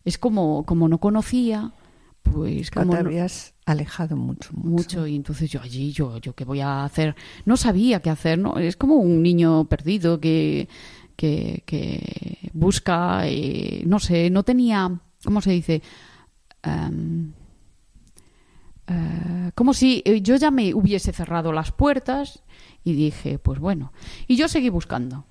Es 0.04 0.18
como 0.18 0.64
como 0.64 0.88
no 0.88 0.98
conocía 0.98 1.72
pues 2.24 2.70
como 2.70 2.92
te 2.92 2.98
habías 2.98 3.54
alejado 3.66 4.16
mucho, 4.16 4.50
mucho, 4.54 5.06
y 5.06 5.14
entonces 5.14 5.50
yo 5.50 5.60
allí 5.60 5.92
yo 5.92 6.18
yo 6.18 6.34
qué 6.34 6.44
voy 6.44 6.60
a 6.60 6.84
hacer 6.84 7.14
no 7.44 7.56
sabía 7.56 8.00
qué 8.00 8.10
hacer 8.10 8.38
no 8.38 8.58
es 8.58 8.76
como 8.76 8.96
un 8.96 9.22
niño 9.22 9.66
perdido 9.66 10.20
que 10.20 10.68
que, 11.16 11.62
que 11.66 12.50
busca 12.52 13.26
eh, 13.26 13.84
no 13.86 14.00
sé 14.00 14.30
no 14.30 14.42
tenía 14.42 15.00
cómo 15.22 15.40
se 15.40 15.52
dice 15.52 15.82
um, 16.66 17.32
como 19.54 19.72
si 19.72 20.02
eh, 20.04 20.20
yo 20.20 20.36
ya 20.36 20.50
me 20.50 20.74
hubiese 20.74 21.12
cerrado 21.12 21.52
las 21.52 21.72
puertas 21.72 22.42
y 22.82 22.94
dije 22.94 23.38
pues 23.38 23.58
bueno 23.58 23.92
y 24.26 24.36
yo 24.36 24.48
seguí 24.48 24.70
buscando. 24.70 25.26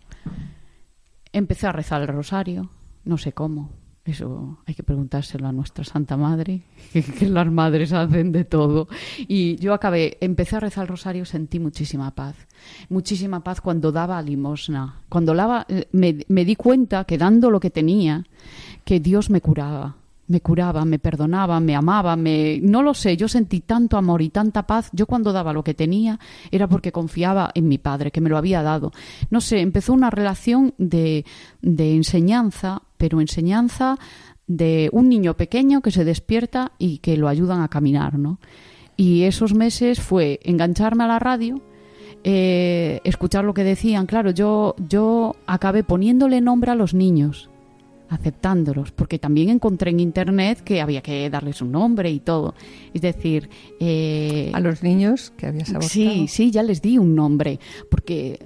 Empecé 1.33 1.65
a 1.65 1.71
rezar 1.71 2.01
el 2.03 2.07
rosario 2.07 2.69
no 3.03 3.17
sé 3.17 3.33
cómo 3.33 3.82
eso 4.05 4.59
hay 4.65 4.73
que 4.73 4.83
preguntárselo 4.83 5.47
a 5.47 5.51
nuestra 5.53 5.85
Santa 5.85 6.17
Madre, 6.17 6.63
que, 6.93 7.29
las 7.29 7.49
madres 7.49 7.93
hacen 7.93 8.31
de 8.31 8.43
todo. 8.43 8.87
Y 9.17 9.55
yo 9.57 9.73
acabé, 9.73 10.17
empecé 10.19 10.57
a 10.57 10.59
rezar 10.59 10.83
el 10.83 10.89
rosario, 10.89 11.25
sentí 11.25 11.59
muchísima 11.59 12.11
paz. 12.11 12.35
Muchísima 12.89 13.43
paz 13.43 13.61
cuando 13.61 13.91
daba 13.91 14.21
limosna. 14.21 15.01
Cuando 15.07 15.33
daba, 15.33 15.65
eh, 15.69 15.87
me, 15.93 16.25
me 16.27 16.43
di 16.43 16.55
cuenta 16.55 17.05
que 17.05 17.17
dando 17.17 17.49
lo 17.49 17.59
que 17.59 17.69
tenía, 17.69 18.25
que 18.83 18.99
Dios 18.99 19.29
me 19.29 19.39
curaba 19.39 19.95
me 20.27 20.41
curaba, 20.41 20.85
me 20.85 20.99
perdonaba, 20.99 21.59
me 21.59 21.75
amaba, 21.75 22.15
me 22.15 22.59
no 22.61 22.81
lo 22.81 22.93
sé, 22.93 23.17
yo 23.17 23.27
sentí 23.27 23.59
tanto 23.61 23.97
amor 23.97 24.21
y 24.21 24.29
tanta 24.29 24.63
paz. 24.63 24.89
Yo 24.93 25.05
cuando 25.05 25.33
daba 25.33 25.53
lo 25.53 25.63
que 25.63 25.73
tenía 25.73 26.19
era 26.51 26.67
porque 26.67 26.91
confiaba 26.91 27.51
en 27.53 27.67
mi 27.67 27.77
padre, 27.77 28.11
que 28.11 28.21
me 28.21 28.29
lo 28.29 28.37
había 28.37 28.63
dado. 28.63 28.91
No 29.29 29.41
sé, 29.41 29.59
empezó 29.59 29.93
una 29.93 30.09
relación 30.09 30.73
de, 30.77 31.25
de 31.61 31.95
enseñanza, 31.95 32.81
pero 33.03 33.19
enseñanza 33.19 33.99
de 34.47 34.89
un 34.93 35.09
niño 35.09 35.33
pequeño 35.33 35.81
que 35.81 35.91
se 35.91 36.05
despierta 36.05 36.71
y 36.79 36.99
que 36.99 37.17
lo 37.17 37.27
ayudan 37.27 37.59
a 37.59 37.67
caminar, 37.67 38.17
¿no? 38.17 38.39
Y 38.95 39.23
esos 39.23 39.53
meses 39.53 39.99
fue 39.99 40.39
engancharme 40.43 41.03
a 41.03 41.07
la 41.07 41.19
radio, 41.19 41.59
eh, 42.23 43.01
escuchar 43.03 43.43
lo 43.43 43.53
que 43.53 43.65
decían. 43.65 44.05
Claro, 44.05 44.31
yo, 44.31 44.73
yo 44.87 45.35
acabé 45.47 45.83
poniéndole 45.83 46.39
nombre 46.39 46.71
a 46.71 46.75
los 46.75 46.93
niños 46.93 47.49
aceptándolos, 48.07 48.93
porque 48.93 49.19
también 49.19 49.49
encontré 49.49 49.91
en 49.91 49.99
internet 49.99 50.61
que 50.61 50.79
había 50.79 51.01
que 51.01 51.29
darles 51.29 51.61
un 51.61 51.73
nombre 51.73 52.09
y 52.09 52.21
todo. 52.21 52.55
Es 52.93 53.01
decir, 53.01 53.49
eh, 53.81 54.49
a 54.53 54.61
los 54.61 54.81
niños 54.81 55.33
que 55.35 55.47
habías 55.47 55.71
abortado. 55.71 55.89
Sí, 55.89 56.27
sí, 56.29 56.51
ya 56.51 56.63
les 56.63 56.81
di 56.81 56.97
un 56.97 57.15
nombre, 57.15 57.59
porque 57.91 58.39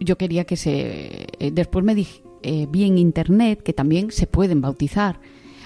yo 0.00 0.16
quería 0.16 0.44
que 0.44 0.56
se. 0.56 1.26
Eh, 1.38 1.50
después 1.52 1.84
me 1.84 1.94
dije, 1.94 2.22
eh, 2.42 2.66
vi 2.70 2.84
en 2.84 2.98
internet 2.98 3.62
que 3.62 3.72
también 3.72 4.10
se 4.10 4.26
pueden 4.26 4.60
bautizar. 4.60 5.20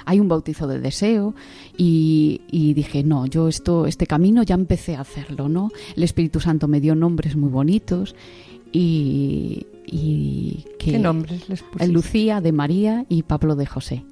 Hay 0.06 0.20
un 0.20 0.28
bautizo 0.28 0.66
de 0.66 0.80
deseo 0.80 1.34
y, 1.76 2.42
y, 2.50 2.74
dije, 2.74 3.02
no, 3.02 3.26
yo 3.26 3.48
esto, 3.48 3.86
este 3.86 4.06
camino 4.06 4.42
ya 4.42 4.54
empecé 4.54 4.96
a 4.96 5.00
hacerlo, 5.00 5.48
¿no? 5.48 5.70
El 5.96 6.02
Espíritu 6.02 6.40
Santo 6.40 6.68
me 6.68 6.80
dio 6.80 6.94
nombres 6.94 7.36
muy 7.36 7.48
bonitos 7.48 8.14
y, 8.70 9.66
y 9.86 10.64
que 10.78 10.92
¿Qué 10.92 10.98
nombres 10.98 11.48
les 11.48 11.62
pusiste? 11.62 11.88
Lucía 11.88 12.40
de 12.40 12.52
María 12.52 13.06
y 13.08 13.22
Pablo 13.22 13.56
de 13.56 13.66
José. 13.66 14.04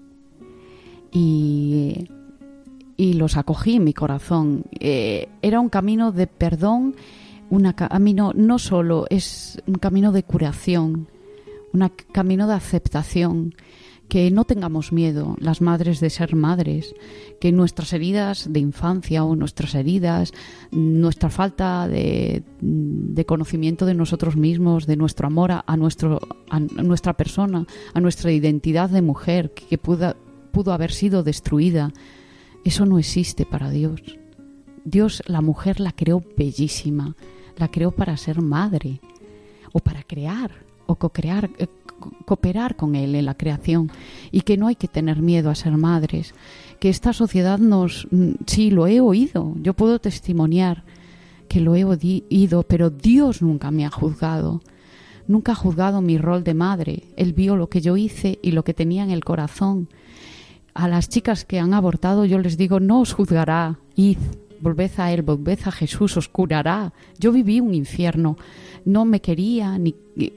Y, 1.11 2.09
y 2.97 3.15
los 3.15 3.37
acogí 3.37 3.77
en 3.77 3.85
mi 3.85 3.93
corazón. 3.93 4.65
Eh, 4.79 5.29
era 5.43 5.61
un 5.61 5.69
camino 5.69 6.13
de 6.13 6.27
perdón, 6.27 6.95
un 7.51 7.71
camino 7.73 8.33
no 8.35 8.59
solo, 8.59 9.07
es 9.11 9.61
un 9.67 9.75
camino 9.75 10.13
de 10.13 10.23
curación, 10.23 11.09
un 11.73 11.91
camino 12.13 12.47
de 12.47 12.55
aceptación 12.55 13.55
que 14.13 14.31
no 14.31 14.45
tengamos 14.45 14.93
miedo 14.93 15.37
las 15.41 15.63
madres 15.63 15.99
de 15.99 16.11
ser 16.11 16.37
madres, 16.37 16.95
que 17.41 17.51
nuestras 17.51 17.95
heridas 17.95 18.53
de 18.53 18.61
infancia 18.61 19.25
o 19.25 19.35
nuestras 19.37 19.75
heridas, 19.75 20.33
nuestra 20.71 21.31
falta 21.31 21.89
de, 21.89 22.43
de 22.61 23.25
conocimiento 23.25 23.87
de 23.87 23.95
nosotros 23.95 24.37
mismos, 24.37 24.87
de 24.87 24.97
nuestro 24.97 25.29
amor 25.29 25.51
a, 25.65 25.77
nuestro, 25.79 26.21
a 26.51 26.61
nuestra 26.61 27.15
persona, 27.15 27.67
a 27.95 28.01
nuestra 28.01 28.33
identidad 28.33 28.91
de 28.91 29.01
mujer 29.01 29.53
que 29.55 29.79
pudo, 29.79 30.15
pudo 30.53 30.75
haber 30.75 30.93
sido 30.93 31.23
destruida, 31.23 31.93
eso 32.65 32.85
no 32.85 32.99
existe 32.99 33.47
para 33.47 33.71
Dios. 33.71 34.19
Dios 34.85 35.23
la 35.27 35.41
mujer 35.41 35.81
la 35.81 35.93
creó 35.93 36.23
bellísima, 36.37 37.17
la 37.57 37.69
creó 37.69 37.93
para 37.93 38.19
ser 38.19 38.43
madre 38.43 39.01
o 39.73 39.79
para 39.79 40.03
crear 40.03 40.51
o 40.87 40.93
eh, 40.95 41.67
co- 41.99 42.13
cooperar 42.25 42.77
con 42.77 42.95
Él 42.95 43.15
en 43.15 43.25
la 43.27 43.35
creación 43.37 43.91
y 44.31 44.43
que 44.43 44.57
no 44.57 44.67
hay 44.67 44.77
que 44.77 44.89
tener 44.89 45.23
miedo 45.23 45.51
a 45.51 45.55
ser 45.55 45.77
madres, 45.77 46.35
que 46.81 46.89
esta 46.89 47.13
sociedad 47.13 47.59
nos... 47.59 48.07
mm, 48.11 48.33
Sí, 48.47 48.71
lo 48.71 48.87
he 48.87 49.01
oído, 49.01 49.55
yo 49.61 49.75
puedo 49.75 49.99
testimoniar 49.99 50.85
que 51.49 51.61
lo 51.61 51.75
he 51.77 51.85
oído, 51.85 52.63
pero 52.63 52.89
Dios 52.91 53.43
nunca 53.43 53.71
me 53.71 53.85
ha 53.85 53.91
juzgado. 53.91 54.63
Nunca 55.29 55.53
ha 55.53 55.55
juzgado 55.55 56.01
mi 56.01 56.17
rol 56.19 56.43
de 56.45 56.55
madre. 56.55 57.05
Él 57.17 57.33
vio 57.35 57.57
lo 57.57 57.69
que 57.69 57.81
yo 57.81 57.97
hice 57.97 58.39
y 58.43 58.53
lo 58.53 58.65
que 58.65 58.75
tenía 58.75 59.05
en 59.05 59.11
el 59.11 59.23
corazón. 59.23 59.89
A 60.75 60.89
las 60.89 61.09
chicas 61.11 61.45
que 61.45 61.61
han 61.61 61.75
abortado 61.75 62.25
yo 62.25 62.39
les 62.39 62.57
digo, 62.57 62.81
no 62.81 63.01
os 63.03 63.13
juzgará, 63.13 63.79
id, 63.95 64.17
volved 64.63 64.93
a 64.99 65.13
Él, 65.13 65.23
volved 65.23 65.59
a 65.67 65.73
Jesús, 65.73 66.17
os 66.17 66.29
curará. 66.29 66.93
Yo 67.19 67.33
viví 67.33 67.61
un 67.61 67.75
infierno, 67.75 68.39
no 68.85 69.05
me 69.05 69.21
quería, 69.21 69.77
ni 69.77 69.95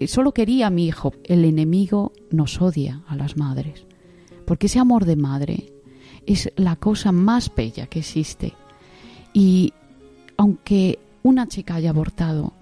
solo 0.07 0.33
quería 0.33 0.67
a 0.67 0.71
mi 0.71 0.87
hijo. 0.87 1.13
El 1.23 1.45
enemigo 1.45 2.11
nos 2.31 2.61
odia 2.61 3.03
a 3.07 3.15
las 3.15 3.37
madres, 3.37 3.85
porque 4.45 4.65
ese 4.65 4.79
amor 4.79 5.05
de 5.05 5.15
madre 5.15 5.73
es 6.25 6.51
la 6.55 6.75
cosa 6.75 7.11
más 7.11 7.53
bella 7.55 7.85
que 7.85 7.99
existe. 7.99 8.53
Y 9.31 9.73
aunque 10.37 10.99
una 11.21 11.47
chica 11.47 11.75
haya 11.75 11.91
abortado, 11.91 12.53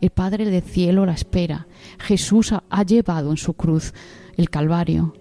el 0.00 0.10
Padre 0.10 0.46
del 0.46 0.62
cielo 0.62 1.06
la 1.06 1.12
espera. 1.12 1.66
Jesús 1.98 2.52
ha, 2.52 2.64
ha 2.70 2.82
llevado 2.82 3.30
en 3.30 3.36
su 3.36 3.54
cruz 3.54 3.94
el 4.36 4.50
Calvario. 4.50 5.14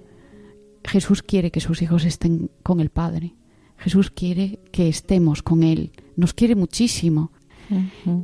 Jesús 0.83 1.21
quiere 1.21 1.51
que 1.51 1.61
sus 1.61 1.81
hijos 1.83 2.03
estén 2.05 2.49
con 2.63 2.79
el 2.79 2.89
Padre. 2.89 3.35
Jesús 3.81 4.09
quiere 4.11 4.59
que 4.71 4.87
estemos 4.87 5.41
con 5.43 5.63
Él. 5.63 5.91
Nos 6.15 6.33
quiere 6.33 6.55
muchísimo. 6.55 7.31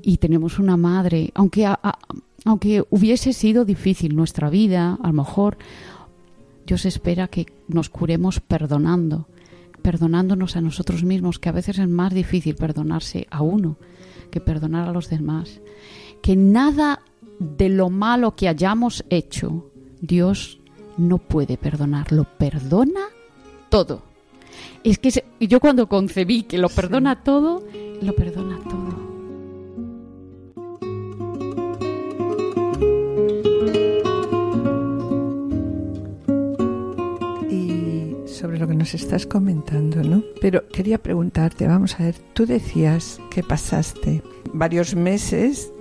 Y 0.02 0.18
tenemos 0.18 0.60
una 0.60 0.76
madre, 0.78 1.32
aunque, 1.34 1.66
a- 1.66 1.80
a- 1.82 1.98
aunque 2.44 2.84
hubiese 2.90 3.32
sido 3.34 3.64
difícil 3.66 4.16
nuestra 4.16 4.50
vida, 4.50 4.98
a 5.02 5.08
lo 5.08 5.14
mejor 5.14 5.58
Dios 6.66 6.86
espera 6.86 7.28
que 7.30 7.46
nos 7.70 7.90
curemos 7.90 8.42
perdonando, 8.42 9.28
perdonándonos 9.82 10.58
a 10.58 10.62
nosotros 10.62 11.04
mismos, 11.06 11.40
que 11.40 11.48
a 11.48 11.54
veces 11.54 11.80
es 11.80 11.88
más 11.88 12.14
difícil 12.14 12.56
perdonarse 12.56 13.26
a 13.32 13.42
uno 13.42 13.78
que 14.32 14.42
perdonar 14.42 14.90
a 14.90 14.92
los 14.92 15.10
demás. 15.10 15.62
Que 16.22 16.36
nada 16.36 17.02
de 17.40 17.70
lo 17.70 17.90
malo 17.90 18.36
que 18.36 18.50
hayamos 18.50 19.06
hecho, 19.10 19.72
Dios 20.02 20.60
no 20.98 21.20
puede 21.20 21.56
perdonar, 21.58 22.12
lo 22.12 22.26
perdona 22.26 23.00
todo. 23.70 24.04
Es 24.84 24.98
que 25.00 25.12
se- 25.12 25.26
yo 25.40 25.60
cuando 25.60 25.88
concebí 25.88 26.44
que 26.44 26.58
lo 26.58 26.70
perdona 26.70 27.24
todo, 27.24 27.64
lo 28.02 28.14
perdona 28.16 28.60
todo. 28.64 29.08
y 37.50 38.16
sobre 38.28 38.60
lo 38.60 38.68
que 38.68 38.76
nos 38.76 38.94
estás 38.94 39.26
comentando, 39.26 40.04
¿no? 40.04 40.24
Pero 40.42 40.68
quería 40.68 40.98
preguntarte, 40.98 41.68
vamos 41.68 42.00
a 42.00 42.04
ver, 42.04 42.16
tú 42.34 42.46
decías 42.46 43.20
que 43.32 43.44
pasaste 43.44 44.22
varios 44.54 44.96
meses 44.96 45.72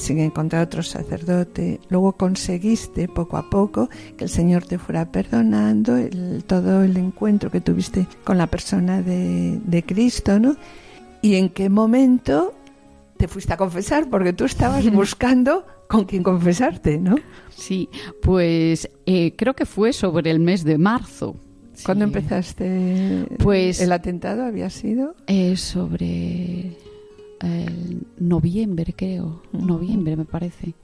sin 0.00 0.18
encontrar 0.18 0.64
otro 0.64 0.82
sacerdote, 0.82 1.78
luego 1.88 2.12
conseguiste 2.12 3.06
poco 3.08 3.36
a 3.36 3.48
poco 3.50 3.88
que 4.16 4.24
el 4.24 4.30
Señor 4.30 4.64
te 4.64 4.78
fuera 4.78 5.12
perdonando, 5.12 5.96
el- 5.96 6.42
todo 6.46 6.82
el 6.82 6.96
encuentro 6.96 7.50
que 7.50 7.60
tuviste 7.60 8.06
con 8.24 8.38
la 8.38 8.46
persona 8.48 9.02
de, 9.02 9.60
de 9.64 9.82
Cristo, 9.82 10.38
¿no? 10.40 10.56
¿Y 11.22 11.34
en 11.36 11.50
qué 11.50 11.68
momento 11.68 12.54
te 13.18 13.28
fuiste 13.28 13.52
a 13.52 13.56
confesar? 13.56 14.08
Porque 14.10 14.32
tú 14.32 14.44
estabas 14.44 14.84
buscando 14.92 15.66
con 15.88 16.04
quién 16.04 16.22
confesarte, 16.22 16.98
¿no? 16.98 17.16
Sí, 17.50 17.88
pues 18.22 18.88
eh, 19.06 19.34
creo 19.36 19.54
que 19.54 19.66
fue 19.66 19.92
sobre 19.92 20.30
el 20.30 20.40
mes 20.40 20.64
de 20.64 20.78
marzo. 20.78 21.36
¿Cuándo 21.84 22.04
Sí. 22.06 22.08
empezaste? 22.12 23.26
Pues- 23.38 23.80
¿El 23.80 23.92
atentado 23.92 24.44
había 24.44 24.70
sido? 24.70 25.14
Eh, 25.26 25.56
sobre 25.56 26.76
el 27.40 28.06
noviembre, 28.18 28.92
creo. 28.96 29.42
Noviembre, 29.52 30.16
me 30.16 30.24
parece. 30.24 30.74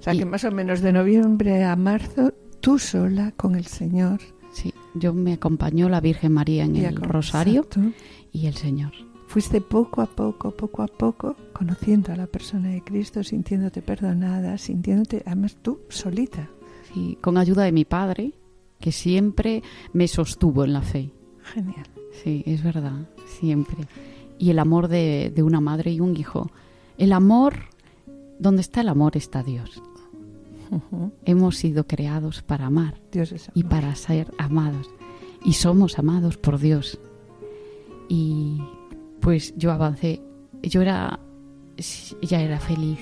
O 0.00 0.02
sea, 0.02 0.14
Y- 0.14 0.18
que 0.18 0.24
más 0.26 0.44
o 0.44 0.50
menos 0.50 0.80
de 0.80 0.92
noviembre 0.92 1.64
a 1.64 1.74
marzo, 1.76 2.32
tú 2.60 2.78
sola 2.78 3.32
con 3.32 3.54
el 3.54 3.66
Señor. 3.66 4.20
Sí, 4.52 4.72
yo 4.94 5.12
me 5.12 5.34
acompañó 5.34 5.88
la 5.88 6.00
Virgen 6.00 6.32
María 6.32 6.64
en 6.64 6.76
el 6.76 6.96
rosario 6.96 7.62
Exacto. 7.62 7.92
y 8.32 8.46
el 8.46 8.54
Señor. 8.54 8.92
Fuiste 9.28 9.60
poco 9.60 10.00
a 10.02 10.06
poco, 10.06 10.52
poco 10.52 10.82
a 10.82 10.86
poco, 10.86 11.36
conociendo 11.52 12.12
a 12.12 12.16
la 12.16 12.26
persona 12.26 12.68
de 12.68 12.82
Cristo, 12.82 13.22
sintiéndote 13.24 13.82
perdonada, 13.82 14.56
sintiéndote, 14.56 15.22
además 15.26 15.56
tú 15.60 15.80
solita. 15.88 16.48
Sí, 16.94 17.18
con 17.20 17.36
ayuda 17.36 17.64
de 17.64 17.72
mi 17.72 17.84
padre, 17.84 18.32
que 18.80 18.92
siempre 18.92 19.62
me 19.92 20.06
sostuvo 20.08 20.64
en 20.64 20.72
la 20.74 20.82
fe. 20.82 21.10
Genial. 21.54 21.86
Sí, 22.22 22.42
es 22.46 22.62
verdad, 22.62 23.08
siempre. 23.26 23.76
Y 24.38 24.50
el 24.50 24.58
amor 24.58 24.88
de, 24.88 25.32
de 25.34 25.42
una 25.42 25.60
madre 25.60 25.92
y 25.92 26.00
un 26.00 26.16
hijo. 26.16 26.50
El 26.98 27.12
amor, 27.12 27.54
donde 28.38 28.62
está 28.62 28.80
el 28.80 28.88
amor 28.88 29.16
está 29.16 29.42
Dios. 29.42 29.82
Hemos 31.24 31.56
sido 31.56 31.86
creados 31.86 32.42
para 32.42 32.66
amar 32.66 33.00
Dios 33.12 33.32
es 33.32 33.50
y 33.54 33.64
para 33.64 33.94
ser 33.94 34.32
amados. 34.38 34.88
Y 35.44 35.52
somos 35.52 35.98
amados 35.98 36.36
por 36.36 36.58
Dios. 36.58 36.98
Y 38.08 38.60
pues 39.20 39.54
yo 39.56 39.72
avancé. 39.72 40.20
Yo 40.62 40.82
era, 40.82 41.20
ya 42.22 42.42
era 42.42 42.58
feliz. 42.58 42.98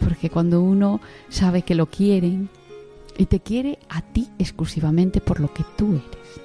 Porque 0.00 0.30
cuando 0.30 0.62
uno 0.62 1.00
sabe 1.28 1.62
que 1.62 1.74
lo 1.74 1.86
quieren 1.86 2.48
y 3.18 3.26
te 3.26 3.40
quiere 3.40 3.78
a 3.88 4.02
ti 4.02 4.28
exclusivamente 4.38 5.20
por 5.20 5.40
lo 5.40 5.52
que 5.52 5.64
tú 5.76 5.86
eres. 5.92 6.40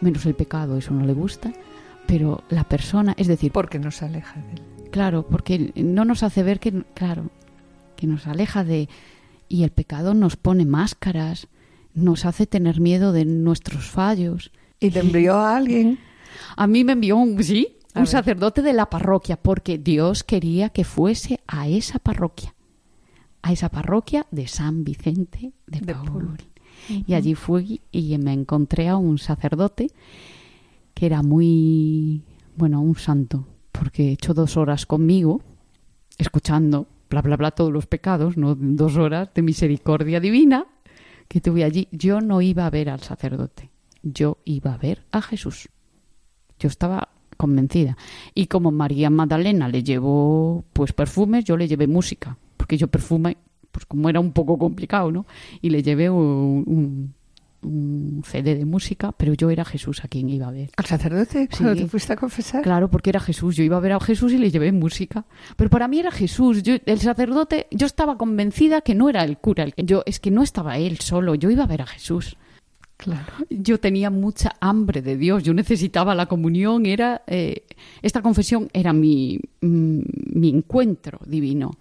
Menos 0.00 0.26
el 0.26 0.34
pecado, 0.34 0.76
eso 0.76 0.92
no 0.92 1.06
le 1.06 1.12
gusta. 1.12 1.52
Pero 2.10 2.42
la 2.48 2.64
persona, 2.64 3.14
es 3.16 3.28
decir, 3.28 3.52
Porque 3.52 3.78
nos 3.78 4.02
aleja 4.02 4.40
de 4.40 4.52
él. 4.54 4.90
Claro, 4.90 5.24
porque 5.28 5.72
no 5.76 6.04
nos 6.04 6.24
hace 6.24 6.42
ver 6.42 6.58
que, 6.58 6.82
claro, 6.92 7.30
que 7.94 8.08
nos 8.08 8.26
aleja 8.26 8.64
de... 8.64 8.88
Y 9.48 9.62
el 9.62 9.70
pecado 9.70 10.12
nos 10.14 10.34
pone 10.34 10.64
máscaras, 10.64 11.46
nos 11.94 12.24
hace 12.24 12.46
tener 12.48 12.80
miedo 12.80 13.12
de 13.12 13.24
nuestros 13.24 13.88
fallos. 13.88 14.50
Y 14.80 14.90
te 14.90 14.98
envió 15.00 15.36
a 15.36 15.56
alguien. 15.56 16.00
A 16.56 16.66
mí 16.66 16.82
me 16.82 16.92
envió 16.92 17.16
un, 17.16 17.42
sí, 17.44 17.76
A 17.94 18.00
un 18.00 18.04
ver. 18.04 18.10
sacerdote 18.10 18.62
de 18.62 18.72
la 18.72 18.90
parroquia, 18.90 19.36
porque 19.36 19.78
Dios 19.78 20.24
quería 20.24 20.70
que 20.70 20.82
fuese 20.84 21.40
a 21.46 21.68
esa 21.68 21.98
parroquia, 21.98 22.54
a 23.42 23.52
esa 23.52 23.68
parroquia 23.68 24.26
de 24.30 24.48
San 24.48 24.82
Vicente 24.84 25.52
de, 25.66 25.80
De 25.80 25.94
Paul. 25.94 26.06
Paul. 26.08 26.38
Y 26.88 27.14
allí 27.14 27.34
fui 27.34 27.82
y 27.92 28.16
me 28.18 28.32
encontré 28.32 28.88
a 28.88 28.96
un 28.96 29.18
sacerdote 29.18 29.90
que 31.00 31.06
era 31.06 31.22
muy, 31.22 32.22
bueno, 32.56 32.82
un 32.82 32.94
santo, 32.94 33.46
porque 33.72 34.12
echó 34.12 34.34
dos 34.34 34.58
horas 34.58 34.84
conmigo, 34.84 35.40
escuchando, 36.18 36.88
bla, 37.08 37.22
bla, 37.22 37.38
bla, 37.38 37.52
todos 37.52 37.72
los 37.72 37.86
pecados, 37.86 38.36
no 38.36 38.54
dos 38.54 38.98
horas 38.98 39.30
de 39.34 39.40
misericordia 39.40 40.20
divina 40.20 40.66
que 41.26 41.40
tuve 41.40 41.64
allí. 41.64 41.88
Yo 41.90 42.20
no 42.20 42.42
iba 42.42 42.66
a 42.66 42.70
ver 42.70 42.90
al 42.90 43.00
sacerdote, 43.00 43.70
yo 44.02 44.36
iba 44.44 44.74
a 44.74 44.76
ver 44.76 45.06
a 45.10 45.22
Jesús. 45.22 45.70
Yo 46.58 46.68
estaba 46.68 47.08
convencida. 47.38 47.96
Y 48.34 48.48
como 48.48 48.70
María 48.70 49.08
Magdalena 49.08 49.70
le 49.70 49.82
llevó 49.82 50.66
pues 50.74 50.92
perfumes, 50.92 51.46
yo 51.46 51.56
le 51.56 51.66
llevé 51.66 51.86
música, 51.86 52.36
porque 52.58 52.76
yo 52.76 52.88
perfume, 52.88 53.38
pues 53.72 53.86
como 53.86 54.10
era 54.10 54.20
un 54.20 54.32
poco 54.32 54.58
complicado, 54.58 55.10
¿no? 55.10 55.24
Y 55.62 55.70
le 55.70 55.82
llevé 55.82 56.10
un, 56.10 56.62
un, 56.66 57.14
un 57.62 58.22
CD 58.26 58.54
de 58.54 58.64
música, 58.64 59.12
pero 59.12 59.34
yo 59.34 59.50
era 59.50 59.64
Jesús 59.64 60.04
a 60.04 60.08
quien 60.08 60.28
iba 60.30 60.48
a 60.48 60.50
ver. 60.50 60.70
¿Al 60.76 60.86
sacerdote? 60.86 61.48
Cuando 61.48 61.74
Sí. 61.74 61.82
te 61.82 61.88
fuiste 61.88 62.12
a 62.12 62.16
confesar. 62.16 62.62
Claro, 62.62 62.88
porque 62.90 63.10
era 63.10 63.20
Jesús. 63.20 63.56
Yo 63.56 63.62
iba 63.64 63.76
a 63.76 63.80
ver 63.80 63.92
a 63.92 64.00
Jesús 64.00 64.32
y 64.32 64.38
le 64.38 64.50
llevé 64.50 64.72
música. 64.72 65.24
Pero 65.56 65.68
para 65.70 65.86
mí 65.88 65.98
era 66.00 66.10
Jesús. 66.10 66.62
Yo, 66.62 66.74
el 66.86 67.00
sacerdote, 67.00 67.66
yo 67.70 67.86
estaba 67.86 68.16
convencida 68.16 68.80
que 68.80 68.94
no 68.94 69.08
era 69.10 69.24
el 69.24 69.38
cura. 69.38 69.64
El 69.64 69.74
que, 69.74 69.84
yo, 69.84 70.02
es 70.06 70.20
que 70.20 70.30
no 70.30 70.42
estaba 70.42 70.78
él 70.78 70.98
solo. 71.00 71.34
Yo 71.34 71.50
iba 71.50 71.64
a 71.64 71.66
ver 71.66 71.82
a 71.82 71.86
Jesús. 71.86 72.36
Claro. 72.96 73.32
Yo 73.48 73.78
tenía 73.80 74.10
mucha 74.10 74.56
hambre 74.60 75.00
de 75.02 75.16
Dios. 75.16 75.42
Yo 75.42 75.54
necesitaba 75.54 76.14
la 76.14 76.26
comunión. 76.26 76.84
Era 76.86 77.22
eh, 77.26 77.64
esta 78.02 78.20
confesión 78.22 78.68
era 78.72 78.92
mi, 78.92 79.38
mm, 79.60 80.00
mi 80.34 80.48
encuentro 80.50 81.18
divino. 81.26 81.72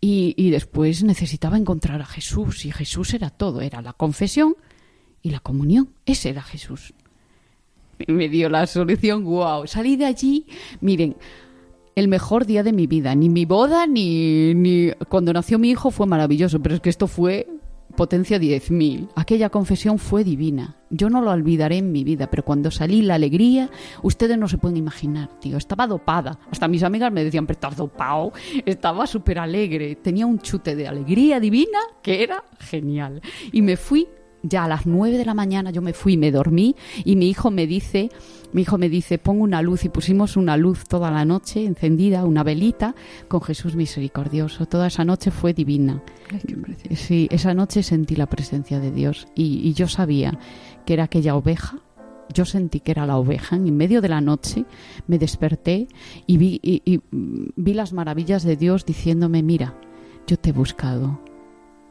Y, 0.00 0.34
y 0.36 0.50
después 0.50 1.02
necesitaba 1.02 1.56
encontrar 1.56 2.00
a 2.00 2.06
Jesús 2.06 2.64
y 2.64 2.70
Jesús 2.70 3.14
era 3.14 3.30
todo, 3.30 3.60
era 3.62 3.82
la 3.82 3.92
confesión 3.94 4.54
y 5.22 5.30
la 5.30 5.40
comunión, 5.40 5.90
ese 6.06 6.30
era 6.30 6.42
Jesús. 6.42 6.94
Me 8.06 8.28
dio 8.28 8.48
la 8.48 8.66
solución, 8.66 9.24
wow, 9.24 9.66
salí 9.66 9.96
de 9.96 10.06
allí, 10.06 10.46
miren, 10.80 11.16
el 11.96 12.06
mejor 12.06 12.46
día 12.46 12.62
de 12.62 12.72
mi 12.72 12.86
vida, 12.86 13.14
ni 13.16 13.28
mi 13.28 13.44
boda 13.44 13.86
ni, 13.86 14.54
ni 14.54 14.92
cuando 15.08 15.32
nació 15.32 15.58
mi 15.58 15.70
hijo 15.70 15.90
fue 15.90 16.06
maravilloso, 16.06 16.60
pero 16.62 16.76
es 16.76 16.80
que 16.80 16.90
esto 16.90 17.08
fue 17.08 17.48
potencia 17.98 18.38
10.000. 18.38 19.08
Aquella 19.16 19.50
confesión 19.50 19.98
fue 19.98 20.22
divina. 20.22 20.76
Yo 20.88 21.10
no 21.10 21.20
lo 21.20 21.32
olvidaré 21.32 21.78
en 21.78 21.90
mi 21.90 22.04
vida, 22.04 22.30
pero 22.30 22.44
cuando 22.44 22.70
salí 22.70 23.02
la 23.02 23.16
alegría, 23.16 23.70
ustedes 24.02 24.38
no 24.38 24.46
se 24.46 24.56
pueden 24.56 24.76
imaginar, 24.76 25.28
tío. 25.40 25.56
Estaba 25.56 25.88
dopada. 25.88 26.38
Hasta 26.48 26.68
mis 26.68 26.84
amigas 26.84 27.12
me 27.12 27.24
decían, 27.24 27.44
pero 27.44 27.56
estás 27.56 27.76
dopado. 27.76 28.32
Estaba 28.64 29.04
súper 29.08 29.40
alegre. 29.40 29.96
Tenía 29.96 30.26
un 30.26 30.38
chute 30.38 30.76
de 30.76 30.86
alegría 30.86 31.40
divina 31.40 31.80
que 32.00 32.22
era 32.22 32.44
genial. 32.60 33.20
Y 33.50 33.62
me 33.62 33.76
fui 33.76 34.06
ya 34.42 34.64
a 34.64 34.68
las 34.68 34.86
9 34.86 35.18
de 35.18 35.24
la 35.24 35.34
mañana, 35.34 35.70
yo 35.70 35.82
me 35.82 35.92
fui, 35.92 36.16
me 36.16 36.30
dormí 36.30 36.76
y 37.04 37.16
mi 37.16 37.28
hijo 37.28 37.50
me 37.50 37.66
dice 37.66 38.10
mi 38.52 38.62
hijo 38.62 38.78
me 38.78 38.88
dice, 38.88 39.18
pongo 39.18 39.44
una 39.44 39.60
luz 39.60 39.84
y 39.84 39.88
pusimos 39.90 40.36
una 40.36 40.56
luz 40.56 40.84
toda 40.84 41.10
la 41.10 41.24
noche 41.24 41.64
encendida, 41.64 42.24
una 42.24 42.42
velita 42.42 42.94
con 43.28 43.42
Jesús 43.42 43.76
misericordioso. 43.76 44.66
Toda 44.66 44.86
esa 44.86 45.04
noche 45.04 45.30
fue 45.30 45.52
divina. 45.52 46.02
sí, 46.94 47.28
esa 47.30 47.52
noche 47.52 47.82
sentí 47.82 48.16
la 48.16 48.26
presencia 48.26 48.80
de 48.80 48.90
Dios 48.90 49.28
y, 49.34 49.72
yo 49.74 49.86
sabía 49.86 50.38
que 50.86 50.94
era 50.94 51.04
aquella 51.04 51.36
oveja. 51.36 51.78
Yo 52.32 52.44
sentí 52.44 52.80
que 52.80 52.92
era 52.92 53.06
la 53.06 53.18
oveja. 53.18 53.56
En 53.56 53.76
medio 53.76 54.00
de 54.00 54.08
la 54.08 54.20
noche 54.20 54.64
me 55.06 55.18
desperté 55.18 55.88
y 56.26 56.38
vi, 56.38 56.60
y 56.62 57.00
vi 57.10 57.74
las 57.74 57.92
maravillas 57.92 58.44
de 58.44 58.56
Dios 58.56 58.86
diciéndome, 58.86 59.42
mira, 59.42 59.74
yo 60.26 60.38
te 60.38 60.50
he 60.50 60.52
buscado, 60.52 61.20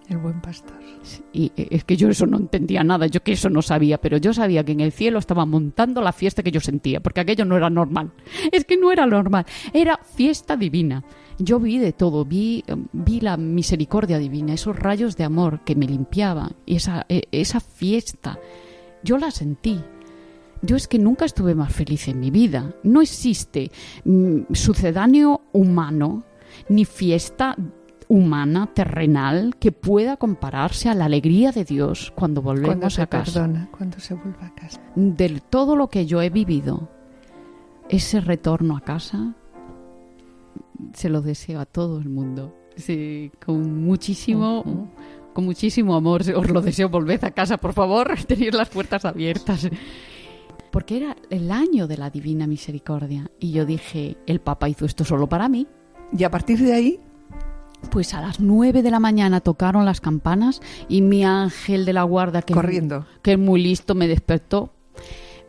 el 0.10 0.18
buen 0.18 0.42
pastor. 0.42 0.78
Y 1.34 1.52
eh, 1.56 1.68
es 1.72 1.84
que 1.84 1.98
yo 1.98 2.10
eso 2.10 2.26
no 2.26 2.38
entendía 2.38 2.84
nada, 2.84 3.08
yo 3.08 3.22
que 3.22 3.34
eso 3.34 3.50
no 3.50 3.62
sabía, 3.62 4.00
pero 4.00 4.18
yo 4.18 4.34
sabía 4.34 4.64
que 4.64 4.72
en 4.72 4.80
el 4.80 4.92
cielo 4.92 5.20
estaba 5.20 5.46
montando 5.46 6.02
la 6.02 6.14
fiesta 6.14 6.44
que 6.44 6.52
yo 6.52 6.60
sentía, 6.60 7.00
porque 7.00 7.22
aquello 7.22 7.46
no 7.46 7.58
era 7.58 7.70
normal. 7.70 8.12
Es 8.52 8.66
que 8.66 8.78
no 8.78 8.92
era 8.92 9.06
normal, 9.06 9.46
era 9.74 9.98
fiesta 9.98 10.56
divina. 10.56 11.04
Yo 11.40 11.60
vi 11.60 11.78
de 11.78 11.94
todo, 11.94 12.26
vi, 12.26 12.64
vi 12.94 13.20
la 13.22 13.38
misericordia 13.38 14.18
divina, 14.18 14.54
esos 14.54 14.76
rayos 14.76 15.16
de 15.18 15.24
amor 15.24 15.62
que 15.64 15.76
me 15.76 15.86
limpiaban, 15.86 16.56
y 16.66 16.78
esa, 16.78 17.06
e, 17.10 17.24
esa 17.32 17.60
fiesta, 17.60 18.40
yo 19.04 19.18
la 19.18 19.32
sentí. 19.32 19.80
Yo 20.64 20.76
es 20.76 20.88
que 20.88 20.98
nunca 20.98 21.26
estuve 21.26 21.54
más 21.54 21.72
feliz 21.72 22.08
en 22.08 22.20
mi 22.20 22.32
vida. 22.32 22.74
No 22.82 23.02
existe 23.02 23.70
mm, 24.06 24.54
sucedáneo 24.54 25.42
humano 25.54 26.24
ni 26.70 26.86
fiesta 26.86 27.56
humana, 28.08 28.68
terrenal, 28.74 29.56
que 29.60 29.72
pueda 29.72 30.18
compararse 30.18 30.90
a 30.90 30.96
la 30.96 31.06
alegría 31.06 31.52
de 31.52 31.66
Dios 31.66 32.12
cuando 32.16 32.42
volvemos 32.42 33.00
a 33.00 33.08
casa. 33.08 33.34
Perdona, 33.34 33.70
cuando 33.76 34.00
se 34.00 34.14
vuelve 34.14 34.46
a 34.46 34.54
casa. 34.54 34.82
De 34.96 35.42
todo 35.50 35.76
lo 35.76 35.90
que 35.90 36.06
yo 36.06 36.22
he 36.22 36.30
vivido, 36.30 36.90
ese 37.90 38.22
retorno 38.22 38.78
a 38.78 38.82
casa, 38.82 39.36
se 40.94 41.10
lo 41.10 41.22
deseo 41.22 41.60
a 41.60 41.66
todo 41.66 42.00
el 42.00 42.10
mundo. 42.10 42.56
Sí, 42.76 43.32
con 43.44 43.84
muchísimo, 43.84 44.92
con 45.34 45.46
muchísimo 45.46 45.96
amor. 45.96 46.22
Os 46.22 46.50
lo 46.50 46.62
deseo, 46.62 46.90
volved 46.90 47.24
a 47.24 47.32
casa, 47.32 47.58
por 47.58 47.74
favor, 47.74 48.16
tener 48.28 48.54
las 48.54 48.70
puertas 48.70 49.06
abiertas. 49.06 49.70
Porque 50.72 50.98
era 50.98 51.16
el 51.30 51.52
año 51.52 51.88
de 51.88 51.98
la 51.98 52.10
Divina 52.10 52.46
Misericordia. 52.46 53.32
Y 53.40 53.52
yo 53.52 53.66
dije, 53.66 54.18
el 54.28 54.42
Papa 54.42 54.70
hizo 54.70 54.86
esto 54.86 55.04
solo 55.04 55.28
para 55.28 55.50
mí. 55.50 55.68
Y 56.16 56.24
a 56.24 56.32
partir 56.32 56.60
de 56.60 56.74
ahí 56.74 57.00
pues 57.92 58.14
a 58.14 58.22
las 58.22 58.40
nueve 58.40 58.82
de 58.82 58.92
la 58.92 59.00
mañana 59.00 59.40
tocaron 59.42 59.86
las 59.86 60.02
campanas 60.02 60.62
y 60.90 61.02
mi 61.02 61.24
ángel 61.24 61.86
de 61.86 61.94
la 61.94 62.04
guarda, 62.04 62.42
que, 62.42 62.54
Corriendo. 62.54 63.06
que 63.22 63.34
es 63.34 63.40
muy 63.40 63.62
listo, 63.62 63.96
me 63.96 64.08
despertó 64.08 64.74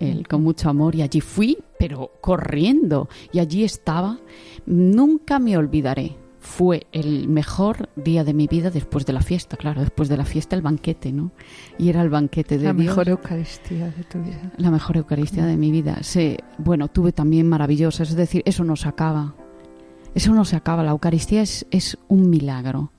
él, 0.00 0.28
con 0.28 0.42
mucho 0.42 0.68
amor 0.68 0.94
y 0.94 1.02
allí 1.02 1.20
fui, 1.20 1.58
pero 1.78 2.12
corriendo. 2.20 3.08
Y 3.32 3.40
allí 3.40 3.64
estaba. 3.64 4.18
Nunca 4.66 5.38
me 5.38 5.56
olvidaré. 5.56 6.16
Fue 6.40 6.86
el 6.92 7.28
mejor 7.28 7.90
día 7.96 8.22
de 8.24 8.32
mi 8.32 8.46
vida 8.46 8.70
después 8.70 9.04
de 9.04 9.12
la 9.12 9.20
fiesta, 9.20 9.56
claro, 9.56 9.80
después 9.80 10.08
de 10.08 10.16
la 10.16 10.24
fiesta 10.24 10.54
el 10.54 10.62
banquete, 10.62 11.12
¿no? 11.12 11.32
Y 11.78 11.88
era 11.88 12.00
el 12.00 12.10
banquete 12.10 12.58
de 12.58 12.64
la 12.64 12.72
Dios. 12.72 12.84
La 12.84 12.90
mejor 12.90 13.08
Eucaristía 13.08 13.90
de 13.90 14.04
tu 14.04 14.18
vida. 14.22 14.52
La 14.56 14.70
mejor 14.70 14.96
Eucaristía 14.96 15.44
de 15.44 15.56
mi 15.56 15.72
vida. 15.72 15.98
Sí, 16.02 16.36
bueno, 16.58 16.88
tuve 16.88 17.12
también 17.12 17.48
maravillosas, 17.48 18.10
es 18.10 18.16
decir, 18.16 18.42
eso 18.46 18.62
no 18.64 18.76
se 18.76 18.88
acaba. 18.88 19.34
Eso 20.18 20.34
no 20.34 20.44
se 20.44 20.56
acaba. 20.56 20.82
La 20.82 20.90
Eucaristía 20.90 21.42
es, 21.42 21.64
es 21.70 21.96
un 22.08 22.28
milagro. 22.28 22.90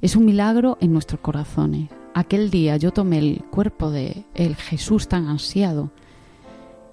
Es 0.00 0.16
un 0.16 0.24
milagro 0.24 0.78
en 0.80 0.94
nuestros 0.94 1.20
corazones. 1.20 1.90
Aquel 2.14 2.50
día 2.50 2.78
yo 2.78 2.90
tomé 2.90 3.18
el 3.18 3.44
cuerpo 3.50 3.90
de 3.90 4.24
el 4.34 4.56
Jesús 4.56 5.06
tan 5.06 5.28
ansiado 5.28 5.90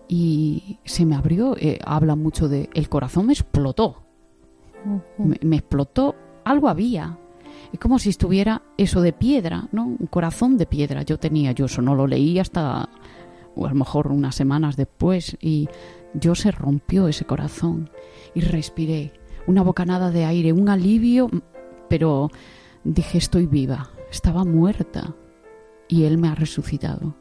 y 0.09 0.77
se 0.83 1.05
me 1.05 1.15
abrió. 1.15 1.55
Eh, 1.55 1.79
habla 1.85 2.17
mucho 2.17 2.49
de. 2.49 2.69
El 2.73 2.89
corazón 2.89 3.27
me 3.27 3.31
explotó. 3.31 4.03
me, 5.17 5.39
me 5.41 5.55
explotó. 5.55 6.15
Algo 6.43 6.67
había. 6.67 7.17
Es 7.71 7.79
como 7.79 7.97
si 7.97 8.09
estuviera 8.09 8.63
eso 8.77 8.99
de 8.99 9.13
piedra, 9.13 9.69
¿no? 9.71 9.85
Un 9.85 10.07
corazón 10.07 10.57
de 10.57 10.65
piedra. 10.65 11.03
Yo 11.03 11.17
tenía, 11.17 11.53
yo 11.53 11.67
eso 11.67 11.81
no 11.81 11.95
lo 11.95 12.07
leí 12.07 12.39
hasta 12.39 12.89
o 13.55 13.65
a 13.65 13.69
lo 13.69 13.75
mejor 13.75 14.07
unas 14.07 14.35
semanas 14.35 14.75
después 14.75 15.37
y 15.39 15.69
yo 16.13 16.35
se 16.35 16.51
rompió 16.51 17.07
ese 17.07 17.23
corazón 17.23 17.89
y 18.33 18.41
respiré 18.41 19.13
una 19.47 19.63
bocanada 19.63 20.11
de 20.11 20.25
aire, 20.25 20.53
un 20.53 20.69
alivio, 20.69 21.29
pero 21.89 22.29
dije 22.83 23.17
estoy 23.17 23.45
viva, 23.45 23.91
estaba 24.09 24.43
muerta 24.43 25.15
y 25.87 26.03
Él 26.03 26.17
me 26.17 26.27
ha 26.27 26.35
resucitado. 26.35 27.15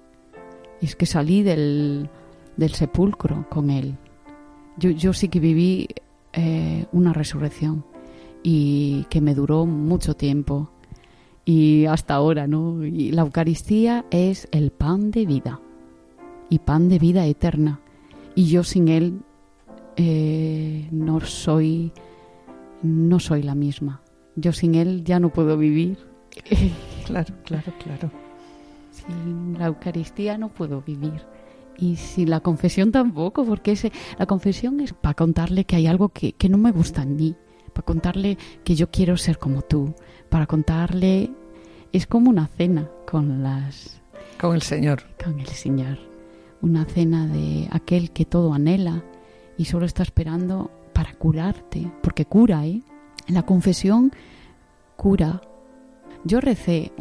Y 0.81 0.87
es 0.87 0.97
que 0.97 1.07
salí 1.07 1.43
del, 1.43 2.09
del 2.57 2.71
sepulcro 2.71 3.47
con 3.51 3.71
Él. 3.71 3.97
Yo, 4.79 4.91
yo 4.91 5.13
sí 5.13 5.29
que 5.29 5.41
viví 5.41 5.89
eh, 6.33 6.87
una 6.93 7.13
resurrección 7.13 7.85
y 8.43 9.05
que 9.11 9.21
me 9.21 9.35
duró 9.35 9.67
mucho 9.67 10.15
tiempo 10.15 10.71
y 11.45 11.87
hasta 11.87 12.15
ahora, 12.15 12.47
¿no? 12.47 12.85
Y 12.85 13.11
la 13.11 13.23
Eucaristía 13.23 14.05
es 14.11 14.49
el 14.53 14.71
pan 14.71 15.11
de 15.11 15.27
vida 15.27 15.61
y 16.49 16.61
pan 16.61 16.89
de 16.89 16.99
vida 16.99 17.27
eterna. 17.27 17.81
Y 18.35 18.47
yo 18.47 18.63
sin 18.63 18.89
Él 18.89 19.21
eh, 19.97 20.87
no 20.93 21.21
soy 21.21 21.93
no 22.83 23.21
soy 23.21 23.43
la 23.43 23.55
misma. 23.55 24.03
Yo 24.37 24.53
sin 24.53 24.75
él 24.75 25.05
ya 25.05 25.21
no 25.21 25.31
puedo 25.33 25.57
vivir. 25.57 25.99
Claro, 27.07 27.35
claro, 27.45 27.73
claro. 27.83 28.11
Sin 28.93 29.59
la 29.59 29.67
Eucaristía 29.67 30.39
no 30.39 30.49
puedo 30.49 30.81
vivir. 30.81 31.27
Y 31.77 31.97
sin 31.97 32.31
la 32.31 32.39
confesión 32.39 32.93
tampoco, 32.93 33.45
porque 33.45 33.73
ese, 33.73 33.91
la 34.17 34.27
confesión 34.27 34.79
es 34.79 34.93
para 34.93 35.15
contarle 35.15 35.65
que 35.65 35.75
hay 35.75 35.89
algo 35.89 36.11
que, 36.11 36.35
que 36.35 36.49
no 36.49 36.57
me 36.57 36.71
gusta 36.71 37.03
en 37.03 37.17
mí, 37.17 37.35
para 37.73 37.85
contarle 37.85 38.39
que 38.63 38.77
yo 38.77 38.93
quiero 38.93 39.17
ser 39.17 39.39
como 39.39 39.63
tú, 39.63 39.95
para 40.29 40.47
contarle... 40.47 41.33
Es 41.93 42.07
como 42.07 42.31
una 42.31 42.47
cena 42.47 42.89
con 43.11 43.43
las... 43.43 44.01
Con 44.41 44.55
el 44.55 44.63
Señor. 44.63 45.03
Con 45.23 45.41
el 45.41 45.49
Señor. 45.49 45.99
Una 46.63 46.85
cena 46.85 47.27
de 47.27 47.67
aquel 47.73 48.13
que 48.13 48.25
todo 48.25 48.55
anhela 48.55 49.03
y 49.59 49.65
solo 49.65 49.87
está 49.87 50.05
esperando 50.05 50.71
para 50.93 51.15
curarte, 51.15 51.91
porque 52.03 52.25
cura, 52.25 52.67
¿eh? 52.67 52.83
La 53.29 53.43
confesión 53.43 54.13
cura. 54.97 55.41
Yo 56.25 56.41
recé 56.41 56.93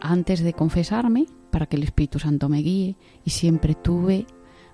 antes 0.00 0.40
de 0.40 0.52
confesarme 0.52 1.26
para 1.50 1.66
que 1.66 1.76
el 1.76 1.82
Espíritu 1.82 2.18
Santo 2.18 2.48
me 2.48 2.58
guíe 2.58 2.96
y 3.24 3.30
siempre 3.30 3.74
tuve 3.74 4.26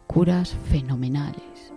curas 0.07 0.57
fenomenales, 0.71 1.73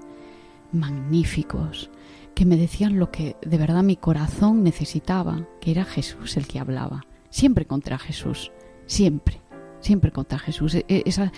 magníficos, 0.72 1.90
que 2.36 2.46
me 2.46 2.58
decían 2.58 3.00
lo 3.00 3.12
que 3.12 3.36
de 3.42 3.58
verdad 3.58 3.84
mi 3.84 3.96
corazón 3.96 4.64
necesitaba, 4.64 5.48
que 5.60 5.72
era 5.72 5.84
Jesús 5.84 6.38
el 6.38 6.48
que 6.48 6.60
hablaba. 6.60 7.06
Siempre 7.30 7.66
contra 7.66 8.00
Jesús, 8.00 8.52
siempre, 8.86 9.42
siempre 9.82 10.12
contra 10.12 10.40
Jesús. 10.40 10.76
E, 10.76 10.86
e, 10.88 11.04
esa, 11.06 11.32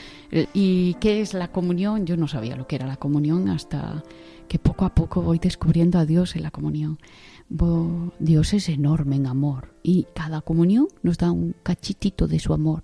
¿Y 0.53 0.93
qué 0.95 1.21
es 1.21 1.33
la 1.33 1.51
comunión? 1.51 2.05
Yo 2.05 2.17
no 2.17 2.27
sabía 2.27 2.55
lo 2.55 2.67
que 2.67 2.75
era 2.75 2.87
la 2.87 2.97
comunión 2.97 3.49
hasta 3.49 4.03
que 4.51 4.59
poco 4.59 4.83
a 4.83 4.93
poco 4.93 5.21
voy 5.21 5.39
descubriendo 5.39 5.97
a 5.97 6.05
Dios 6.05 6.35
en 6.35 6.43
la 6.43 6.51
comunión. 6.51 6.99
Dios 8.19 8.53
es 8.53 8.67
enorme 8.67 9.15
en 9.15 9.25
amor 9.25 9.73
y 9.81 10.07
cada 10.13 10.41
comunión 10.41 10.89
nos 11.03 11.17
da 11.17 11.31
un 11.31 11.55
cachitito 11.63 12.27
de 12.27 12.37
su 12.37 12.51
amor. 12.51 12.83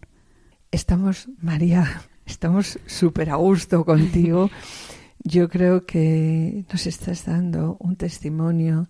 Estamos, 0.72 1.28
María, 1.42 2.04
estamos 2.26 2.80
súper 2.86 3.32
a 3.32 3.36
gusto 3.36 3.84
contigo. 3.84 4.50
Yo 5.26 5.50
creo 5.50 5.86
que 5.86 6.64
nos 6.72 6.88
estás 6.88 7.26
dando 7.26 7.76
un 7.82 7.98
testimonio 7.98 8.88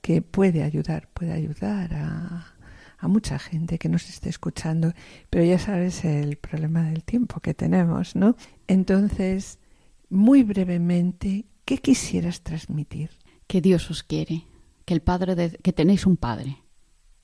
que 0.00 0.20
puede 0.20 0.64
ayudar, 0.64 1.08
puede 1.14 1.30
ayudar 1.30 1.94
a, 1.94 2.54
a 2.98 3.06
mucha 3.06 3.38
gente 3.38 3.78
que 3.78 3.88
nos 3.88 4.08
esté 4.08 4.30
escuchando, 4.30 4.94
pero 5.30 5.44
ya 5.44 5.60
sabes 5.60 6.04
el 6.04 6.38
problema 6.38 6.82
del 6.82 7.04
tiempo 7.04 7.38
que 7.38 7.54
tenemos, 7.54 8.16
¿no? 8.16 8.34
Entonces, 8.66 9.60
muy 10.08 10.42
brevemente, 10.42 11.44
¿Qué 11.70 11.78
quisieras 11.78 12.40
transmitir? 12.40 13.10
Que 13.46 13.60
Dios 13.60 13.92
os 13.92 14.02
quiere, 14.02 14.42
que 14.84 14.92
el 14.92 15.02
Padre 15.02 15.36
de, 15.36 15.50
que 15.50 15.72
tenéis 15.72 16.04
un 16.04 16.16
Padre, 16.16 16.64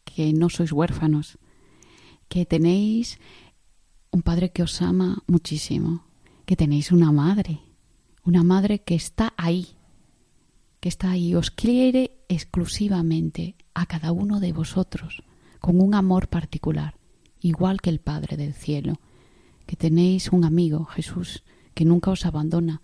que 0.04 0.32
no 0.32 0.50
sois 0.50 0.70
huérfanos, 0.70 1.36
que 2.28 2.46
tenéis 2.46 3.18
un 4.12 4.22
padre 4.22 4.52
que 4.52 4.62
os 4.62 4.80
ama 4.82 5.18
muchísimo, 5.26 6.06
que 6.46 6.54
tenéis 6.54 6.92
una 6.92 7.10
madre, 7.10 7.58
una 8.22 8.44
madre 8.44 8.84
que 8.86 8.94
está 8.94 9.34
ahí, 9.36 9.66
que 10.78 10.90
está 10.90 11.10
ahí, 11.10 11.34
os 11.34 11.50
quiere 11.50 12.22
exclusivamente 12.28 13.56
a 13.74 13.86
cada 13.86 14.12
uno 14.12 14.38
de 14.38 14.52
vosotros, 14.52 15.24
con 15.58 15.80
un 15.80 15.92
amor 15.92 16.28
particular, 16.28 16.94
igual 17.40 17.80
que 17.80 17.90
el 17.90 17.98
Padre 17.98 18.36
del 18.36 18.54
cielo, 18.54 19.00
que 19.66 19.74
tenéis 19.74 20.30
un 20.30 20.44
amigo, 20.44 20.84
Jesús, 20.84 21.42
que 21.74 21.84
nunca 21.84 22.12
os 22.12 22.24
abandona, 22.24 22.80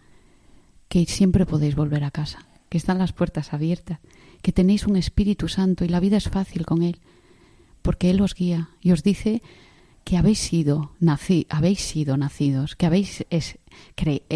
que 0.92 1.06
siempre 1.06 1.46
podéis 1.46 1.74
volver 1.74 2.04
a 2.04 2.10
casa, 2.10 2.44
que 2.68 2.76
están 2.76 2.98
las 2.98 3.14
puertas 3.14 3.54
abiertas, 3.54 4.00
que 4.42 4.52
tenéis 4.52 4.86
un 4.86 4.96
Espíritu 4.96 5.48
Santo 5.48 5.86
y 5.86 5.88
la 5.88 6.00
vida 6.00 6.18
es 6.18 6.28
fácil 6.28 6.66
con 6.66 6.82
Él, 6.82 7.00
porque 7.80 8.10
Él 8.10 8.20
os 8.20 8.34
guía 8.34 8.68
y 8.82 8.92
os 8.92 9.02
dice 9.02 9.40
que 10.04 10.18
habéis 10.18 10.40
sido, 10.40 10.92
nací, 11.00 11.46
habéis 11.48 11.80
sido 11.80 12.18
nacidos, 12.18 12.76
que 12.76 12.84
habéis 12.84 13.24
es, 13.30 13.58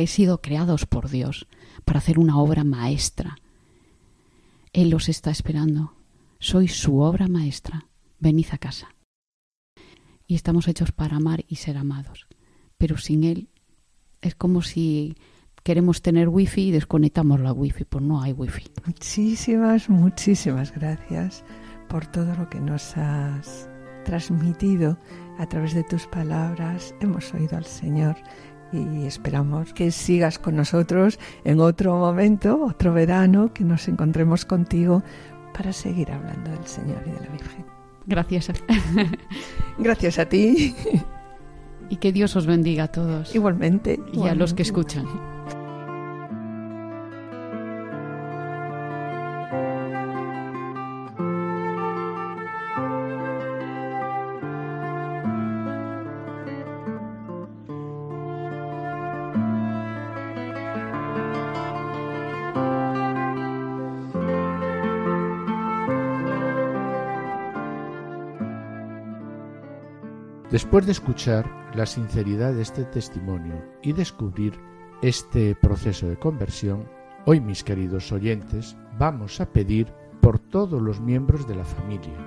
sido 0.06 0.40
creados 0.40 0.86
por 0.86 1.10
Dios 1.10 1.46
para 1.84 1.98
hacer 1.98 2.18
una 2.18 2.38
obra 2.38 2.64
maestra. 2.64 3.36
Él 4.72 4.94
os 4.94 5.10
está 5.10 5.30
esperando. 5.30 5.92
Sois 6.38 6.74
su 6.74 7.00
obra 7.00 7.28
maestra. 7.28 7.84
Venid 8.18 8.46
a 8.52 8.56
casa. 8.56 8.94
Y 10.26 10.34
estamos 10.34 10.68
hechos 10.68 10.90
para 10.90 11.16
amar 11.16 11.44
y 11.48 11.56
ser 11.56 11.76
amados. 11.76 12.26
Pero 12.78 12.96
sin 12.96 13.24
Él 13.24 13.50
es 14.22 14.34
como 14.34 14.62
si 14.62 15.16
queremos 15.66 16.00
tener 16.00 16.28
wifi 16.28 16.68
y 16.68 16.70
desconectamos 16.70 17.40
la 17.40 17.52
wifi, 17.52 17.82
pues 17.82 18.04
no 18.04 18.22
hay 18.22 18.32
wifi. 18.32 18.62
Muchísimas, 18.86 19.90
muchísimas 19.90 20.72
gracias 20.72 21.44
por 21.88 22.06
todo 22.06 22.36
lo 22.36 22.48
que 22.48 22.60
nos 22.60 22.96
has 22.96 23.68
transmitido 24.04 24.96
a 25.40 25.46
través 25.48 25.74
de 25.74 25.82
tus 25.82 26.06
palabras. 26.06 26.94
Hemos 27.00 27.34
oído 27.34 27.56
al 27.56 27.64
Señor 27.64 28.14
y 28.72 29.06
esperamos 29.06 29.72
que 29.72 29.90
sigas 29.90 30.38
con 30.38 30.54
nosotros 30.54 31.18
en 31.42 31.58
otro 31.58 31.96
momento, 31.96 32.62
otro 32.62 32.92
verano, 32.92 33.52
que 33.52 33.64
nos 33.64 33.88
encontremos 33.88 34.44
contigo 34.44 35.02
para 35.52 35.72
seguir 35.72 36.12
hablando 36.12 36.48
del 36.48 36.64
Señor 36.64 37.02
y 37.06 37.10
de 37.10 37.26
la 37.26 37.32
Virgen. 37.32 37.66
Gracias. 38.06 38.52
Gracias 39.78 40.20
a 40.20 40.26
ti. 40.26 40.76
Y 41.90 41.96
que 41.96 42.12
Dios 42.12 42.36
os 42.36 42.46
bendiga 42.46 42.84
a 42.84 42.88
todos. 42.88 43.34
Igualmente. 43.34 43.98
Y 44.12 44.28
a 44.28 44.36
los 44.36 44.54
que 44.54 44.62
escuchan. 44.62 45.06
Después 70.66 70.86
de 70.86 70.92
escuchar 70.92 71.48
la 71.76 71.86
sinceridad 71.86 72.52
de 72.52 72.62
este 72.62 72.82
testimonio 72.86 73.54
y 73.82 73.92
descubrir 73.92 74.52
este 75.00 75.54
proceso 75.54 76.08
de 76.08 76.18
conversión, 76.18 76.88
hoy 77.24 77.40
mis 77.40 77.62
queridos 77.62 78.10
oyentes 78.10 78.76
vamos 78.98 79.40
a 79.40 79.46
pedir 79.46 79.86
por 80.20 80.40
todos 80.40 80.82
los 80.82 81.00
miembros 81.00 81.46
de 81.46 81.54
la 81.54 81.64
familia, 81.64 82.18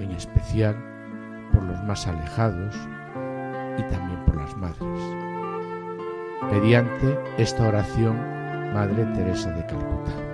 en 0.00 0.10
especial 0.10 0.74
por 1.52 1.62
los 1.62 1.84
más 1.84 2.08
alejados 2.08 2.74
y 3.78 3.82
también 3.84 4.24
por 4.24 4.38
las 4.38 4.56
madres. 4.56 5.00
Mediante 6.50 7.16
esta 7.38 7.68
oración, 7.68 8.16
Madre 8.74 9.04
Teresa 9.14 9.52
de 9.52 9.64
Calcuta. 9.66 10.33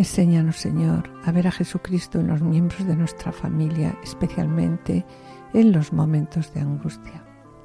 Enséñanos, 0.00 0.56
Señor, 0.56 1.10
a 1.26 1.30
ver 1.30 1.46
a 1.46 1.50
Jesucristo 1.50 2.20
en 2.20 2.28
los 2.28 2.40
miembros 2.40 2.86
de 2.86 2.96
nuestra 2.96 3.32
familia, 3.32 3.98
especialmente 4.02 5.04
en 5.52 5.72
los 5.72 5.92
momentos 5.92 6.54
de 6.54 6.60
angustia. 6.60 7.22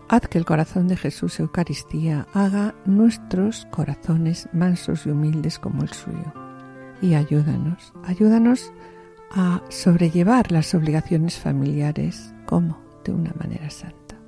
Haz 0.09 0.27
que 0.27 0.37
el 0.37 0.43
corazón 0.43 0.89
de 0.89 0.97
Jesús 0.97 1.39
Eucaristía 1.39 2.27
haga 2.33 2.75
nuestros 2.83 3.65
corazones 3.71 4.49
mansos 4.51 5.05
y 5.05 5.11
humildes 5.11 5.59
como 5.59 5.83
el 5.83 5.93
suyo. 5.93 6.33
Y 7.01 7.13
ayúdanos, 7.13 7.93
ayúdanos 8.03 8.73
a 9.31 9.61
sobrellevar 9.69 10.51
las 10.51 10.75
obligaciones 10.75 11.39
familiares 11.39 12.33
como 12.45 12.83
de 13.05 13.13
una 13.13 13.31
manera 13.39 13.69
santa. 13.69 14.19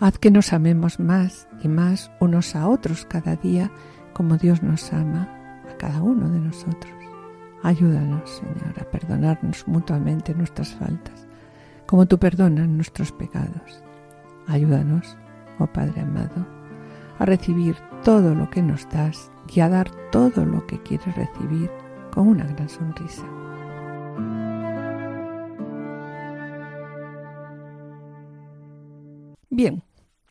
Haz 0.00 0.18
que 0.18 0.32
nos 0.32 0.52
amemos 0.52 0.98
más 0.98 1.46
y 1.62 1.68
más 1.68 2.10
unos 2.18 2.56
a 2.56 2.66
otros 2.66 3.06
cada 3.06 3.36
día 3.36 3.70
como 4.14 4.36
Dios 4.36 4.64
nos 4.64 4.92
ama 4.92 5.62
a 5.70 5.76
cada 5.76 6.02
uno 6.02 6.28
de 6.28 6.40
nosotros. 6.40 7.01
Ayúdanos, 7.62 8.28
Señor, 8.28 8.74
a 8.80 8.90
perdonarnos 8.90 9.68
mutuamente 9.68 10.34
nuestras 10.34 10.74
faltas, 10.74 11.28
como 11.86 12.06
tú 12.06 12.18
perdonas 12.18 12.68
nuestros 12.68 13.12
pecados. 13.12 13.82
Ayúdanos, 14.48 15.16
oh 15.60 15.66
Padre 15.68 16.00
amado, 16.00 16.46
a 17.18 17.24
recibir 17.24 17.76
todo 18.04 18.34
lo 18.34 18.50
que 18.50 18.62
nos 18.62 18.88
das 18.90 19.30
y 19.48 19.60
a 19.60 19.68
dar 19.68 19.90
todo 20.10 20.44
lo 20.44 20.66
que 20.66 20.82
quieres 20.82 21.14
recibir 21.14 21.70
con 22.12 22.26
una 22.26 22.44
gran 22.44 22.68
sonrisa. 22.68 23.24
Bien, 29.50 29.84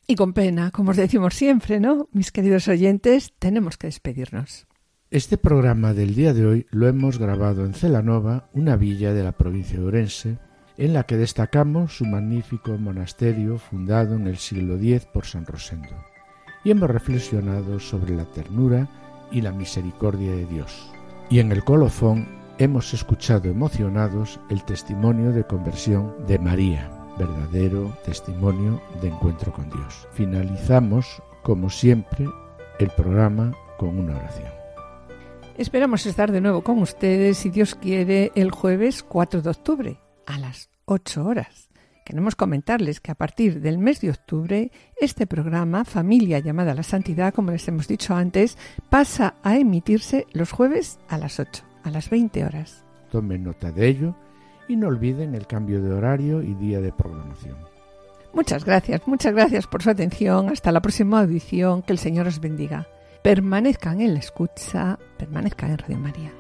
y 0.06 0.16
con 0.16 0.34
pena, 0.34 0.72
como 0.72 0.92
os 0.92 0.98
decimos 0.98 1.36
siempre, 1.36 1.80
¿no? 1.80 2.10
Mis 2.12 2.32
queridos 2.34 2.68
oyentes, 2.68 3.34
tenemos 3.40 3.78
que 3.78 3.88
despedirnos. 3.88 4.68
Este 5.12 5.38
programa 5.38 5.94
del 5.94 6.16
día 6.16 6.34
de 6.34 6.46
hoy 6.46 6.68
lo 6.72 6.88
hemos 6.88 7.18
grabado 7.18 7.66
en 7.66 7.74
Celanova, 7.74 8.48
una 8.54 8.78
villa 8.78 9.14
de 9.14 9.26
la 9.26 9.34
provincia 9.34 9.78
de 9.78 9.86
Orense, 9.86 10.38
en 10.78 10.94
la 10.94 11.04
que 11.04 11.18
destacamos 11.18 11.98
su 11.98 12.06
magnífico 12.06 12.78
monasterio 12.78 13.58
fundado 13.58 14.16
en 14.16 14.26
el 14.26 14.38
siglo 14.38 14.76
X 14.76 15.08
por 15.14 15.26
San 15.26 15.46
Rosendo. 15.46 15.94
Y 16.64 16.72
hemos 16.72 16.90
reflexionado 16.90 17.82
sobre 17.82 18.16
la 18.16 18.24
ternura 18.24 18.88
y 19.34 19.42
la 19.42 19.52
misericordia 19.52 20.32
de 20.32 20.46
Dios. 20.46 20.90
Y 21.30 21.40
en 21.40 21.52
el 21.52 21.66
colofón 21.66 22.30
hemos 22.58 22.94
escuchado 22.94 23.50
emocionados 23.50 24.40
el 24.50 24.64
testimonio 24.64 25.34
de 25.34 25.44
conversión 25.44 26.26
de 26.26 26.40
María, 26.40 26.90
verdadero 27.20 27.98
testimonio 28.06 28.82
de 29.02 29.10
encuentro 29.10 29.52
con 29.52 29.70
Dios. 29.72 30.08
Finalizamos, 30.14 31.22
como 31.44 31.70
siempre, 31.70 32.30
el 32.80 32.90
programa 32.92 33.52
con 33.78 34.00
una 34.00 34.16
oración. 34.16 34.61
Esperamos 35.58 36.06
estar 36.06 36.32
de 36.32 36.42
nuevo 36.42 36.64
con 36.64 36.80
ustedes, 36.80 37.38
si 37.38 37.50
Dios 37.50 37.76
quiere, 37.76 38.32
el 38.36 38.52
jueves 38.52 39.04
4 39.04 39.42
de 39.42 39.50
octubre 39.50 40.00
a 40.26 40.40
las 40.40 40.70
8 40.86 41.26
horas. 41.26 41.70
Queremos 42.06 42.36
comentarles 42.36 43.00
que 43.00 43.12
a 43.12 43.16
partir 43.16 43.62
del 43.62 43.78
mes 43.78 44.02
de 44.02 44.10
octubre, 44.10 44.72
este 45.00 45.28
programa, 45.28 45.86
Familia 45.86 46.40
llamada 46.40 46.72
a 46.72 46.76
la 46.76 46.84
Santidad, 46.84 47.34
como 47.34 47.52
les 47.52 47.68
hemos 47.68 47.88
dicho 47.88 48.16
antes, 48.16 48.58
pasa 48.90 49.36
a 49.44 49.58
emitirse 49.58 50.26
los 50.32 50.52
jueves 50.52 51.00
a 51.10 51.18
las 51.18 51.40
8, 51.40 51.64
a 51.84 51.92
las 51.92 52.10
20 52.10 52.44
horas. 52.46 52.84
Tomen 53.12 53.44
nota 53.44 53.72
de 53.72 53.88
ello 53.88 54.16
y 54.68 54.78
no 54.78 54.88
olviden 54.88 55.36
el 55.36 55.48
cambio 55.48 55.82
de 55.82 55.92
horario 55.92 56.42
y 56.42 56.54
día 56.56 56.80
de 56.80 56.94
programación. 56.94 57.58
Muchas 58.34 58.64
gracias, 58.64 59.02
muchas 59.06 59.34
gracias 59.34 59.68
por 59.68 59.84
su 59.84 59.90
atención. 59.90 60.50
Hasta 60.50 60.72
la 60.72 60.82
próxima 60.82 61.20
audición. 61.20 61.82
Que 61.82 61.92
el 61.92 62.00
Señor 62.00 62.28
os 62.28 62.40
bendiga 62.40 62.88
permanezcan 63.22 64.02
en 64.02 64.14
la 64.14 64.20
escucha, 64.20 64.98
permanezcan 65.18 65.72
en 65.72 65.78
Radio 65.78 65.98
María. 65.98 66.32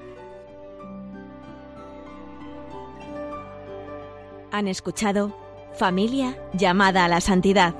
Han 4.51 4.67
escuchado 4.67 5.35
Familia 5.73 6.37
llamada 6.53 7.05
a 7.05 7.07
la 7.07 7.21
santidad 7.21 7.73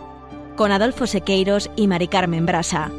con 0.55 0.71
Adolfo 0.71 1.07
Sequeiros 1.07 1.69
y 1.75 1.87
Mari 1.87 2.07
Carmen 2.07 2.45
Brasa. 2.45 2.89